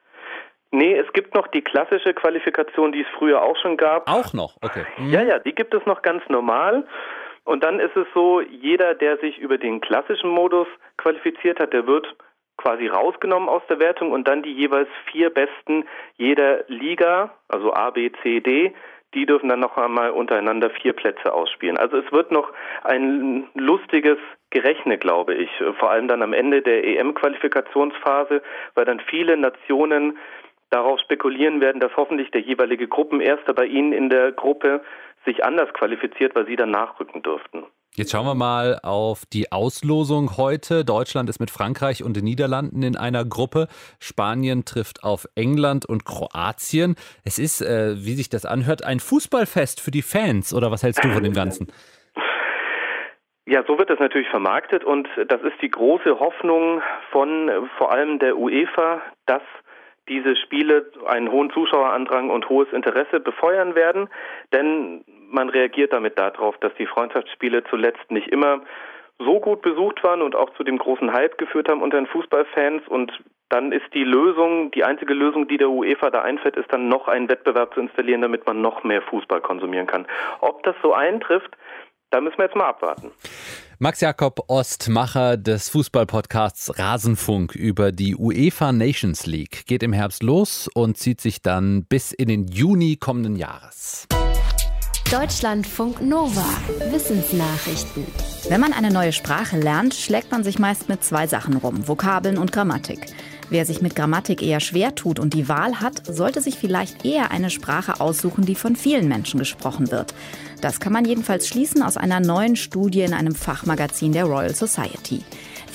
Nee, 0.71 0.97
es 0.97 1.11
gibt 1.13 1.33
noch 1.33 1.47
die 1.47 1.61
klassische 1.61 2.13
Qualifikation, 2.13 2.91
die 2.91 3.01
es 3.01 3.07
früher 3.17 3.41
auch 3.41 3.55
schon 3.61 3.77
gab. 3.77 4.09
Auch 4.09 4.33
noch, 4.33 4.57
okay. 4.61 4.85
Mhm. 4.97 5.11
Ja, 5.11 5.23
ja, 5.23 5.39
die 5.39 5.55
gibt 5.55 5.73
es 5.73 5.85
noch 5.85 6.01
ganz 6.01 6.23
normal. 6.29 6.85
Und 7.45 7.63
dann 7.63 7.79
ist 7.79 7.95
es 7.95 8.05
so, 8.13 8.41
jeder, 8.41 8.93
der 8.93 9.17
sich 9.17 9.37
über 9.37 9.57
den 9.57 9.79
klassischen 9.79 10.29
Modus 10.29 10.67
qualifiziert 10.97 11.59
hat, 11.59 11.71
der 11.71 11.87
wird 11.87 12.05
quasi 12.57 12.87
rausgenommen 12.87 13.49
aus 13.49 13.61
der 13.69 13.79
Wertung 13.79 14.11
und 14.11 14.27
dann 14.27 14.41
die 14.43 14.53
jeweils 14.53 14.89
vier 15.11 15.29
besten 15.29 15.85
jeder 16.17 16.63
Liga, 16.67 17.31
also 17.47 17.73
A, 17.73 17.91
B, 17.91 18.11
C, 18.23 18.39
D, 18.39 18.73
die 19.13 19.25
dürfen 19.25 19.49
dann 19.49 19.59
noch 19.59 19.77
einmal 19.77 20.11
untereinander 20.11 20.69
vier 20.69 20.93
Plätze 20.93 21.33
ausspielen. 21.33 21.77
Also 21.77 21.97
es 21.97 22.11
wird 22.11 22.31
noch 22.31 22.51
ein 22.83 23.47
lustiges 23.53 24.17
Gerechne, 24.49 24.97
glaube 24.97 25.33
ich, 25.33 25.49
vor 25.79 25.91
allem 25.91 26.07
dann 26.07 26.21
am 26.21 26.33
Ende 26.33 26.61
der 26.61 26.83
EM-Qualifikationsphase, 26.83 28.41
weil 28.75 28.85
dann 28.85 28.99
viele 28.99 29.37
Nationen 29.37 30.17
darauf 30.69 30.99
spekulieren 30.99 31.61
werden, 31.61 31.79
dass 31.79 31.95
hoffentlich 31.95 32.31
der 32.31 32.41
jeweilige 32.41 32.87
Gruppenerster 32.87 33.53
bei 33.53 33.65
ihnen 33.65 33.93
in 33.93 34.09
der 34.09 34.31
Gruppe 34.33 34.81
sich 35.25 35.43
anders 35.43 35.71
qualifiziert, 35.73 36.35
weil 36.35 36.45
sie 36.45 36.55
dann 36.55 36.71
nachrücken 36.71 37.21
dürften. 37.21 37.65
Jetzt 37.97 38.11
schauen 38.11 38.27
wir 38.27 38.35
mal 38.35 38.77
auf 38.83 39.23
die 39.33 39.51
Auslosung 39.51 40.37
heute. 40.37 40.85
Deutschland 40.85 41.29
ist 41.29 41.39
mit 41.39 41.49
Frankreich 41.49 42.03
und 42.03 42.15
den 42.15 42.25
Niederlanden 42.25 42.83
in 42.83 42.95
einer 42.95 43.25
Gruppe. 43.25 43.65
Spanien 43.99 44.65
trifft 44.65 45.03
auf 45.03 45.25
England 45.33 45.83
und 45.83 46.05
Kroatien. 46.05 46.95
Es 47.25 47.39
ist, 47.39 47.59
äh, 47.59 47.95
wie 47.95 48.13
sich 48.13 48.29
das 48.29 48.45
anhört, 48.45 48.85
ein 48.85 48.99
Fußballfest 48.99 49.81
für 49.81 49.89
die 49.89 50.03
Fans. 50.03 50.53
Oder 50.53 50.69
was 50.69 50.83
hältst 50.83 51.03
du 51.03 51.07
von 51.07 51.23
dem 51.23 51.33
Ganzen? 51.33 51.71
Ja, 53.47 53.63
so 53.65 53.79
wird 53.79 53.89
das 53.89 53.97
natürlich 53.97 54.29
vermarktet 54.29 54.83
und 54.83 55.07
das 55.27 55.41
ist 55.41 55.59
die 55.63 55.71
große 55.71 56.19
Hoffnung 56.19 56.83
von 57.09 57.49
vor 57.79 57.91
allem 57.91 58.19
der 58.19 58.37
UEFA, 58.37 59.01
dass 59.25 59.41
diese 60.07 60.35
Spiele 60.35 60.91
einen 61.07 61.31
hohen 61.31 61.49
Zuschauerandrang 61.49 62.29
und 62.29 62.47
hohes 62.47 62.71
Interesse 62.73 63.19
befeuern 63.19 63.73
werden, 63.73 64.07
denn 64.53 65.03
man 65.29 65.49
reagiert 65.49 65.93
damit 65.93 66.17
darauf, 66.17 66.57
dass 66.59 66.73
die 66.75 66.85
Freundschaftsspiele 66.85 67.63
zuletzt 67.65 68.09
nicht 68.09 68.27
immer 68.27 68.61
so 69.19 69.39
gut 69.39 69.61
besucht 69.61 70.03
waren 70.03 70.21
und 70.21 70.35
auch 70.35 70.51
zu 70.55 70.63
dem 70.63 70.77
großen 70.77 71.11
Hype 71.11 71.37
geführt 71.37 71.69
haben 71.69 71.81
unter 71.81 71.97
den 71.97 72.07
Fußballfans 72.07 72.87
und 72.87 73.11
dann 73.49 73.71
ist 73.71 73.85
die 73.93 74.03
Lösung, 74.03 74.71
die 74.71 74.83
einzige 74.83 75.13
Lösung, 75.13 75.47
die 75.47 75.57
der 75.57 75.69
UEFA 75.69 76.09
da 76.09 76.21
einfällt, 76.21 76.57
ist 76.57 76.71
dann 76.71 76.89
noch 76.89 77.07
einen 77.07 77.29
Wettbewerb 77.29 77.73
zu 77.73 77.79
installieren, 77.79 78.21
damit 78.21 78.45
man 78.45 78.61
noch 78.61 78.83
mehr 78.83 79.01
Fußball 79.01 79.39
konsumieren 79.41 79.87
kann. 79.87 80.05
Ob 80.41 80.63
das 80.63 80.75
so 80.83 80.93
eintrifft, 80.93 81.55
da 82.09 82.21
müssen 82.21 82.37
wir 82.37 82.45
jetzt 82.45 82.55
mal 82.55 82.67
abwarten. 82.67 83.11
Max 83.79 84.01
Jakob 84.01 84.39
Ost, 84.47 84.89
Macher 84.89 85.37
des 85.37 85.69
Fußballpodcasts 85.69 86.77
Rasenfunk 86.79 87.55
über 87.55 87.91
die 87.91 88.15
UEFA 88.15 88.71
Nations 88.71 89.25
League, 89.25 89.65
geht 89.65 89.83
im 89.83 89.93
Herbst 89.93 90.23
los 90.23 90.69
und 90.73 90.97
zieht 90.97 91.21
sich 91.21 91.41
dann 91.41 91.85
bis 91.85 92.11
in 92.11 92.27
den 92.27 92.47
Juni 92.47 92.97
kommenden 92.97 93.35
Jahres. 93.35 94.07
Deutschlandfunk 95.11 96.01
Nova. 96.01 96.43
Wissensnachrichten. 96.91 98.05
Wenn 98.49 98.59
man 98.59 98.73
eine 98.73 98.91
neue 98.91 99.13
Sprache 99.13 99.57
lernt, 99.57 99.93
schlägt 99.93 100.31
man 100.31 100.43
sich 100.43 100.59
meist 100.59 100.89
mit 100.89 101.01
zwei 101.01 101.27
Sachen 101.27 101.55
rum, 101.55 101.87
Vokabeln 101.87 102.37
und 102.37 102.51
Grammatik. 102.51 103.05
Wer 103.49 103.65
sich 103.65 103.81
mit 103.81 103.95
Grammatik 103.95 104.41
eher 104.41 104.59
schwer 104.59 104.95
tut 104.95 105.19
und 105.19 105.33
die 105.33 105.47
Wahl 105.47 105.79
hat, 105.79 106.05
sollte 106.05 106.41
sich 106.41 106.55
vielleicht 106.55 107.05
eher 107.05 107.31
eine 107.31 107.49
Sprache 107.49 108.01
aussuchen, 108.01 108.45
die 108.45 108.55
von 108.55 108.75
vielen 108.75 109.07
Menschen 109.07 109.39
gesprochen 109.39 109.91
wird. 109.91 110.13
Das 110.61 110.79
kann 110.79 110.93
man 110.93 111.05
jedenfalls 111.05 111.47
schließen 111.47 111.83
aus 111.83 111.97
einer 111.97 112.19
neuen 112.19 112.55
Studie 112.55 113.01
in 113.01 113.13
einem 113.13 113.35
Fachmagazin 113.35 114.11
der 114.11 114.25
Royal 114.25 114.55
Society. 114.55 115.23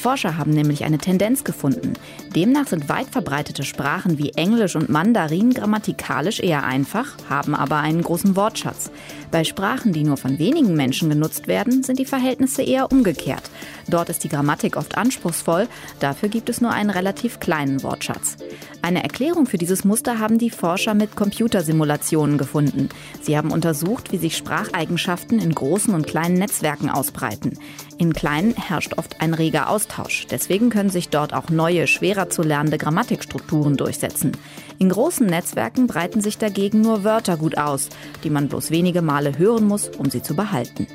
Forscher 0.03 0.37
haben 0.37 0.51
nämlich 0.51 0.83
eine 0.83 0.99
Tendenz 0.99 1.45
gefunden. 1.45 1.93
Demnach 2.35 2.67
sind 2.67 2.89
weit 2.89 3.07
verbreitete 3.09 3.63
Sprachen 3.63 4.19
wie 4.19 4.31
Englisch 4.31 4.75
und 4.75 4.89
Mandarin 4.89 5.55
grammatikalisch 5.55 6.41
eher 6.41 6.65
einfach, 6.65 7.17
haben 7.31 7.55
aber 7.55 7.77
einen 7.77 8.03
großen 8.03 8.35
Wortschatz. 8.35 8.91
Bei 9.31 9.45
Sprachen, 9.45 9.93
die 9.93 10.03
nur 10.03 10.17
von 10.17 10.41
wenigen 10.41 10.75
Menschen 10.75 11.09
genutzt 11.09 11.47
werden, 11.47 11.85
sind 11.85 12.01
die 12.01 12.05
Verhältnisse 12.05 12.63
eher 12.63 12.91
umgekehrt. 12.91 13.45
Dort 13.89 14.09
ist 14.09 14.25
die 14.25 14.29
Grammatik 14.29 14.77
oft 14.77 14.97
anspruchsvoll, 14.97 15.69
dafür 16.01 16.29
gibt 16.29 16.49
es 16.49 16.61
nur 16.61 16.73
einen 16.73 16.91
relativ 16.91 17.39
kleinen 17.39 17.83
Wortschatz. 17.85 18.37
Eine 18.83 19.05
Erklärung 19.05 19.47
für 19.47 19.59
dieses 19.59 19.85
Muster 19.85 20.19
haben 20.19 20.39
die 20.39 20.51
Forscher 20.51 20.95
mit 20.95 21.15
Computersimulationen 21.15 22.39
gefunden. 22.39 22.89
Sie 23.21 23.37
haben 23.37 23.53
untersucht, 23.53 24.11
wie 24.11 24.19
sich 24.19 24.37
Spracheigenschaften 24.73 25.39
in 25.39 25.55
großen 25.55 25.95
und 25.95 26.07
kleinen 26.07 26.37
Netzwerken 26.37 26.89
ausbreiten. 26.89 27.59
In 27.99 28.15
kleinen 28.15 28.55
herrscht 28.55 28.95
oft 28.97 29.21
ein 29.21 29.35
reger 29.35 29.69
Austausch. 29.69 30.27
Deswegen 30.31 30.71
können 30.71 30.89
sich 30.89 31.11
dort 31.11 31.35
auch 31.35 31.51
neue, 31.51 31.87
schwerer 31.87 32.31
zu 32.31 32.43
lernende 32.43 32.79
Grammatikstrukturen 32.79 33.77
durchsetzen. 33.77 34.33
In 34.79 34.89
großen 34.89 35.27
Netzwerken 35.27 35.87
breiten 35.87 36.23
sich 36.23 36.39
dagegen 36.39 36.81
nur 36.81 37.05
Wörter 37.05 37.37
gut 37.37 37.59
aus, 37.59 37.91
die 38.25 38.31
man 38.31 38.49
bloß 38.49 38.71
wenige 38.71 39.03
Male 39.03 39.37
hören 39.37 39.67
muss, 39.67 39.91
um 39.91 40.09
sie 40.09 40.23
zu 40.23 40.35
behalten. 40.35 40.87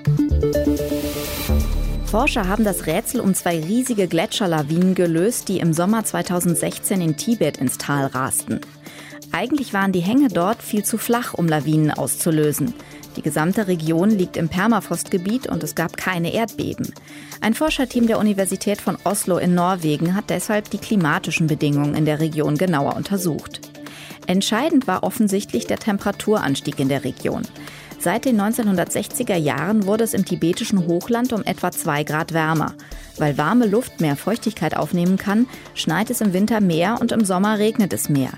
Forscher 2.06 2.48
haben 2.48 2.64
das 2.64 2.88
Rätsel 2.88 3.22
um 3.22 3.36
zwei 3.36 3.60
riesige 3.60 4.08
Gletscherlawinen 4.08 4.96
gelöst, 4.96 5.50
die 5.50 5.60
im 5.60 5.74
Sommer 5.74 6.04
2016 6.04 7.00
in 7.00 7.16
Tibet 7.16 7.58
ins 7.58 7.78
Tal 7.78 8.08
rasten. 8.08 8.60
Eigentlich 9.32 9.74
waren 9.74 9.92
die 9.92 10.00
Hänge 10.00 10.30
dort 10.30 10.64
viel 10.64 10.84
zu 10.84 10.98
flach, 10.98 11.34
um 11.34 11.48
Lawinen 11.48 11.92
auszulösen. 11.92 12.74
Die 13.18 13.24
gesamte 13.24 13.68
Region 13.68 14.12
liegt 14.12 14.38
im 14.38 14.48
Permafrostgebiet 14.48 15.48
und 15.48 15.64
es 15.64 15.74
gab 15.74 15.98
keine 15.98 16.36
Erdbeben. 16.36 16.94
Ein 17.42 17.56
Forscherteam 17.56 18.06
der 18.06 18.20
Universität 18.20 18.80
von 18.80 18.96
Oslo 19.04 19.40
in 19.40 19.56
Norwegen 19.56 20.14
hat 20.14 20.30
deshalb 20.30 20.70
die 20.70 20.78
klimatischen 20.78 21.48
Bedingungen 21.48 21.96
in 21.96 22.06
der 22.06 22.20
Region 22.20 22.60
genauer 22.60 22.96
untersucht. 22.96 23.62
Entscheidend 24.28 24.86
war 24.86 25.02
offensichtlich 25.02 25.66
der 25.66 25.80
Temperaturanstieg 25.80 26.80
in 26.80 26.90
der 26.90 27.04
Region. 27.04 27.42
Seit 27.98 28.26
den 28.26 28.40
1960er 28.40 29.36
Jahren 29.36 29.88
wurde 29.88 30.04
es 30.04 30.14
im 30.14 30.24
tibetischen 30.24 30.86
Hochland 30.86 31.34
um 31.34 31.44
etwa 31.44 31.72
zwei 31.72 32.04
Grad 32.04 32.34
wärmer. 32.34 32.76
Weil 33.18 33.40
warme 33.40 33.66
Luft 33.66 34.00
mehr 34.00 34.16
Feuchtigkeit 34.16 34.78
aufnehmen 34.78 35.18
kann, 35.18 35.48
schneit 35.74 36.12
es 36.12 36.22
im 36.22 36.34
Winter 36.34 36.62
mehr 36.62 37.02
und 37.02 37.12
im 37.12 37.26
Sommer 37.26 37.58
regnet 37.58 37.94
es 37.94 38.10
mehr. 38.10 38.30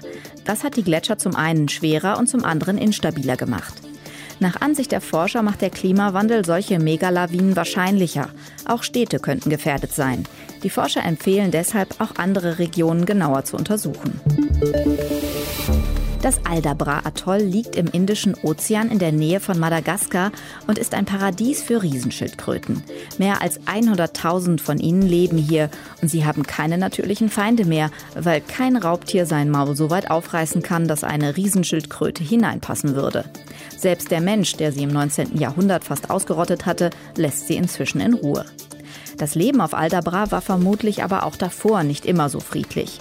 Das 0.46 0.64
hat 0.64 0.78
die 0.78 0.84
Gletscher 0.84 1.18
zum 1.18 1.36
einen 1.36 1.68
schwerer 1.68 2.18
und 2.18 2.28
zum 2.28 2.46
anderen 2.46 2.78
instabiler 2.78 3.36
gemacht. 3.36 3.74
Nach 4.40 4.62
Ansicht 4.62 4.92
der 4.94 5.02
Forscher 5.02 5.42
macht 5.42 5.62
der 5.62 5.70
Klimawandel 5.70 6.46
solche 6.46 6.80
Megalawinen 6.80 7.56
wahrscheinlicher. 7.56 8.30
Auch 8.66 8.84
Städte 8.84 9.20
könnten 9.20 9.50
gefährdet 9.50 9.94
sein. 9.94 10.26
Die 10.64 10.70
Forscher 10.70 11.04
empfehlen 11.04 11.52
deshalb, 11.52 12.00
auch 12.00 12.16
andere 12.18 12.58
Regionen 12.58 13.06
genauer 13.06 13.44
zu 13.44 13.58
untersuchen. 13.58 14.20
Das 16.22 16.46
Aldabra-Atoll 16.46 17.38
liegt 17.38 17.78
im 17.78 17.88
Indischen 17.88 18.36
Ozean 18.44 18.92
in 18.92 19.00
der 19.00 19.14
Nähe 19.14 19.40
von 19.40 19.58
Madagaskar 19.58 20.34
und 20.68 20.78
ist 20.78 20.94
ein 20.94 21.06
Paradies 21.06 21.64
für 21.64 21.82
Riesenschildkröten. 21.82 22.84
Mehr 23.18 23.42
als 23.42 23.62
100.000 23.62 24.60
von 24.60 24.80
ihnen 24.80 25.02
leben 25.02 25.38
hier 25.38 25.70
und 26.02 26.10
sie 26.10 26.26
haben 26.26 26.44
keine 26.44 26.78
natürlichen 26.78 27.30
Feinde 27.30 27.64
mehr, 27.64 27.90
weil 28.16 28.42
kein 28.42 28.76
Raubtier 28.76 29.26
sein 29.26 29.50
Maul 29.50 29.78
so 29.78 29.90
weit 29.90 30.12
aufreißen 30.12 30.62
kann, 30.62 30.90
dass 30.90 31.06
eine 31.06 31.38
Riesenschildkröte 31.38 32.22
hineinpassen 32.22 32.96
würde. 32.96 33.24
Selbst 33.78 34.12
der 34.12 34.20
Mensch, 34.20 34.58
der 34.58 34.74
sie 34.74 34.84
im 34.84 34.92
19. 34.92 35.38
Jahrhundert 35.38 35.86
fast 35.86 36.10
ausgerottet 36.10 36.66
hatte, 36.66 36.90
lässt 37.16 37.48
sie 37.48 37.56
inzwischen 37.56 38.02
in 38.02 38.14
Ruhe. 38.14 38.46
Das 39.18 39.36
Leben 39.36 39.62
auf 39.62 39.74
Aldabra 39.74 40.32
war 40.32 40.42
vermutlich 40.42 41.02
aber 41.02 41.24
auch 41.24 41.38
davor 41.38 41.84
nicht 41.84 42.06
immer 42.06 42.28
so 42.28 42.42
friedlich. 42.42 43.00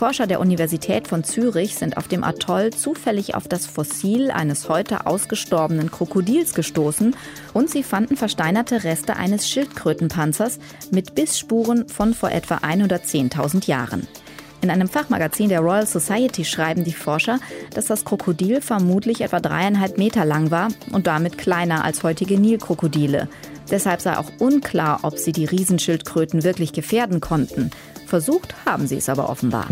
Forscher 0.00 0.26
der 0.26 0.40
Universität 0.40 1.08
von 1.08 1.24
Zürich 1.24 1.74
sind 1.74 1.98
auf 1.98 2.08
dem 2.08 2.24
Atoll 2.24 2.70
zufällig 2.70 3.34
auf 3.34 3.48
das 3.48 3.66
Fossil 3.66 4.30
eines 4.30 4.70
heute 4.70 5.04
ausgestorbenen 5.04 5.90
Krokodils 5.90 6.54
gestoßen 6.54 7.14
und 7.52 7.68
sie 7.68 7.82
fanden 7.82 8.16
versteinerte 8.16 8.82
Reste 8.82 9.16
eines 9.16 9.46
Schildkrötenpanzers 9.46 10.58
mit 10.90 11.14
Bissspuren 11.14 11.86
von 11.86 12.14
vor 12.14 12.30
etwa 12.30 12.56
110.000 12.56 13.66
Jahren. 13.66 14.08
In 14.62 14.70
einem 14.70 14.88
Fachmagazin 14.88 15.50
der 15.50 15.60
Royal 15.60 15.86
Society 15.86 16.46
schreiben 16.46 16.82
die 16.82 16.94
Forscher, 16.94 17.38
dass 17.74 17.84
das 17.84 18.06
Krokodil 18.06 18.62
vermutlich 18.62 19.20
etwa 19.20 19.40
dreieinhalb 19.40 19.98
Meter 19.98 20.24
lang 20.24 20.50
war 20.50 20.68
und 20.92 21.08
damit 21.08 21.36
kleiner 21.36 21.84
als 21.84 22.02
heutige 22.04 22.40
Nilkrokodile. 22.40 23.28
Deshalb 23.70 24.00
sei 24.00 24.16
auch 24.16 24.30
unklar, 24.38 25.00
ob 25.02 25.18
sie 25.18 25.32
die 25.32 25.44
Riesenschildkröten 25.44 26.42
wirklich 26.42 26.72
gefährden 26.72 27.20
konnten. 27.20 27.70
Versucht 28.10 28.56
haben 28.66 28.88
sie 28.88 28.96
es 28.96 29.08
aber 29.08 29.28
offenbar. 29.30 29.68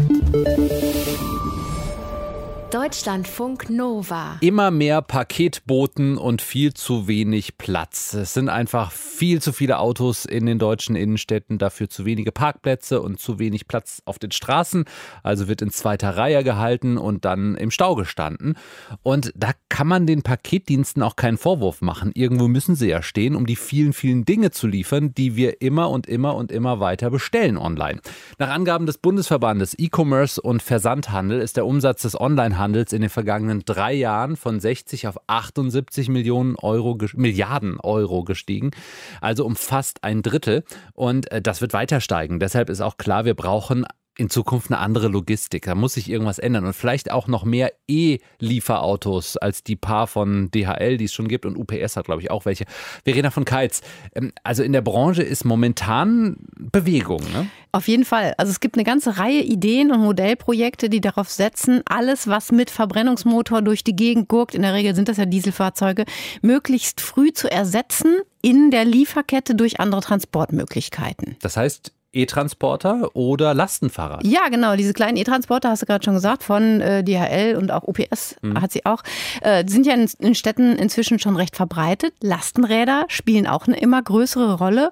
Deutschlandfunk 2.71 3.71
Nova. 3.71 4.37
Immer 4.43 4.71
mehr 4.71 5.01
Paketboten 5.01 6.19
und 6.19 6.43
viel 6.43 6.75
zu 6.75 7.09
wenig 7.09 7.57
Platz. 7.57 8.13
Es 8.13 8.35
sind 8.35 8.51
einfach 8.51 8.93
viel 8.93 9.41
zu 9.41 9.55
viele 9.55 9.79
Autos 9.79 10.27
in 10.27 10.45
den 10.45 10.59
deutschen 10.59 10.95
Innenstädten, 10.95 11.57
dafür 11.57 11.89
zu 11.89 12.05
wenige 12.05 12.31
Parkplätze 12.31 13.01
und 13.01 13.21
zu 13.21 13.39
wenig 13.39 13.69
Platz 13.69 14.03
auf 14.05 14.19
den 14.19 14.33
Straßen. 14.33 14.85
Also 15.23 15.49
wird 15.49 15.63
in 15.63 15.71
zweiter 15.71 16.19
Reihe 16.19 16.45
gehalten 16.45 16.99
und 16.99 17.25
dann 17.25 17.55
im 17.55 17.71
Stau 17.71 17.95
gestanden. 17.95 18.55
Und 19.03 19.33
da 19.35 19.53
kann 19.71 19.87
man 19.87 20.07
den 20.07 20.21
Paketdiensten 20.21 21.03
auch 21.03 21.17
keinen 21.17 21.39
Vorwurf 21.39 21.81
machen. 21.81 22.13
Irgendwo 22.13 22.49
müssen 22.49 22.75
sie 22.75 22.91
ja 22.91 23.01
stehen, 23.01 23.35
um 23.35 23.47
die 23.47 23.57
vielen, 23.57 23.95
vielen 23.95 24.27
Dinge 24.27 24.51
zu 24.51 24.67
liefern, 24.67 25.15
die 25.15 25.37
wir 25.37 25.63
immer 25.63 25.89
und 25.89 26.07
immer 26.07 26.35
und 26.35 26.53
immer 26.53 26.81
weiter 26.81 27.09
bestellen 27.09 27.57
online. 27.57 28.03
Nach 28.39 28.51
Angaben 28.51 28.85
des 28.85 28.99
Bundesverbandes 28.99 29.75
E-Commerce 29.79 30.39
und 30.39 30.61
Versandhandel 30.61 31.41
ist 31.41 31.57
der 31.57 31.65
Umsatz 31.65 32.03
des 32.03 32.21
Online 32.21 32.58
Onlinehandels 32.59 32.93
in 32.93 33.01
den 33.03 33.11
vergangenen 33.11 33.63
drei 33.65 33.93
Jahren 33.93 34.37
von 34.37 34.59
60 34.59 35.07
auf 35.07 35.17
78 35.29 36.09
Millionen 36.09 36.57
Euro, 36.57 36.99
Milliarden 37.15 37.79
Euro 37.81 38.25
gestiegen. 38.25 38.73
Also 39.21 39.47
um 39.47 39.57
fast 39.57 40.03
ein 40.03 40.23
Drittel. 40.23 40.65
Und 40.93 41.31
äh, 41.31 41.41
das 41.41 41.61
wird 41.61 41.73
weiter 41.73 42.01
steigen. 42.01 42.41
Deshalb 42.41 42.69
ist 42.69 42.81
auch 42.81 42.97
klar, 42.97 43.25
wir 43.25 43.35
brauchen 43.35 43.87
in 44.19 44.29
Zukunft 44.31 44.71
eine 44.71 44.81
andere 44.81 45.07
Logistik. 45.07 45.65
Da 45.67 45.77
muss 45.77 45.95
sich 45.95 46.11
irgendwas 46.11 46.41
ändern 46.41 46.67
und 46.67 46.73
vielleicht 46.75 47.11
auch 47.11 47.29
noch 47.29 47.45
mehr 47.45 47.73
E-Lieferautos 47.87 49.37
als 49.37 49.63
die 49.63 49.77
paar 49.77 50.09
von 50.09 50.51
DHL, 50.51 50.97
die 50.97 51.05
es 51.05 51.13
schon 51.13 51.29
gibt 51.29 51.47
und 51.47 51.57
UPS 51.57 51.97
hat, 51.97 52.07
glaube 52.07 52.21
ich, 52.21 52.31
auch 52.31 52.45
welche. 52.45 52.65
Verena 53.05 53.31
von 53.31 53.45
Keitz, 53.45 53.81
ähm, 54.17 54.33
also 54.43 54.65
in 54.65 54.73
der 54.73 54.81
Branche 54.81 55.23
ist 55.23 55.45
momentan 55.45 56.37
Bewegung. 56.57 57.21
Ne? 57.33 57.49
Auf 57.71 57.87
jeden 57.87 58.05
Fall. 58.05 58.35
Also 58.39 58.51
es 58.51 58.59
gibt 58.59 58.75
eine 58.75 58.85
ganze 58.85 59.19
Reihe 59.19 59.41
Ideen 59.41 59.93
und 59.93 60.01
Modellprojekte, 60.01 60.91
die 60.91 61.01
darauf 61.01 61.31
setzen, 61.31 61.83
alles, 61.87 62.27
was 62.27 62.51
mit 62.51 62.71
Verbrennungsmotor 62.71 63.63
durch 63.63 63.85
die 63.85 63.95
Gegend 63.95 64.29
gurkt, 64.29 64.57
in 64.57 64.63
der 64.63 64.75
Regel 64.75 64.97
sind 64.97 65.09
das 65.09 65.17
ja 65.17 65.27
Dieselfahrzeuge, 65.27 66.05
möglichst 66.43 67.01
früh 67.01 67.33
zu 67.33 67.49
ersetzen 67.49 68.17
in 68.43 68.73
der 68.73 68.85
Lieferkette 68.85 69.55
durch 69.55 69.79
andere 69.79 70.01
Transportmöglichkeiten. 70.01 71.37
Das 71.41 71.57
heißt, 71.57 71.93
E-Transporter 72.13 73.15
oder 73.15 73.55
Lastenfahrrad. 73.55 74.27
Ja, 74.27 74.49
genau. 74.49 74.77
Diese 74.77 74.93
kleinen 74.93 75.17
E-Transporter, 75.17 75.71
hast 75.71 75.83
du 75.83 75.87
gerade 75.87 76.05
schon 76.05 76.15
gesagt, 76.15 76.43
von 76.43 76.81
äh, 76.81 77.05
DHL 77.05 77.57
und 77.57 77.71
auch 77.71 77.83
UPS 77.87 78.37
mhm. 78.43 78.61
hat 78.61 78.73
sie 78.73 78.87
auch, 78.87 79.03
äh, 79.43 79.65
sind 79.67 79.87
ja 79.87 79.95
in, 79.95 80.09
in 80.19 80.35
Städten 80.35 80.77
inzwischen 80.77 81.19
schon 81.19 81.37
recht 81.37 81.57
verbreitet. 81.57 82.15
Lastenräder 82.23 83.05
spielen 83.09 83.47
auch 83.47 83.67
eine 83.67 83.79
immer 83.79 84.03
größere 84.03 84.55
Rolle 84.55 84.91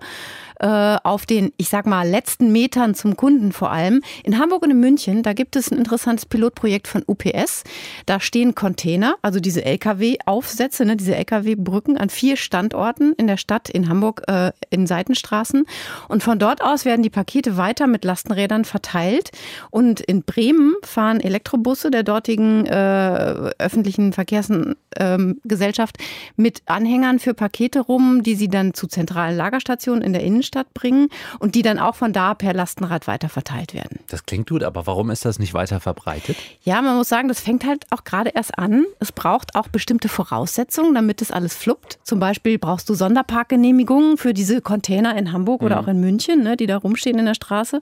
äh, 0.60 0.96
auf 1.02 1.26
den, 1.26 1.52
ich 1.56 1.68
sag 1.68 1.86
mal, 1.86 2.08
letzten 2.08 2.50
Metern 2.50 2.94
zum 2.94 3.16
Kunden 3.16 3.52
vor 3.52 3.70
allem. 3.70 4.02
In 4.24 4.38
Hamburg 4.38 4.62
und 4.62 4.70
in 4.70 4.80
München, 4.80 5.22
da 5.22 5.32
gibt 5.32 5.56
es 5.56 5.70
ein 5.70 5.78
interessantes 5.78 6.26
Pilotprojekt 6.26 6.88
von 6.88 7.04
UPS. 7.06 7.64
Da 8.06 8.20
stehen 8.20 8.54
Container, 8.54 9.16
also 9.22 9.38
diese 9.40 9.64
Lkw-Aufsätze, 9.64 10.84
ne, 10.84 10.96
diese 10.96 11.14
Lkw-Brücken 11.14 11.98
an 11.98 12.08
vier 12.08 12.36
Standorten 12.36 13.12
in 13.18 13.26
der 13.26 13.36
Stadt, 13.36 13.68
in 13.68 13.88
Hamburg, 13.88 14.22
äh, 14.28 14.52
in 14.70 14.86
Seitenstraßen. 14.86 15.66
Und 16.08 16.22
von 16.22 16.38
dort 16.38 16.62
aus 16.62 16.84
werden 16.84 17.02
die 17.02 17.10
Pakete 17.10 17.56
weiter 17.56 17.86
mit 17.86 18.04
Lastenrädern 18.04 18.64
verteilt. 18.64 19.30
Und 19.70 20.00
in 20.00 20.22
Bremen 20.22 20.74
fahren 20.82 21.20
Elektrobusse 21.20 21.90
der 21.90 22.02
dortigen 22.02 22.66
äh, 22.66 23.52
öffentlichen 23.58 24.12
Verkehrsgesellschaft 24.12 25.98
ähm, 25.98 26.06
mit 26.36 26.62
Anhängern 26.66 27.18
für 27.18 27.34
Pakete 27.34 27.80
rum, 27.80 28.22
die 28.22 28.34
sie 28.34 28.48
dann 28.48 28.72
zu 28.74 28.86
zentralen 28.86 29.36
Lagerstationen 29.36 30.02
in 30.02 30.12
der 30.12 30.22
Innenstadt 30.22 30.45
Innenstadt 30.46 30.72
bringen 30.74 31.08
und 31.38 31.54
die 31.54 31.62
dann 31.62 31.78
auch 31.78 31.94
von 31.94 32.12
da 32.12 32.34
per 32.34 32.54
Lastenrad 32.54 33.06
weiterverteilt 33.06 33.74
werden. 33.74 34.00
Das 34.08 34.24
klingt 34.24 34.48
gut, 34.48 34.62
aber 34.62 34.86
warum 34.86 35.10
ist 35.10 35.24
das 35.24 35.38
nicht 35.38 35.54
weiter 35.54 35.80
verbreitet? 35.80 36.36
Ja, 36.62 36.80
man 36.82 36.96
muss 36.96 37.08
sagen, 37.08 37.28
das 37.28 37.40
fängt 37.40 37.66
halt 37.66 37.84
auch 37.90 38.04
gerade 38.04 38.30
erst 38.30 38.58
an. 38.58 38.86
Es 39.00 39.12
braucht 39.12 39.54
auch 39.54 39.68
bestimmte 39.68 40.08
Voraussetzungen, 40.08 40.94
damit 40.94 41.22
es 41.22 41.30
alles 41.30 41.54
fluppt. 41.54 41.98
Zum 42.04 42.20
Beispiel 42.20 42.58
brauchst 42.58 42.88
du 42.88 42.94
Sonderparkgenehmigungen 42.94 44.16
für 44.16 44.34
diese 44.34 44.60
Container 44.60 45.16
in 45.16 45.32
Hamburg 45.32 45.60
mhm. 45.60 45.66
oder 45.66 45.80
auch 45.80 45.88
in 45.88 46.00
München, 46.00 46.42
ne, 46.42 46.56
die 46.56 46.66
da 46.66 46.76
rumstehen 46.76 47.18
in 47.18 47.26
der 47.26 47.34
Straße. 47.34 47.80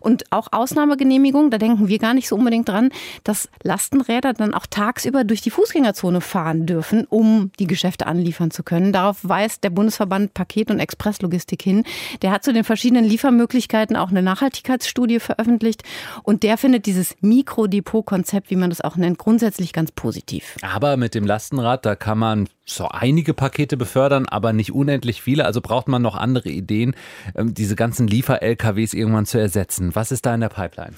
Und 0.00 0.30
auch 0.30 0.48
Ausnahmegenehmigungen, 0.52 1.50
da 1.50 1.58
denken 1.58 1.88
wir 1.88 1.98
gar 1.98 2.14
nicht 2.14 2.28
so 2.28 2.36
unbedingt 2.36 2.68
dran, 2.68 2.90
dass 3.24 3.48
Lastenräder 3.62 4.34
dann 4.34 4.54
auch 4.54 4.66
tagsüber 4.66 5.24
durch 5.24 5.40
die 5.40 5.50
Fußgängerzone 5.50 6.20
fahren 6.20 6.66
dürfen, 6.66 7.06
um 7.08 7.50
die 7.58 7.66
Geschäfte 7.66 8.06
anliefern 8.06 8.50
zu 8.50 8.62
können. 8.62 8.92
Darauf 8.92 9.18
weist 9.22 9.64
der 9.64 9.70
Bundesverband 9.70 10.34
Paket- 10.34 10.70
und 10.70 10.78
Expresslogistik 10.78 11.62
hin. 11.62 11.84
Der 12.22 12.30
hat 12.30 12.44
zu 12.44 12.52
den 12.52 12.64
verschiedenen 12.64 13.04
Liefermöglichkeiten 13.04 13.96
auch 13.96 14.10
eine 14.10 14.22
Nachhaltigkeitsstudie 14.22 15.20
veröffentlicht 15.20 15.82
und 16.22 16.42
der 16.42 16.58
findet 16.58 16.86
dieses 16.86 17.14
Mikrodepot-Konzept, 17.20 18.50
wie 18.50 18.56
man 18.56 18.70
das 18.70 18.80
auch 18.80 18.96
nennt, 18.96 19.18
grundsätzlich 19.18 19.72
ganz 19.72 19.92
positiv. 19.92 20.56
Aber 20.62 20.96
mit 20.96 21.14
dem 21.14 21.26
Lastenrad, 21.26 21.86
da 21.86 21.94
kann 21.96 22.18
man 22.18 22.48
so 22.64 22.88
einige 22.88 23.34
Pakete 23.34 23.76
befördern, 23.76 24.26
aber 24.26 24.52
nicht 24.52 24.72
unendlich 24.72 25.22
viele. 25.22 25.44
Also 25.44 25.60
braucht 25.60 25.88
man 25.88 26.02
noch 26.02 26.16
andere 26.16 26.48
Ideen, 26.48 26.94
ähm, 27.34 27.54
diese 27.54 27.76
ganzen 27.76 28.06
Liefer-LKWs 28.06 28.94
irgendwann 28.94 29.26
zu 29.26 29.38
ersetzen. 29.38 29.94
Was 29.94 30.12
ist 30.12 30.26
da 30.26 30.34
in 30.34 30.40
der 30.40 30.48
Pipeline? 30.48 30.94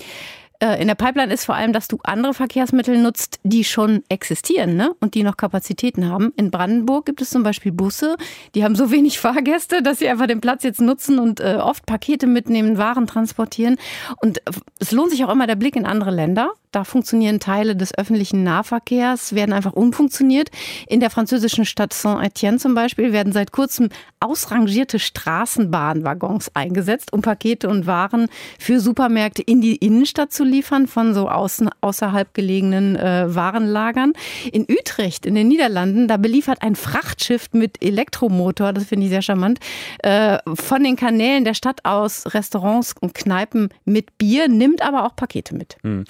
Äh, 0.61 0.81
in 0.81 0.89
der 0.89 0.95
Pipeline 0.95 1.33
ist 1.33 1.45
vor 1.45 1.55
allem, 1.55 1.73
dass 1.73 1.89
du 1.89 1.99
andere 2.03 2.35
Verkehrsmittel 2.35 2.99
nutzt, 2.99 3.41
die 3.43 3.65
schon 3.65 4.03
existieren 4.09 4.77
ne? 4.77 4.95
und 5.01 5.15
die 5.15 5.23
noch 5.23 5.37
Kapazitäten 5.37 6.09
haben. 6.09 6.33
In 6.37 6.51
Brandenburg 6.51 7.07
gibt 7.07 7.21
es 7.21 7.31
zum 7.31 7.43
Beispiel 7.43 7.73
Busse, 7.73 8.17
die 8.55 8.65
haben 8.65 8.77
so 8.77 8.91
wenig 8.91 9.19
Fahrgäste, 9.25 9.83
dass 9.83 9.99
sie 9.99 10.09
einfach 10.09 10.27
den 10.27 10.41
Platz 10.41 10.63
jetzt 10.63 10.81
nutzen 10.81 11.19
und 11.19 11.41
äh, 11.41 11.59
oft 11.61 11.87
Pakete 11.87 12.27
mitnehmen, 12.27 12.79
Waren 12.79 13.07
transportieren. 13.07 13.77
Und 14.21 14.41
es 14.79 14.93
lohnt 14.93 15.11
sich 15.11 15.25
auch 15.25 15.31
immer 15.31 15.47
der 15.47 15.57
Blick 15.57 15.77
in 15.77 15.87
andere 15.87 16.11
Länder. 16.11 16.53
Da 16.75 16.83
funktionieren 16.83 17.39
Teile 17.39 17.77
des 17.77 17.97
öffentlichen 17.97 18.43
Nahverkehrs, 18.43 19.33
werden 19.37 19.53
einfach 19.53 19.75
umfunktioniert. 19.75 20.51
In 20.89 20.99
der 20.99 21.09
französischen 21.09 21.65
Stadt 21.65 21.93
Saint-Étienne 21.93 22.59
zum 22.59 22.75
Beispiel 22.75 23.13
werden 23.13 23.33
seit 23.33 23.53
kurzem 23.53 23.91
ausrangierte 24.19 24.99
Straßenbahnwaggons 24.99 26.51
eingesetzt, 26.57 27.13
um 27.13 27.23
Pakete 27.23 27.69
und 27.69 27.87
Waren 27.87 28.27
für 28.59 28.81
Supermärkte 28.81 29.43
in 29.43 29.61
die 29.61 29.77
Innenstadt 29.77 30.33
zu 30.33 30.43
liefern, 30.43 30.89
von 30.89 31.15
so 31.15 31.29
außen, 31.29 31.71
außerhalb 31.81 32.35
gelegenen 32.35 32.97
äh, 32.97 33.33
Warenlagern. 33.33 34.13
In 34.51 34.67
Utrecht, 34.69 35.27
in 35.27 35.37
den 35.37 35.47
Niederlanden, 35.47 36.09
da 36.09 36.17
beliefert 36.17 36.63
ein 36.63 36.75
Frachtschiff 36.75 37.51
mit 37.53 37.85
Elektromotor, 37.85 38.73
das 38.73 38.85
finde 38.85 39.07
ich 39.07 39.11
sehr 39.11 39.23
charmant, 39.23 39.61
äh, 39.99 40.39
von 40.55 40.83
den 40.83 40.97
Kanälen 40.97 41.45
der 41.45 41.55
Stadt 41.55 41.85
aus 41.85 42.35
Restaurants 42.35 42.95
und 43.01 43.15
Kneipen 43.15 43.69
mit 43.85 44.19
Bier, 44.19 44.49
nimmt 44.49 44.83
aber 44.83 45.07
auch 45.07 45.15
Pakete 45.15 45.55
mit. 45.55 45.77
Hm. 45.83 46.05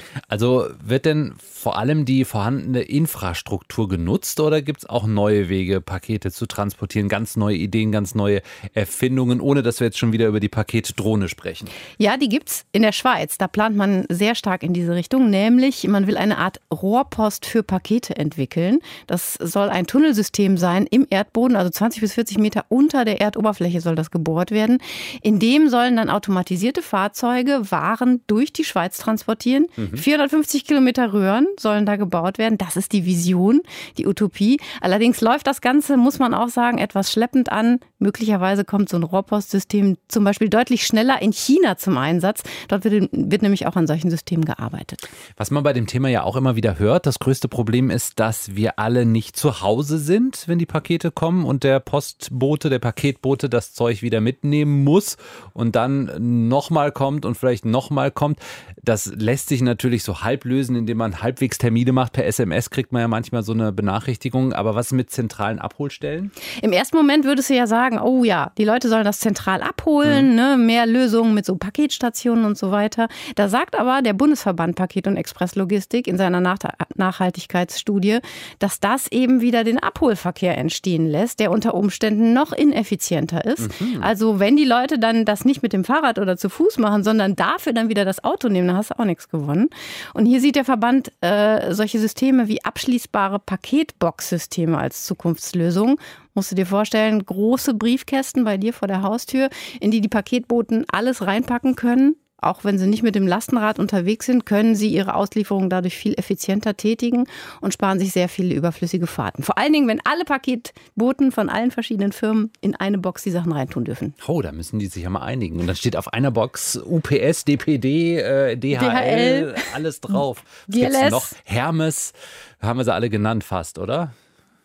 Also 0.55 0.75
wird 0.85 1.07
denn 1.07 1.35
vor 1.39 1.79
allem 1.79 2.05
die 2.05 2.25
vorhandene 2.25 2.83
Infrastruktur 2.83 3.89
genutzt 3.89 4.39
oder 4.39 4.61
gibt 4.63 4.81
es 4.81 4.89
auch 4.89 5.07
neue 5.07 5.49
Wege, 5.49 5.81
Pakete 5.81 6.31
zu 6.31 6.47
transportieren, 6.47 7.09
ganz 7.09 7.37
neue 7.37 7.57
Ideen, 7.57 7.91
ganz 7.91 8.15
neue 8.15 8.43
Erfindungen, 8.75 9.41
ohne 9.41 9.63
dass 9.63 9.81
wir 9.81 9.87
jetzt 9.87 9.99
schon 9.99 10.13
wieder 10.13 10.29
über 10.29 10.41
die 10.41 10.49
Paketdrohne 10.49 11.29
sprechen? 11.29 11.69
Ja, 11.99 12.17
die 12.17 12.29
gibt 12.29 12.51
es 12.51 12.67
in 12.73 12.83
der 12.83 12.93
Schweiz. 12.93 13.39
Da 13.39 13.49
plant 13.49 13.77
man 13.77 14.05
sehr 14.11 14.35
stark 14.35 14.63
in 14.63 14.75
diese 14.75 14.95
Richtung, 14.95 15.31
nämlich 15.31 15.89
man 15.89 16.07
will 16.07 16.17
eine 16.17 16.39
Art 16.39 16.61
Rohrpost 16.71 17.47
für 17.47 17.63
Pakete 17.63 18.17
entwickeln. 18.17 18.81
Das 19.07 19.35
soll 19.35 19.71
ein 19.71 19.87
Tunnelsystem 19.87 20.59
sein 20.59 20.87
im 20.91 21.07
Erdboden, 21.09 21.57
also 21.57 21.71
20 21.71 22.03
bis 22.03 22.13
40 22.15 22.39
Meter 22.39 22.67
unter 22.69 23.05
der 23.05 23.21
Erdoberfläche 23.21 23.81
soll 23.81 23.95
das 23.95 24.11
gebohrt 24.11 24.51
werden. 24.51 24.79
In 25.23 25.39
dem 25.39 25.69
sollen 25.69 25.97
dann 25.97 26.11
automatisierte 26.11 26.83
Fahrzeuge 26.83 27.71
Waren 27.71 28.21
durch 28.27 28.53
die 28.53 28.65
Schweiz 28.65 28.99
transportieren. 28.99 29.67
Mhm. 29.77 29.97
450 29.97 30.44
50 30.45 30.67
Kilometer 30.67 31.15
Röhren 31.15 31.47
sollen 31.59 31.87
da 31.87 31.97
gebaut 31.97 32.37
werden. 32.37 32.59
Das 32.59 32.77
ist 32.77 32.93
die 32.93 33.07
Vision, 33.07 33.63
die 33.97 34.07
Utopie. 34.07 34.61
Allerdings 34.83 35.23
läuft 35.23 35.47
das 35.47 35.63
Ganze, 35.63 35.97
muss 35.97 36.19
man 36.19 36.35
auch 36.35 36.51
sagen, 36.51 36.77
etwas 36.77 37.11
schleppend 37.11 37.51
an. 37.51 37.81
Möglicherweise 37.99 38.67
kommt 38.67 38.91
so 38.91 38.99
ein 38.99 39.05
Rohrpostsystem 39.05 39.97
zum 40.07 40.25
Beispiel 40.25 40.51
deutlich 40.51 40.87
schneller 40.87 41.23
in 41.23 41.33
China 41.33 41.79
zum 41.79 41.97
Einsatz. 41.97 42.43
Dort 42.69 42.85
wird, 42.85 43.09
wird 43.11 43.41
nämlich 43.41 43.67
auch 43.67 43.77
an 43.77 43.87
solchen 43.87 44.11
Systemen 44.11 44.45
gearbeitet. 44.45 45.01
Was 45.39 45.51
man 45.51 45.63
bei 45.63 45.73
dem 45.73 45.87
Thema 45.87 46.09
ja 46.09 46.25
auch 46.25 46.37
immer 46.37 46.57
wieder 46.57 46.79
hört, 46.79 47.07
das 47.07 47.19
größte 47.19 47.49
Problem 47.49 47.89
ist, 47.89 48.21
dass 48.21 48.55
wir 48.55 48.79
alle 48.79 49.07
nicht 49.07 49.37
zu 49.37 49.63
Hause 49.63 49.97
sind, 49.97 50.47
wenn 50.47 50.59
die 50.59 50.67
Pakete 50.67 51.11
kommen 51.11 51.47
und 51.47 51.65
der 51.65 51.81
Postbote, 51.81 52.69
der 52.69 52.81
Paketbote 52.81 53.49
das 53.49 53.73
Zeug 53.73 54.03
wieder 54.03 54.21
mitnehmen 54.21 54.85
muss 54.85 55.17
und 55.55 55.75
dann 55.75 56.49
nochmal 56.49 56.93
kommt 56.93 57.25
und 57.25 57.39
vielleicht 57.39 57.65
nochmal 57.65 58.11
kommt. 58.11 58.41
Das 58.83 59.07
lässt 59.07 59.49
sich 59.49 59.63
natürlich 59.63 60.03
so 60.05 60.21
halb 60.21 60.34
halb 60.35 60.45
lösen, 60.45 60.75
indem 60.75 60.99
man 60.99 61.23
halbwegs 61.23 61.59
Termine 61.59 61.93
macht. 61.93 62.13
Per 62.13 62.27
SMS 62.27 62.71
kriegt 62.71 62.93
man 62.93 63.03
ja 63.03 63.09
manchmal 63.09 63.45
so 63.45 63.53
eine 63.53 63.73
Benachrichtigung. 63.73 64.53
Aber 64.53 64.75
was 64.75 64.93
mit 64.93 65.11
zentralen 65.11 65.61
Abholstellen? 65.61 66.33
Im 66.61 66.73
ersten 66.73 66.97
Moment 66.97 67.25
würdest 67.25 67.51
du 67.51 67.55
ja 67.55 67.67
sagen, 67.69 68.01
oh 68.01 68.25
ja, 68.25 68.51
die 68.59 68.65
Leute 68.65 68.89
sollen 68.89 69.05
das 69.05 69.21
zentral 69.21 69.63
abholen, 69.63 70.31
mhm. 70.31 70.35
ne? 70.35 70.57
mehr 70.59 70.87
Lösungen 70.87 71.35
mit 71.35 71.47
so 71.47 71.57
Paketstationen 71.57 72.45
und 72.45 72.59
so 72.59 72.73
weiter. 72.73 73.09
Da 73.37 73.49
sagt 73.49 73.79
aber 73.79 74.03
der 74.03 74.13
Bundesverband 74.13 74.75
Paket- 74.75 75.07
und 75.07 75.17
Expresslogistik 75.17 76.09
in 76.09 76.17
seiner 76.17 76.41
Nach 76.41 76.59
Nachhaltigkeitsstudie, 76.97 78.19
dass 78.59 78.81
das 78.81 79.11
eben 79.13 79.41
wieder 79.41 79.63
den 79.63 79.79
Abholverkehr 79.79 80.59
entstehen 80.59 81.07
lässt, 81.07 81.39
der 81.39 81.51
unter 81.51 81.75
Umständen 81.75 82.33
noch 82.33 82.53
ineffizienter 82.53 83.45
ist. 83.45 83.81
Mhm. 83.81 84.03
Also 84.03 84.41
wenn 84.41 84.57
die 84.57 84.65
Leute 84.65 84.99
dann 84.99 85.25
das 85.25 85.45
nicht 85.45 85.63
mit 85.63 85.73
dem 85.73 85.85
Fahrrad 85.85 86.19
oder 86.19 86.37
zu 86.37 86.49
Fuß 86.49 86.79
machen, 86.79 87.05
sondern 87.05 87.37
dafür 87.37 87.73
dann 87.73 87.89
wieder 87.89 88.05
das 88.05 88.25
Auto 88.25 88.49
nehmen, 88.49 88.69
dann 88.69 88.77
hast 88.77 88.91
du 88.91 88.99
auch 88.99 89.05
nichts 89.05 89.29
gewonnen. 89.29 89.69
Und 90.15 90.27
hier 90.27 90.41
sieht 90.41 90.57
der 90.57 90.65
Verband 90.65 91.13
äh, 91.21 91.75
solche 91.75 91.99
Systeme 91.99 92.49
wie 92.49 92.65
abschließbare 92.65 93.41
Paketbox-Systeme 93.41 94.79
als 94.79 95.05
Zukunftslösung. 95.05 96.01
Musst 96.35 96.53
du 96.53 96.55
dir 96.55 96.67
vorstellen, 96.67 97.25
große 97.25 97.75
Briefkästen 97.75 98.45
bei 98.45 98.57
dir 98.57 98.73
vor 98.73 98.89
der 98.89 99.03
Haustür, 99.03 99.51
in 99.81 99.91
die 99.91 100.01
die 100.01 100.09
Paketboten 100.09 100.87
alles 100.89 101.27
reinpacken 101.27 101.75
können 101.75 102.17
auch 102.47 102.65
wenn 102.65 102.79
sie 102.79 102.87
nicht 102.87 103.03
mit 103.03 103.15
dem 103.15 103.27
Lastenrad 103.27 103.79
unterwegs 103.79 104.27
sind, 104.27 104.47
können 104.47 104.75
sie 104.75 104.89
ihre 104.89 105.15
Auslieferung 105.15 105.71
dadurch 105.71 105.97
viel 105.97 106.15
effizienter 106.15 106.77
tätigen 106.77 107.27
und 107.61 107.73
sparen 107.73 107.99
sich 107.99 108.13
sehr 108.13 108.29
viele 108.29 108.55
überflüssige 108.55 109.07
Fahrten. 109.07 109.43
Vor 109.43 109.59
allen 109.59 109.73
Dingen, 109.73 109.89
wenn 109.89 110.01
alle 110.05 110.25
Paketboten 110.25 111.33
von 111.33 111.49
allen 111.49 111.71
verschiedenen 111.71 112.13
Firmen 112.13 112.51
in 112.61 112.75
eine 112.75 112.99
Box 112.99 113.23
die 113.23 113.31
Sachen 113.31 113.53
reintun 113.53 113.85
dürfen. 113.85 114.15
Oh, 114.27 114.43
da 114.43 114.53
müssen 114.53 114.79
die 114.79 114.87
sich 114.87 115.03
ja 115.03 115.11
mal 115.11 115.23
einigen. 115.23 115.61
Und 115.61 115.67
dann 115.67 115.77
steht 115.77 115.97
auf 115.97 116.13
einer 116.13 116.31
Box 116.31 116.77
UPS, 116.77 117.45
DPD, 117.45 118.19
äh, 118.19 118.57
DHL, 118.57 118.79
DHL, 118.79 119.55
alles 119.75 120.01
drauf. 120.01 120.43
Was 120.67 120.77
DLS. 120.77 121.11
noch? 121.11 121.27
Hermes, 121.45 122.13
haben 122.61 122.79
wir 122.79 122.85
sie 122.85 122.93
alle 122.93 123.11
genannt 123.11 123.45
fast, 123.45 123.79
oder? 123.79 124.13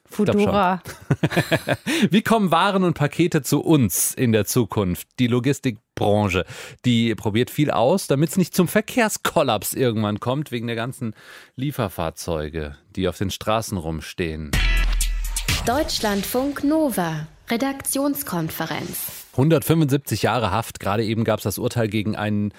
Fudora. 0.10 0.82
Wie 2.10 2.22
kommen 2.22 2.52
Waren 2.52 2.84
und 2.84 2.94
Pakete 2.94 3.42
zu 3.42 3.62
uns 3.62 4.14
in 4.14 4.32
der 4.32 4.46
Zukunft? 4.46 5.08
Die 5.20 5.28
Logistikbranche, 5.28 6.46
die 6.86 7.14
probiert 7.16 7.50
viel 7.50 7.72
aus, 7.72 8.08
damit 8.08 8.30
es 8.30 8.38
nicht 8.38 8.56
zum 8.56 8.68
Verkehrskollaps 8.68 9.74
irgendwann 9.74 10.20
kommt, 10.20 10.52
wegen 10.52 10.68
der 10.68 10.76
ganzen 10.76 11.14
Lieferfahrzeuge, 11.56 12.76
die 12.96 13.08
auf 13.08 13.18
den 13.18 13.30
Straßen 13.30 13.78
rumstehen. 13.78 14.52
Deutschlandfunk 15.66 16.64
Nova, 16.64 17.28
Redaktionskonferenz. 17.50 19.28
175 19.34 20.24
Jahre 20.24 20.52
Haft. 20.52 20.80
Gerade 20.80 21.04
eben 21.06 21.24
gab 21.24 21.40
es 21.40 21.44
das 21.44 21.60
Urteil 21.60 21.88
gegen 21.88 22.16
einen 22.16 22.54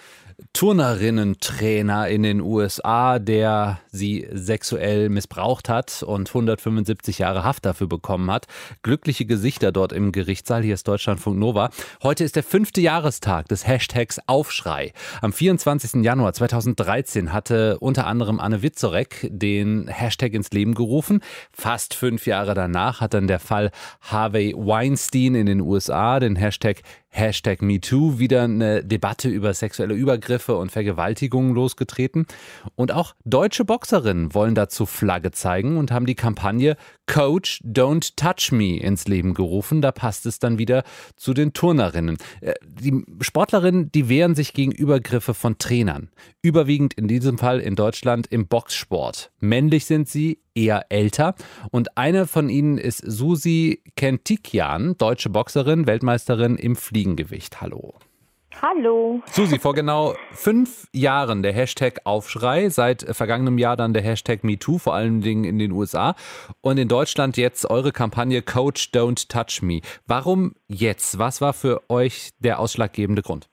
Turnerinnen-Trainer 0.53 2.09
in 2.09 2.23
den 2.23 2.41
USA, 2.41 3.19
der 3.19 3.81
sie 3.91 4.27
sexuell 4.33 5.09
missbraucht 5.09 5.69
hat 5.69 6.03
und 6.03 6.29
175 6.29 7.19
Jahre 7.19 7.45
Haft 7.45 7.67
dafür 7.67 7.87
bekommen 7.87 8.31
hat. 8.31 8.47
Glückliche 8.83 9.27
Gesichter 9.27 9.73
dort 9.73 9.93
im 9.93 10.13
Gerichtssaal. 10.13 10.63
Hier 10.63 10.75
ist 10.75 10.87
Deutschlandfunk 10.87 11.39
Nova. 11.39 11.71
Heute 12.03 12.25
ist 12.25 12.37
der 12.37 12.43
fünfte 12.43 12.81
Jahrestag 12.81 13.49
des 13.49 13.67
Hashtags 13.67 14.21
Aufschrei. 14.27 14.93
Am 15.23 15.33
24. 15.33 16.03
Januar 16.05 16.33
2013 16.33 17.33
hatte 17.33 17.79
unter 17.79 18.07
anderem 18.07 18.41
Anne 18.41 18.63
Witzorek 18.63 19.29
den 19.31 19.89
Hashtag 19.89 20.35
ins 20.35 20.51
Leben 20.51 20.75
gerufen. 20.75 21.21
Fast 21.53 21.95
fünf 21.95 22.27
Jahre 22.27 22.55
danach 22.55 23.01
hat 23.01 23.15
dann 23.15 23.27
der 23.27 23.41
Fall 23.41 23.71
Harvey 24.01 24.55
Weinstein 24.57 25.35
in 25.35 25.47
den 25.47 25.61
USA 25.61 26.21
den 26.21 26.37
Hashtag 26.37 26.83
Hashtag 27.11 27.61
MeToo 27.61 28.19
wieder 28.19 28.45
eine 28.45 28.85
Debatte 28.85 29.29
über 29.29 29.53
sexuelle 29.53 29.95
Übergriffe 29.95 30.57
und 30.57 30.71
Vergewaltigungen 30.71 31.55
losgetreten. 31.55 32.27
Und 32.77 32.93
auch 32.93 33.15
deutsche 33.25 33.65
Boxerinnen 33.65 34.33
wollen 34.33 34.55
dazu 34.55 34.87
Flagge 34.87 35.33
zeigen 35.33 35.77
und 35.77 35.91
haben 35.91 36.07
die 36.07 36.15
Kampagne 36.15 36.77
Coach 37.11 37.61
Don't 37.65 38.13
Touch 38.15 38.53
Me 38.53 38.77
ins 38.77 39.09
Leben 39.09 39.35
gerufen. 39.35 39.83
Da 39.83 39.91
passt 39.91 40.27
es 40.27 40.39
dann 40.39 40.59
wieder 40.59 40.85
zu 41.17 41.35
den 41.35 41.53
Turnerinnen. 41.53 42.19
Äh, 42.41 42.55
die 42.63 43.05
Sportlerinnen, 43.21 43.91
die 43.91 44.09
wehren 44.09 44.37
sich 44.37 44.53
gegen 44.53 44.71
Übergriffe 44.71 45.35
von 45.35 45.59
Trainern. 45.59 46.11
Überwiegend 46.41 46.95
in 46.95 47.09
diesem 47.09 47.37
Fall 47.37 47.59
in 47.59 47.75
Deutschland 47.75 48.29
im 48.29 48.47
Boxsport. 48.47 49.33
Männlich 49.41 49.87
sind 49.87 50.09
sie, 50.09 50.39
eher 50.55 50.87
älter. 50.91 51.35
Und 51.73 51.99
eine 51.99 52.29
von 52.29 52.49
ihnen 52.49 52.79
ist 52.79 53.03
Susi 53.05 53.83
Kentikian, 53.97 54.97
deutsche 54.97 55.31
Boxerin, 55.31 55.89
Weltmeisterin 55.89 56.55
im 56.55 56.77
Fliegengewicht. 56.77 57.61
Hallo. 57.61 57.99
Hallo. 58.63 59.23
Susi, 59.25 59.59
vor 59.59 59.73
genau 59.73 60.13
fünf 60.33 60.87
Jahren 60.93 61.43
der 61.43 61.53
Hashtag 61.55 62.01
Aufschrei, 62.05 62.69
seit 62.69 63.03
vergangenem 63.17 63.57
Jahr 63.57 63.75
dann 63.75 63.95
der 63.95 64.03
Hashtag 64.03 64.45
MeToo, 64.45 64.77
vor 64.77 64.93
allen 64.93 65.23
Dingen 65.23 65.45
in 65.45 65.59
den 65.59 65.73
USA 65.73 66.15
und 66.61 66.79
in 66.79 66.87
Deutschland 66.87 67.39
jetzt 67.39 67.71
eure 67.71 67.91
Kampagne 67.91 68.43
Coach 68.43 68.91
Don't 68.93 69.31
Touch 69.31 69.63
Me. 69.63 69.81
Warum 70.07 70.53
jetzt? 70.69 71.19
Was 71.19 71.41
war 71.41 71.55
für 71.55 71.81
euch 71.89 72.33
der 72.41 72.61
ausschlaggebende 72.61 73.23
Grund? 73.23 73.49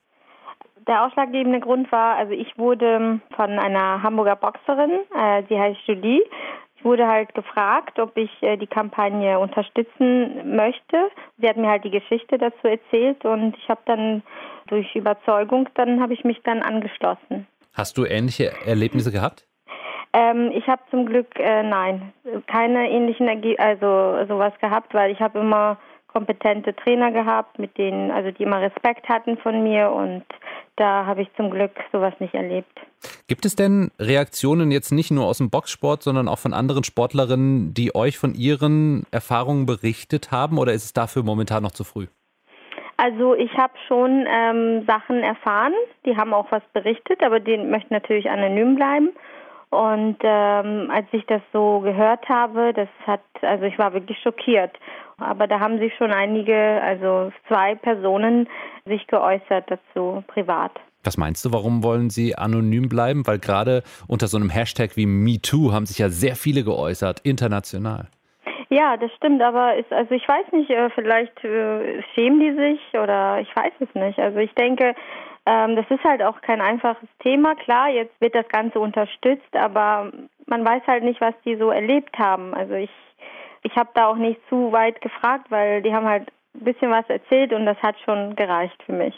Der 0.86 1.04
ausschlaggebende 1.04 1.60
Grund 1.60 1.90
war, 1.90 2.16
also 2.16 2.32
ich 2.32 2.58
wurde 2.58 3.20
von 3.34 3.58
einer 3.58 4.02
Hamburger 4.02 4.36
Boxerin, 4.36 4.90
äh, 5.16 5.42
sie 5.48 5.58
heißt 5.58 5.80
Julie, 5.86 6.20
ich 6.78 6.84
wurde 6.84 7.08
halt 7.08 7.34
gefragt, 7.34 7.98
ob 7.98 8.16
ich 8.16 8.30
äh, 8.42 8.56
die 8.56 8.66
Kampagne 8.66 9.38
unterstützen 9.38 10.56
möchte. 10.56 11.10
Sie 11.38 11.48
hat 11.48 11.56
mir 11.56 11.68
halt 11.68 11.84
die 11.84 11.90
Geschichte 11.90 12.38
dazu 12.38 12.68
erzählt 12.68 13.24
und 13.24 13.56
ich 13.56 13.68
habe 13.68 13.80
dann 13.86 14.22
durch 14.68 14.94
Überzeugung, 14.94 15.68
dann 15.74 16.00
habe 16.00 16.12
ich 16.12 16.24
mich 16.24 16.40
dann 16.44 16.62
angeschlossen. 16.62 17.46
Hast 17.74 17.98
du 17.98 18.04
ähnliche 18.04 18.52
Erlebnisse 18.64 19.10
gehabt? 19.10 19.46
Ähm, 20.12 20.52
ich 20.54 20.66
habe 20.68 20.82
zum 20.90 21.06
Glück 21.06 21.38
äh, 21.38 21.62
nein, 21.62 22.12
keine 22.46 22.90
ähnlichen 22.90 23.28
also 23.58 24.24
sowas 24.26 24.52
gehabt, 24.60 24.94
weil 24.94 25.10
ich 25.10 25.20
habe 25.20 25.40
immer 25.40 25.78
kompetente 26.08 26.74
Trainer 26.74 27.12
gehabt, 27.12 27.58
mit 27.58 27.78
denen, 27.78 28.10
also 28.10 28.30
die 28.30 28.42
immer 28.42 28.60
Respekt 28.60 29.08
hatten 29.08 29.38
von 29.38 29.62
mir 29.62 29.90
und 29.90 30.24
da 30.76 31.06
habe 31.06 31.22
ich 31.22 31.28
zum 31.36 31.50
Glück 31.50 31.72
sowas 31.92 32.14
nicht 32.18 32.34
erlebt. 32.34 32.80
Gibt 33.26 33.44
es 33.44 33.54
denn 33.54 33.90
Reaktionen 33.98 34.70
jetzt 34.70 34.90
nicht 34.90 35.10
nur 35.10 35.26
aus 35.26 35.38
dem 35.38 35.50
Boxsport, 35.50 36.02
sondern 36.02 36.28
auch 36.28 36.38
von 36.38 36.54
anderen 36.54 36.84
Sportlerinnen, 36.84 37.74
die 37.74 37.94
euch 37.94 38.18
von 38.18 38.34
ihren 38.34 39.04
Erfahrungen 39.10 39.66
berichtet 39.66 40.32
haben 40.32 40.58
oder 40.58 40.72
ist 40.72 40.84
es 40.84 40.92
dafür 40.92 41.22
momentan 41.22 41.62
noch 41.62 41.72
zu 41.72 41.84
früh? 41.84 42.06
Also 42.96 43.34
ich 43.34 43.56
habe 43.56 43.74
schon 43.86 44.26
ähm, 44.28 44.84
Sachen 44.86 45.22
erfahren, 45.22 45.72
die 46.04 46.16
haben 46.16 46.34
auch 46.34 46.50
was 46.50 46.62
berichtet, 46.72 47.22
aber 47.22 47.38
die 47.38 47.56
möchten 47.56 47.94
natürlich 47.94 48.28
anonym 48.28 48.74
bleiben. 48.74 49.10
Und 49.70 50.16
ähm, 50.22 50.90
als 50.90 51.06
ich 51.12 51.26
das 51.26 51.42
so 51.52 51.80
gehört 51.80 52.26
habe, 52.28 52.72
das 52.72 52.88
hat, 53.06 53.20
also 53.42 53.64
ich 53.64 53.78
war 53.78 53.92
wirklich 53.92 54.18
schockiert. 54.22 54.72
Aber 55.18 55.46
da 55.46 55.60
haben 55.60 55.78
sich 55.78 55.92
schon 55.96 56.12
einige, 56.12 56.80
also 56.82 57.32
zwei 57.48 57.74
Personen 57.74 58.48
sich 58.86 59.06
geäußert 59.08 59.70
dazu, 59.70 60.22
privat. 60.28 60.72
Was 61.04 61.16
meinst 61.16 61.44
du, 61.44 61.52
warum 61.52 61.82
wollen 61.82 62.10
sie 62.10 62.36
anonym 62.36 62.88
bleiben? 62.88 63.26
Weil 63.26 63.38
gerade 63.38 63.82
unter 64.06 64.26
so 64.26 64.36
einem 64.36 64.50
Hashtag 64.50 64.96
wie 64.96 65.06
MeToo 65.06 65.72
haben 65.72 65.86
sich 65.86 65.98
ja 65.98 66.08
sehr 66.08 66.34
viele 66.34 66.64
geäußert, 66.64 67.20
international. 67.20 68.08
Ja, 68.70 68.96
das 68.98 69.10
stimmt, 69.16 69.40
aber 69.40 69.76
ist, 69.76 69.90
also 69.92 70.14
ich 70.14 70.28
weiß 70.28 70.52
nicht, 70.52 70.70
äh, 70.70 70.90
vielleicht 70.90 71.42
äh, 71.42 72.02
schämen 72.14 72.40
die 72.40 72.54
sich 72.54 72.80
oder 73.00 73.40
ich 73.40 73.54
weiß 73.56 73.72
es 73.80 73.94
nicht. 73.94 74.18
Also 74.18 74.38
ich 74.38 74.52
denke, 74.54 74.94
ähm, 75.48 75.76
das 75.76 75.86
ist 75.88 76.04
halt 76.04 76.22
auch 76.22 76.42
kein 76.42 76.60
einfaches 76.60 77.08
Thema. 77.22 77.54
Klar, 77.54 77.88
jetzt 77.88 78.20
wird 78.20 78.34
das 78.34 78.46
Ganze 78.48 78.80
unterstützt, 78.80 79.56
aber 79.56 80.12
man 80.44 80.62
weiß 80.62 80.82
halt 80.86 81.04
nicht, 81.04 81.22
was 81.22 81.34
die 81.46 81.56
so 81.56 81.70
erlebt 81.70 82.18
haben. 82.18 82.52
Also 82.52 82.74
ich, 82.74 82.90
ich 83.62 83.74
habe 83.74 83.88
da 83.94 84.08
auch 84.08 84.16
nicht 84.16 84.38
zu 84.50 84.72
weit 84.72 85.00
gefragt, 85.00 85.50
weil 85.50 85.80
die 85.80 85.94
haben 85.94 86.06
halt 86.06 86.30
ein 86.54 86.64
bisschen 86.64 86.90
was 86.90 87.08
erzählt 87.08 87.54
und 87.54 87.64
das 87.64 87.78
hat 87.78 87.96
schon 88.04 88.36
gereicht 88.36 88.76
für 88.84 88.92
mich. 88.92 89.14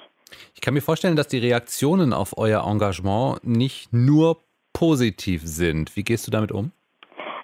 Ich 0.55 0.61
kann 0.61 0.74
mir 0.74 0.83
vorstellen, 0.83 1.16
dass 1.16 1.26
die 1.26 1.39
Reaktionen 1.39 2.12
auf 2.12 2.39
euer 2.39 2.64
Engagement 2.64 3.43
nicht 3.43 3.93
nur 3.93 4.37
positiv 4.72 5.43
sind. 5.45 5.97
Wie 5.97 6.05
gehst 6.05 6.28
du 6.28 6.31
damit 6.31 6.53
um? 6.53 6.70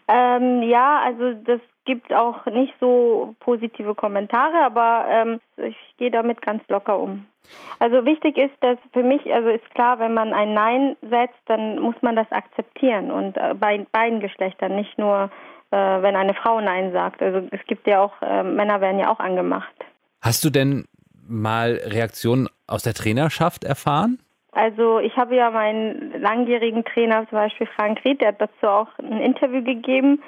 Ähm, 0.07 0.63
ja, 0.63 1.01
also 1.05 1.33
das 1.45 1.61
gibt 1.87 2.13
auch 2.13 2.45
nicht 2.47 2.75
so 2.81 3.35
positive 3.41 3.95
Kommentare, 3.95 4.59
aber 4.65 5.07
ähm, 5.09 5.41
ich 5.57 5.77
gehe 5.97 6.11
damit 6.11 6.43
ganz 6.43 6.63
locker 6.69 6.99
um. 6.99 7.27
Also 7.79 8.05
wichtig 8.05 8.37
ist, 8.37 8.55
dass 8.61 8.79
für 8.93 9.03
mich, 9.03 9.33
also 9.33 9.49
ist 9.49 9.69
klar, 9.75 9.99
wenn 9.99 10.13
man 10.13 10.33
ein 10.33 10.53
Nein 10.53 10.97
setzt, 11.01 11.39
dann 11.47 11.79
muss 11.79 11.95
man 12.03 12.17
das 12.17 12.31
akzeptieren 12.33 13.11
und 13.11 13.37
äh, 13.37 13.55
bei 13.55 13.87
beiden 13.93 14.21
Geschlechtern, 14.21 14.77
nicht 14.77 14.99
nur 14.99 15.31
äh, 15.71 15.77
wenn 15.77 16.17
eine 16.17 16.35
Frau 16.35 16.61
Nein 16.61 16.93
sagt. 16.93 17.23
Also 17.23 17.47
es 17.51 17.65
gibt 17.67 17.87
ja 17.87 18.01
auch, 18.01 18.21
äh, 18.23 18.43
Männer 18.43 18.81
werden 18.81 18.99
ja 18.99 19.11
auch 19.11 19.21
angemacht. 19.21 19.75
Hast 20.21 20.45
du 20.45 20.51
denn 20.51 20.87
mal 21.29 21.81
Reaktionen 21.85 22.49
aus 22.67 22.83
der 22.83 22.95
Trainerschaft 22.95 23.65
erfahren? 23.65 24.19
Also 24.53 25.01
ich 25.01 25.15
habe 25.17 25.37
ja 25.37 25.51
meinen 25.51 26.21
langjährigen 26.21 26.85
Trainer, 26.85 27.29
zum 27.29 27.39
Beispiel 27.39 27.69
Frank 27.77 28.03
Ried, 28.05 28.23
der 28.23 28.29
hat 28.29 28.41
dazu 28.41 28.67
auch 28.67 28.89
ein 28.99 29.21
Interview 29.21 29.63
gegeben. 29.63 30.23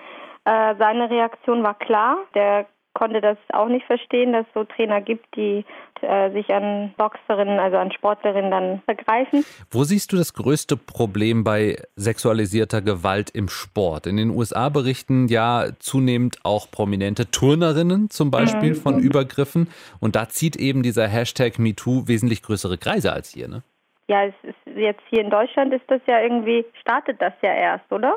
Äh, 0.49 0.77
seine 0.79 1.11
Reaktion 1.11 1.63
war 1.63 1.75
klar. 1.75 2.17
Der 2.35 2.67
konnte 2.95 3.21
das 3.21 3.37
auch 3.53 3.69
nicht 3.69 3.85
verstehen, 3.85 4.33
dass 4.33 4.47
es 4.47 4.55
so 4.55 4.65
Trainer 4.65 5.03
gibt, 5.03 5.27
die 5.37 5.65
äh, 6.01 6.31
sich 6.33 6.49
an 6.53 6.95
Boxerinnen, 6.97 7.61
also 7.61 7.77
an 7.77 7.93
Sportlerinnen 7.93 8.51
dann 8.51 8.83
vergreifen. 8.87 9.45
Wo 9.71 9.85
siehst 9.85 10.11
du 10.13 10.17
das 10.17 10.33
größte 10.33 10.77
Problem 10.77 11.45
bei 11.45 11.77
sexualisierter 11.97 12.81
Gewalt 12.81 13.31
im 13.31 13.49
Sport? 13.49 14.07
In 14.07 14.17
den 14.17 14.31
USA 14.31 14.71
berichten 14.71 15.29
ja 15.29 15.67
zunehmend 15.81 16.39
auch 16.45 16.71
prominente 16.71 17.31
Turnerinnen 17.31 18.09
zum 18.09 18.31
Beispiel 18.31 18.71
mhm. 18.71 18.77
von 18.77 18.99
Übergriffen 18.99 19.69
und 20.01 20.17
da 20.17 20.29
zieht 20.29 20.57
eben 20.57 20.83
dieser 20.83 21.07
Hashtag 21.07 21.59
MeToo 21.59 22.09
wesentlich 22.09 22.43
größere 22.43 22.79
Kreise 22.79 23.13
als 23.13 23.31
hier, 23.31 23.49
ne? 23.49 23.63
Ja, 24.11 24.25
es 24.25 24.35
ist 24.43 24.77
jetzt 24.77 25.03
hier 25.11 25.21
in 25.21 25.29
Deutschland 25.29 25.75
ist 25.75 25.85
das 25.89 26.01
ja 26.07 26.21
irgendwie, 26.23 26.65
startet 26.81 27.21
das 27.21 27.35
ja 27.43 27.53
erst, 27.53 27.93
oder? 27.93 28.17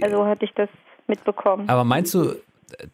Also 0.00 0.24
hatte 0.24 0.46
ich 0.46 0.52
das 0.54 0.70
mitbekommen. 1.08 1.68
Aber 1.68 1.84
meinst 1.84 2.14
du, 2.14 2.34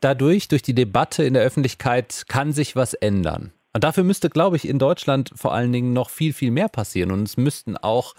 dadurch, 0.00 0.48
durch 0.48 0.62
die 0.62 0.74
Debatte 0.74 1.24
in 1.24 1.34
der 1.34 1.42
Öffentlichkeit, 1.42 2.24
kann 2.28 2.52
sich 2.52 2.76
was 2.76 2.94
ändern? 2.94 3.52
Und 3.72 3.82
dafür 3.82 4.04
müsste, 4.04 4.30
glaube 4.30 4.56
ich, 4.56 4.68
in 4.68 4.78
Deutschland 4.78 5.32
vor 5.34 5.52
allen 5.52 5.72
Dingen 5.72 5.92
noch 5.92 6.08
viel, 6.08 6.32
viel 6.32 6.52
mehr 6.52 6.68
passieren. 6.68 7.10
Und 7.10 7.24
es 7.24 7.36
müssten 7.36 7.76
auch 7.76 8.14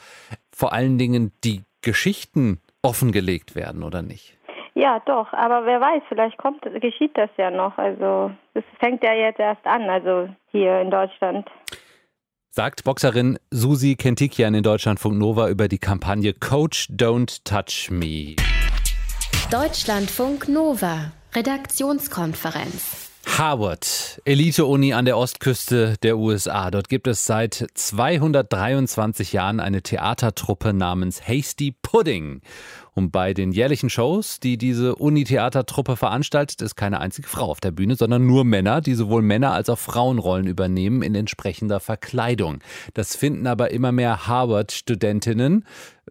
vor 0.54 0.74
allen 0.74 0.98
Dingen 0.98 1.32
die 1.44 1.64
Geschichten 1.82 2.60
offengelegt 2.82 3.56
werden, 3.56 3.84
oder 3.84 4.02
nicht? 4.02 4.38
Ja, 4.74 5.02
doch, 5.06 5.32
aber 5.32 5.66
wer 5.66 5.80
weiß, 5.80 6.04
vielleicht 6.10 6.38
kommt, 6.38 6.62
geschieht 6.82 7.18
das 7.18 7.30
ja 7.38 7.50
noch. 7.50 7.78
Also 7.78 8.32
es 8.54 8.64
fängt 8.80 9.02
ja 9.04 9.14
jetzt 9.14 9.40
erst 9.40 9.66
an, 9.66 9.84
also 9.90 10.28
hier 10.52 10.82
in 10.82 10.92
Deutschland. 10.92 11.50
Sagt 12.50 12.84
Boxerin 12.84 13.40
Susi 13.52 13.96
Kentikian 13.96 14.54
in 14.54 14.64
Deutschlandfunk 14.64 15.18
Nova 15.18 15.50
über 15.50 15.70
die 15.70 15.78
Kampagne 15.78 16.34
Coach 16.34 16.90
Don't 16.90 17.44
Touch 17.46 17.90
Me. 17.90 18.36
Deutschlandfunk 19.52 20.48
Nova, 20.48 21.12
Redaktionskonferenz. 21.36 23.05
Harvard, 23.26 24.22
Elite-Uni 24.24 24.94
an 24.94 25.06
der 25.06 25.18
Ostküste 25.18 25.96
der 26.04 26.18
USA. 26.18 26.72
Dort 26.72 26.88
gibt 26.88 27.06
es 27.08 27.26
seit 27.26 27.68
223 27.74 29.34
Jahren 29.34 29.60
eine 29.60 29.82
Theatertruppe 29.82 30.74
namens 30.74 31.28
Hasty 31.28 31.76
Pudding. 31.82 32.42
Und 32.94 33.12
bei 33.12 33.34
den 33.34 33.52
jährlichen 33.52 33.90
Shows, 33.90 34.40
die 34.40 34.58
diese 34.58 34.96
Uni-Theatertruppe 34.96 35.98
veranstaltet, 35.98 36.62
ist 36.62 36.76
keine 36.76 37.02
einzige 37.02 37.28
Frau 37.28 37.52
auf 37.52 37.60
der 37.60 37.72
Bühne, 37.72 37.98
sondern 37.98 38.26
nur 38.26 38.46
Männer, 38.46 38.80
die 38.80 38.94
sowohl 38.94 39.22
Männer 39.22 39.52
als 39.52 39.70
auch 39.70 39.80
Frauenrollen 39.80 40.48
übernehmen 40.48 41.02
in 41.02 41.14
entsprechender 41.14 41.82
Verkleidung. 41.82 42.60
Das 42.94 43.18
finden 43.18 43.48
aber 43.48 43.72
immer 43.72 43.92
mehr 43.92 44.28
Harvard-Studentinnen 44.28 45.66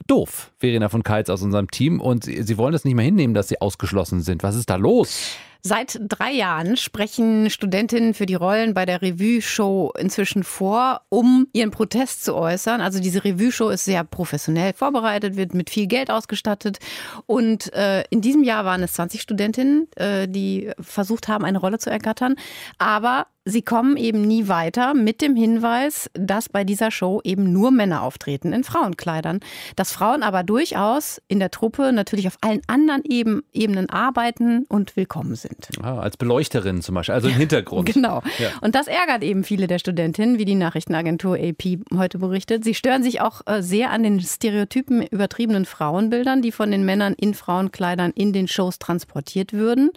doof. 0.07 0.53
Verena 0.59 0.91
von 0.91 1.03
Keitz 1.03 1.31
aus 1.31 1.41
unserem 1.41 1.71
Team. 1.71 2.03
Und 2.03 2.25
sie 2.25 2.59
wollen 2.59 2.73
das 2.73 2.85
nicht 2.85 2.97
mehr 2.97 3.05
hinnehmen, 3.07 3.33
dass 3.33 3.49
sie 3.49 3.63
ausgeschlossen 3.63 4.21
sind. 4.21 4.43
Was 4.43 4.57
ist 4.57 4.69
da 4.69 4.77
los? 4.77 5.37
Seit 5.67 5.99
drei 5.99 6.31
Jahren 6.31 6.77
sprechen 6.77 7.49
Studentinnen 7.49 8.13
für 8.13 8.27
die 8.27 8.35
Rollen 8.35 8.75
bei 8.75 8.85
der 8.85 9.01
Revue-Show 9.01 9.95
inzwischen 9.99 10.45
vor, 10.45 11.01
um 11.09 11.49
ihren 11.55 11.71
Protest 11.71 12.23
zu 12.23 12.35
äußern. 12.35 12.83
Also 12.83 13.01
diese 13.01 13.25
Revue-Show 13.25 13.71
ist 13.71 13.87
sehr 13.87 14.05
professionell 14.05 14.75
vorbereitet, 14.75 15.37
wird 15.37 15.55
mit 15.55 15.71
viel 15.71 15.87
Geld 15.87 16.11
ausgestattet. 16.11 16.81
Und 17.25 17.73
äh, 17.73 18.05
in 18.11 18.21
diesem 18.21 18.45
Jahr 18.45 18.67
waren 18.67 18.83
es 18.83 18.93
20 18.93 19.23
Studentinnen, 19.23 19.89
äh, 19.97 20.29
die 20.29 20.71
versucht 20.79 21.29
haben, 21.29 21.47
eine 21.47 21.57
Rolle 21.57 21.79
zu 21.79 21.89
ergattern. 21.89 22.37
Aber 22.77 23.27
Sie 23.47 23.61
kommen 23.61 23.99
eben 23.99 24.23
nie 24.23 24.49
weiter 24.49 24.95
mit 24.95 25.21
dem 25.21 25.37
Hinweis, 25.37 26.09
dass 26.15 26.49
bei 26.49 26.65
dieser 26.65 26.91
Show 26.91 27.21
eben 27.25 27.53
nur 27.53 27.71
Männer 27.71 28.01
auftreten 28.03 28.55
in 28.55 28.65
Frauenkleidern. 28.65 29.41
Dass 29.77 29.93
Frauen 29.93 30.23
aber 30.23 30.43
durchaus 30.45 31.21
in 31.29 31.41
der 31.41 31.51
Truppe 31.51 31.93
natürlich 31.93 32.27
auf 32.27 32.39
allen 32.41 32.63
anderen 32.69 33.03
Ebenen 33.05 33.91
arbeiten 33.91 34.65
und 34.71 34.97
willkommen 34.97 35.35
sind. 35.35 35.69
Ah, 35.83 35.99
als 35.99 36.17
Beleuchterin 36.17 36.81
zum 36.81 36.95
Beispiel, 36.95 37.15
also 37.15 37.29
im 37.29 37.35
Hintergrund. 37.37 37.93
genau. 37.93 38.23
Ja. 38.39 38.49
Und 38.63 38.75
das 38.75 38.87
ärgert 38.87 39.23
eben 39.23 39.45
viele 39.45 39.67
der 39.67 39.79
Studentinnen, 39.79 40.39
wie 40.39 40.47
die 40.47 40.55
Nachrichtenagentur 40.55 41.37
AP 41.37 41.81
heute 41.95 42.19
berichtet. 42.19 42.65
Sie 42.65 42.73
stören 42.73 43.03
sich 43.03 43.21
auch 43.21 43.43
äh, 43.45 43.63
sehr 43.63 43.91
an 43.91 44.05
den 44.05 44.21
stereotypen, 44.21 45.03
übertriebenen 45.03 45.67
Frauenbildern, 45.67 46.41
die 46.41 46.51
von 46.51 46.71
den 46.71 46.87
Männern 46.87 47.13
in 47.13 47.35
Frauenkleidern 47.35 48.13
in 48.13 48.33
den 48.33 48.49
Shows 48.49 48.79
transportiert 48.79 49.53
würden. 49.53 49.91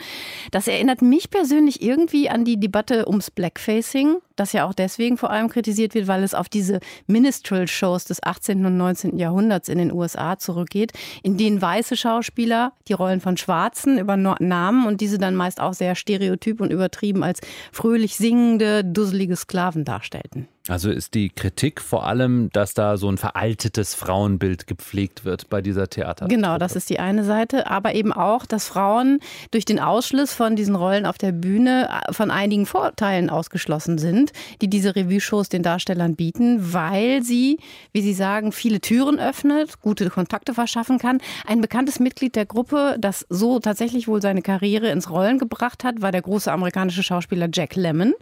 Das 0.52 0.68
erinnert 0.68 1.02
mich 1.02 1.30
persönlich 1.30 1.82
irgendwie 1.82 2.30
an 2.30 2.44
die 2.44 2.60
Debatte 2.60 3.08
ums 3.08 3.32
Blackfacing, 3.38 4.22
das 4.40 4.54
ja 4.54 4.66
auch 4.66 4.74
deswegen 4.74 5.18
vor 5.18 5.30
allem 5.30 5.50
kritisiert 5.50 5.94
wird, 5.94 6.08
weil 6.08 6.24
es 6.24 6.34
auf 6.34 6.50
diese 6.50 6.80
Minstrel-Shows 7.08 8.06
des 8.06 8.24
18. 8.24 8.66
und 8.66 8.78
19. 8.78 9.18
Jahrhunderts 9.18 9.70
in 9.70 9.78
den 9.78 9.92
USA 9.92 10.38
zurückgeht, 10.38 10.94
in 11.24 11.38
denen 11.38 11.62
weiße 11.62 11.98
Schauspieler 11.98 12.74
die 12.88 12.94
Rollen 12.94 13.22
von 13.22 13.38
Schwarzen 13.38 13.98
übernahmen 13.98 14.88
und 14.88 15.02
diese 15.02 15.18
dann 15.18 15.36
meist 15.36 15.60
auch 15.60 15.74
sehr 15.74 15.96
stereotyp 15.96 16.62
und 16.62 16.72
übertrieben 16.72 17.24
als 17.24 17.42
fröhlich 17.72 18.16
singende, 18.16 18.84
dusselige 18.84 19.36
Sklaven 19.36 19.86
darstellten. 19.86 20.48
Also 20.70 20.90
ist 20.90 21.14
die 21.14 21.30
Kritik 21.30 21.82
vor 21.82 22.06
allem, 22.06 22.50
dass 22.52 22.74
da 22.74 22.98
so 22.98 23.10
ein 23.10 23.18
veraltetes 23.18 23.94
Frauenbild 23.94 24.68
gepflegt 24.68 25.26
wird 25.26 25.50
bei 25.50 25.62
dieser 25.62 25.90
Theater. 25.90 26.28
Genau, 26.28 26.58
das 26.58 26.76
ist 26.76 26.90
die 26.90 27.00
eine 27.00 27.24
Seite, 27.24 27.68
aber 27.68 27.96
eben 27.96 28.12
auch, 28.12 28.46
dass 28.46 28.68
Frauen 28.68 29.20
durch 29.52 29.66
den 29.66 29.80
Ausschluss 29.80 30.34
von 30.34 30.56
diesen 30.56 30.76
Rollen 30.76 31.06
auf 31.06 31.18
der 31.18 31.32
Bühne 31.32 31.90
äh, 32.08 32.14
von 32.14 32.32
einigen 32.32 32.66
Vorteilen 32.66 33.30
ausgeschlossen 33.30 33.98
sind, 33.98 34.27
die 34.62 34.70
diese 34.70 34.96
Revue-Shows 34.96 35.50
den 35.50 35.64
Darstellern 35.64 36.16
bieten, 36.16 36.74
weil 36.74 37.24
sie, 37.24 37.60
wie 37.92 38.02
sie 38.02 38.14
sagen, 38.14 38.52
viele 38.52 38.82
Türen 38.82 39.20
öffnet, 39.20 39.82
gute 39.82 40.10
Kontakte 40.10 40.54
verschaffen 40.54 40.98
kann. 40.98 41.20
Ein 41.46 41.62
bekanntes 41.62 42.00
Mitglied 42.00 42.36
der 42.36 42.46
Gruppe, 42.46 42.98
das 43.00 43.26
so 43.30 43.60
tatsächlich 43.60 44.08
wohl 44.08 44.22
seine 44.22 44.42
Karriere 44.42 44.90
ins 44.90 45.10
Rollen 45.10 45.40
gebracht 45.40 45.84
hat, 45.84 46.02
war 46.02 46.12
der 46.12 46.22
große 46.22 46.52
amerikanische 46.52 47.04
Schauspieler 47.04 47.50
Jack 47.52 47.76
Lemmon. 47.76 48.14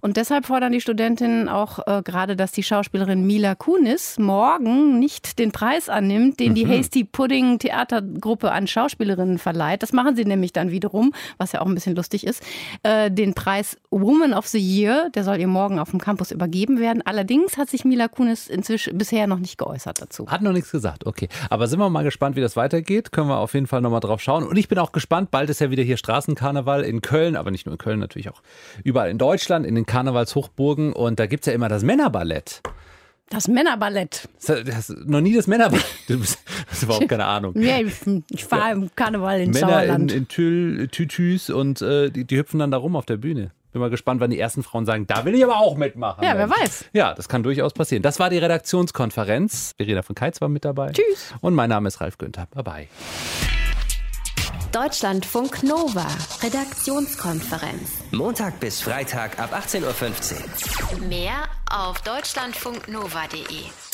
Und 0.00 0.16
deshalb 0.16 0.46
fordern 0.46 0.72
die 0.72 0.80
Studentinnen 0.80 1.48
auch 1.48 1.78
äh, 1.86 2.02
gerade, 2.02 2.36
dass 2.36 2.52
die 2.52 2.62
Schauspielerin 2.62 3.26
Mila 3.26 3.54
Kunis 3.54 4.18
morgen 4.18 4.98
nicht 4.98 5.38
den 5.38 5.52
Preis 5.52 5.88
annimmt, 5.88 6.40
den 6.40 6.50
mhm. 6.50 6.54
die 6.54 6.66
Hasty 6.66 7.04
Pudding 7.04 7.58
Theatergruppe 7.58 8.52
an 8.52 8.66
Schauspielerinnen 8.66 9.38
verleiht. 9.38 9.82
Das 9.82 9.92
machen 9.92 10.16
sie 10.16 10.24
nämlich 10.24 10.52
dann 10.52 10.70
wiederum, 10.70 11.12
was 11.38 11.52
ja 11.52 11.60
auch 11.60 11.66
ein 11.66 11.74
bisschen 11.74 11.96
lustig 11.96 12.26
ist. 12.26 12.42
Äh, 12.82 13.10
den 13.10 13.34
Preis 13.34 13.76
Woman 13.90 14.32
of 14.32 14.46
the 14.46 14.58
Year, 14.58 15.10
der 15.14 15.24
soll 15.24 15.38
ihr 15.38 15.45
morgen 15.46 15.78
auf 15.78 15.90
dem 15.90 16.00
Campus 16.00 16.30
übergeben 16.30 16.78
werden. 16.80 17.02
Allerdings 17.04 17.56
hat 17.56 17.70
sich 17.70 17.84
Mila 17.84 18.08
Kunis 18.08 18.48
inzwischen 18.48 18.96
bisher 18.98 19.26
noch 19.26 19.38
nicht 19.38 19.58
geäußert 19.58 20.00
dazu. 20.00 20.26
Hat 20.28 20.42
noch 20.42 20.52
nichts 20.52 20.70
gesagt, 20.70 21.06
okay. 21.06 21.28
Aber 21.50 21.66
sind 21.68 21.78
wir 21.78 21.90
mal 21.90 22.04
gespannt, 22.04 22.36
wie 22.36 22.40
das 22.40 22.56
weitergeht. 22.56 23.12
Können 23.12 23.28
wir 23.28 23.38
auf 23.38 23.54
jeden 23.54 23.66
Fall 23.66 23.80
nochmal 23.80 24.00
drauf 24.00 24.20
schauen. 24.20 24.44
Und 24.44 24.56
ich 24.56 24.68
bin 24.68 24.78
auch 24.78 24.92
gespannt, 24.92 25.30
bald 25.30 25.50
ist 25.50 25.60
ja 25.60 25.70
wieder 25.70 25.82
hier 25.82 25.96
Straßenkarneval 25.96 26.82
in 26.82 27.00
Köln, 27.00 27.36
aber 27.36 27.50
nicht 27.50 27.66
nur 27.66 27.74
in 27.74 27.78
Köln, 27.78 27.98
natürlich 27.98 28.30
auch 28.30 28.42
überall 28.84 29.10
in 29.10 29.18
Deutschland, 29.18 29.66
in 29.66 29.74
den 29.74 29.86
Karnevalshochburgen. 29.86 30.92
Und 30.92 31.18
da 31.18 31.26
gibt 31.26 31.42
es 31.42 31.46
ja 31.46 31.52
immer 31.52 31.68
das 31.68 31.82
Männerballett. 31.82 32.62
Das 33.28 33.48
Männerballett. 33.48 34.28
Das, 34.46 34.64
das, 34.64 34.88
noch 35.04 35.20
nie 35.20 35.34
das 35.34 35.48
Männerballett. 35.48 35.84
Du 36.06 36.20
hast 36.20 36.82
überhaupt 36.82 37.08
keine 37.08 37.24
Ahnung. 37.24 37.54
Nee, 37.56 37.86
ich 38.30 38.50
war 38.50 38.70
im 38.70 38.90
Karneval 38.94 39.40
in 39.40 39.50
Männer 39.50 39.68
Sauerland. 39.68 40.12
in, 40.12 40.18
in 40.18 40.28
Tül, 40.28 40.88
Tütüs 40.88 41.50
und 41.50 41.82
äh, 41.82 42.10
die, 42.10 42.24
die, 42.24 42.36
hüpfen 42.36 42.60
dann 42.60 42.70
da 42.70 42.76
rum 42.76 42.94
auf 42.94 43.06
der 43.06 43.16
Bühne. 43.16 43.50
Bin 43.76 43.82
mal 43.82 43.90
gespannt, 43.90 44.22
wann 44.22 44.30
die 44.30 44.40
ersten 44.40 44.62
Frauen 44.62 44.86
sagen, 44.86 45.06
da 45.06 45.26
will 45.26 45.34
ich 45.34 45.44
aber 45.44 45.58
auch 45.58 45.76
mitmachen. 45.76 46.24
Ja, 46.24 46.34
wer 46.38 46.48
weiß. 46.48 46.86
Ja, 46.94 47.12
das 47.12 47.28
kann 47.28 47.42
durchaus 47.42 47.74
passieren. 47.74 48.02
Das 48.02 48.18
war 48.18 48.30
die 48.30 48.38
Redaktionskonferenz. 48.38 49.74
Verena 49.76 50.00
von 50.00 50.14
Keitz 50.14 50.40
war 50.40 50.48
mit 50.48 50.64
dabei. 50.64 50.92
Tschüss. 50.92 51.34
Und 51.42 51.52
mein 51.52 51.68
Name 51.68 51.88
ist 51.88 52.00
Ralf 52.00 52.16
Günther. 52.16 52.46
Bye 52.54 52.62
bye. 52.62 52.88
Deutschlandfunk 54.72 55.62
Nova, 55.62 56.06
Redaktionskonferenz. 56.42 57.90
Montag 58.12 58.60
bis 58.60 58.80
Freitag 58.80 59.38
ab 59.38 59.52
18.15 59.54 59.82
Uhr. 59.82 61.08
Mehr 61.08 61.42
auf 61.70 62.00
deutschlandfunknova.de. 62.00 63.85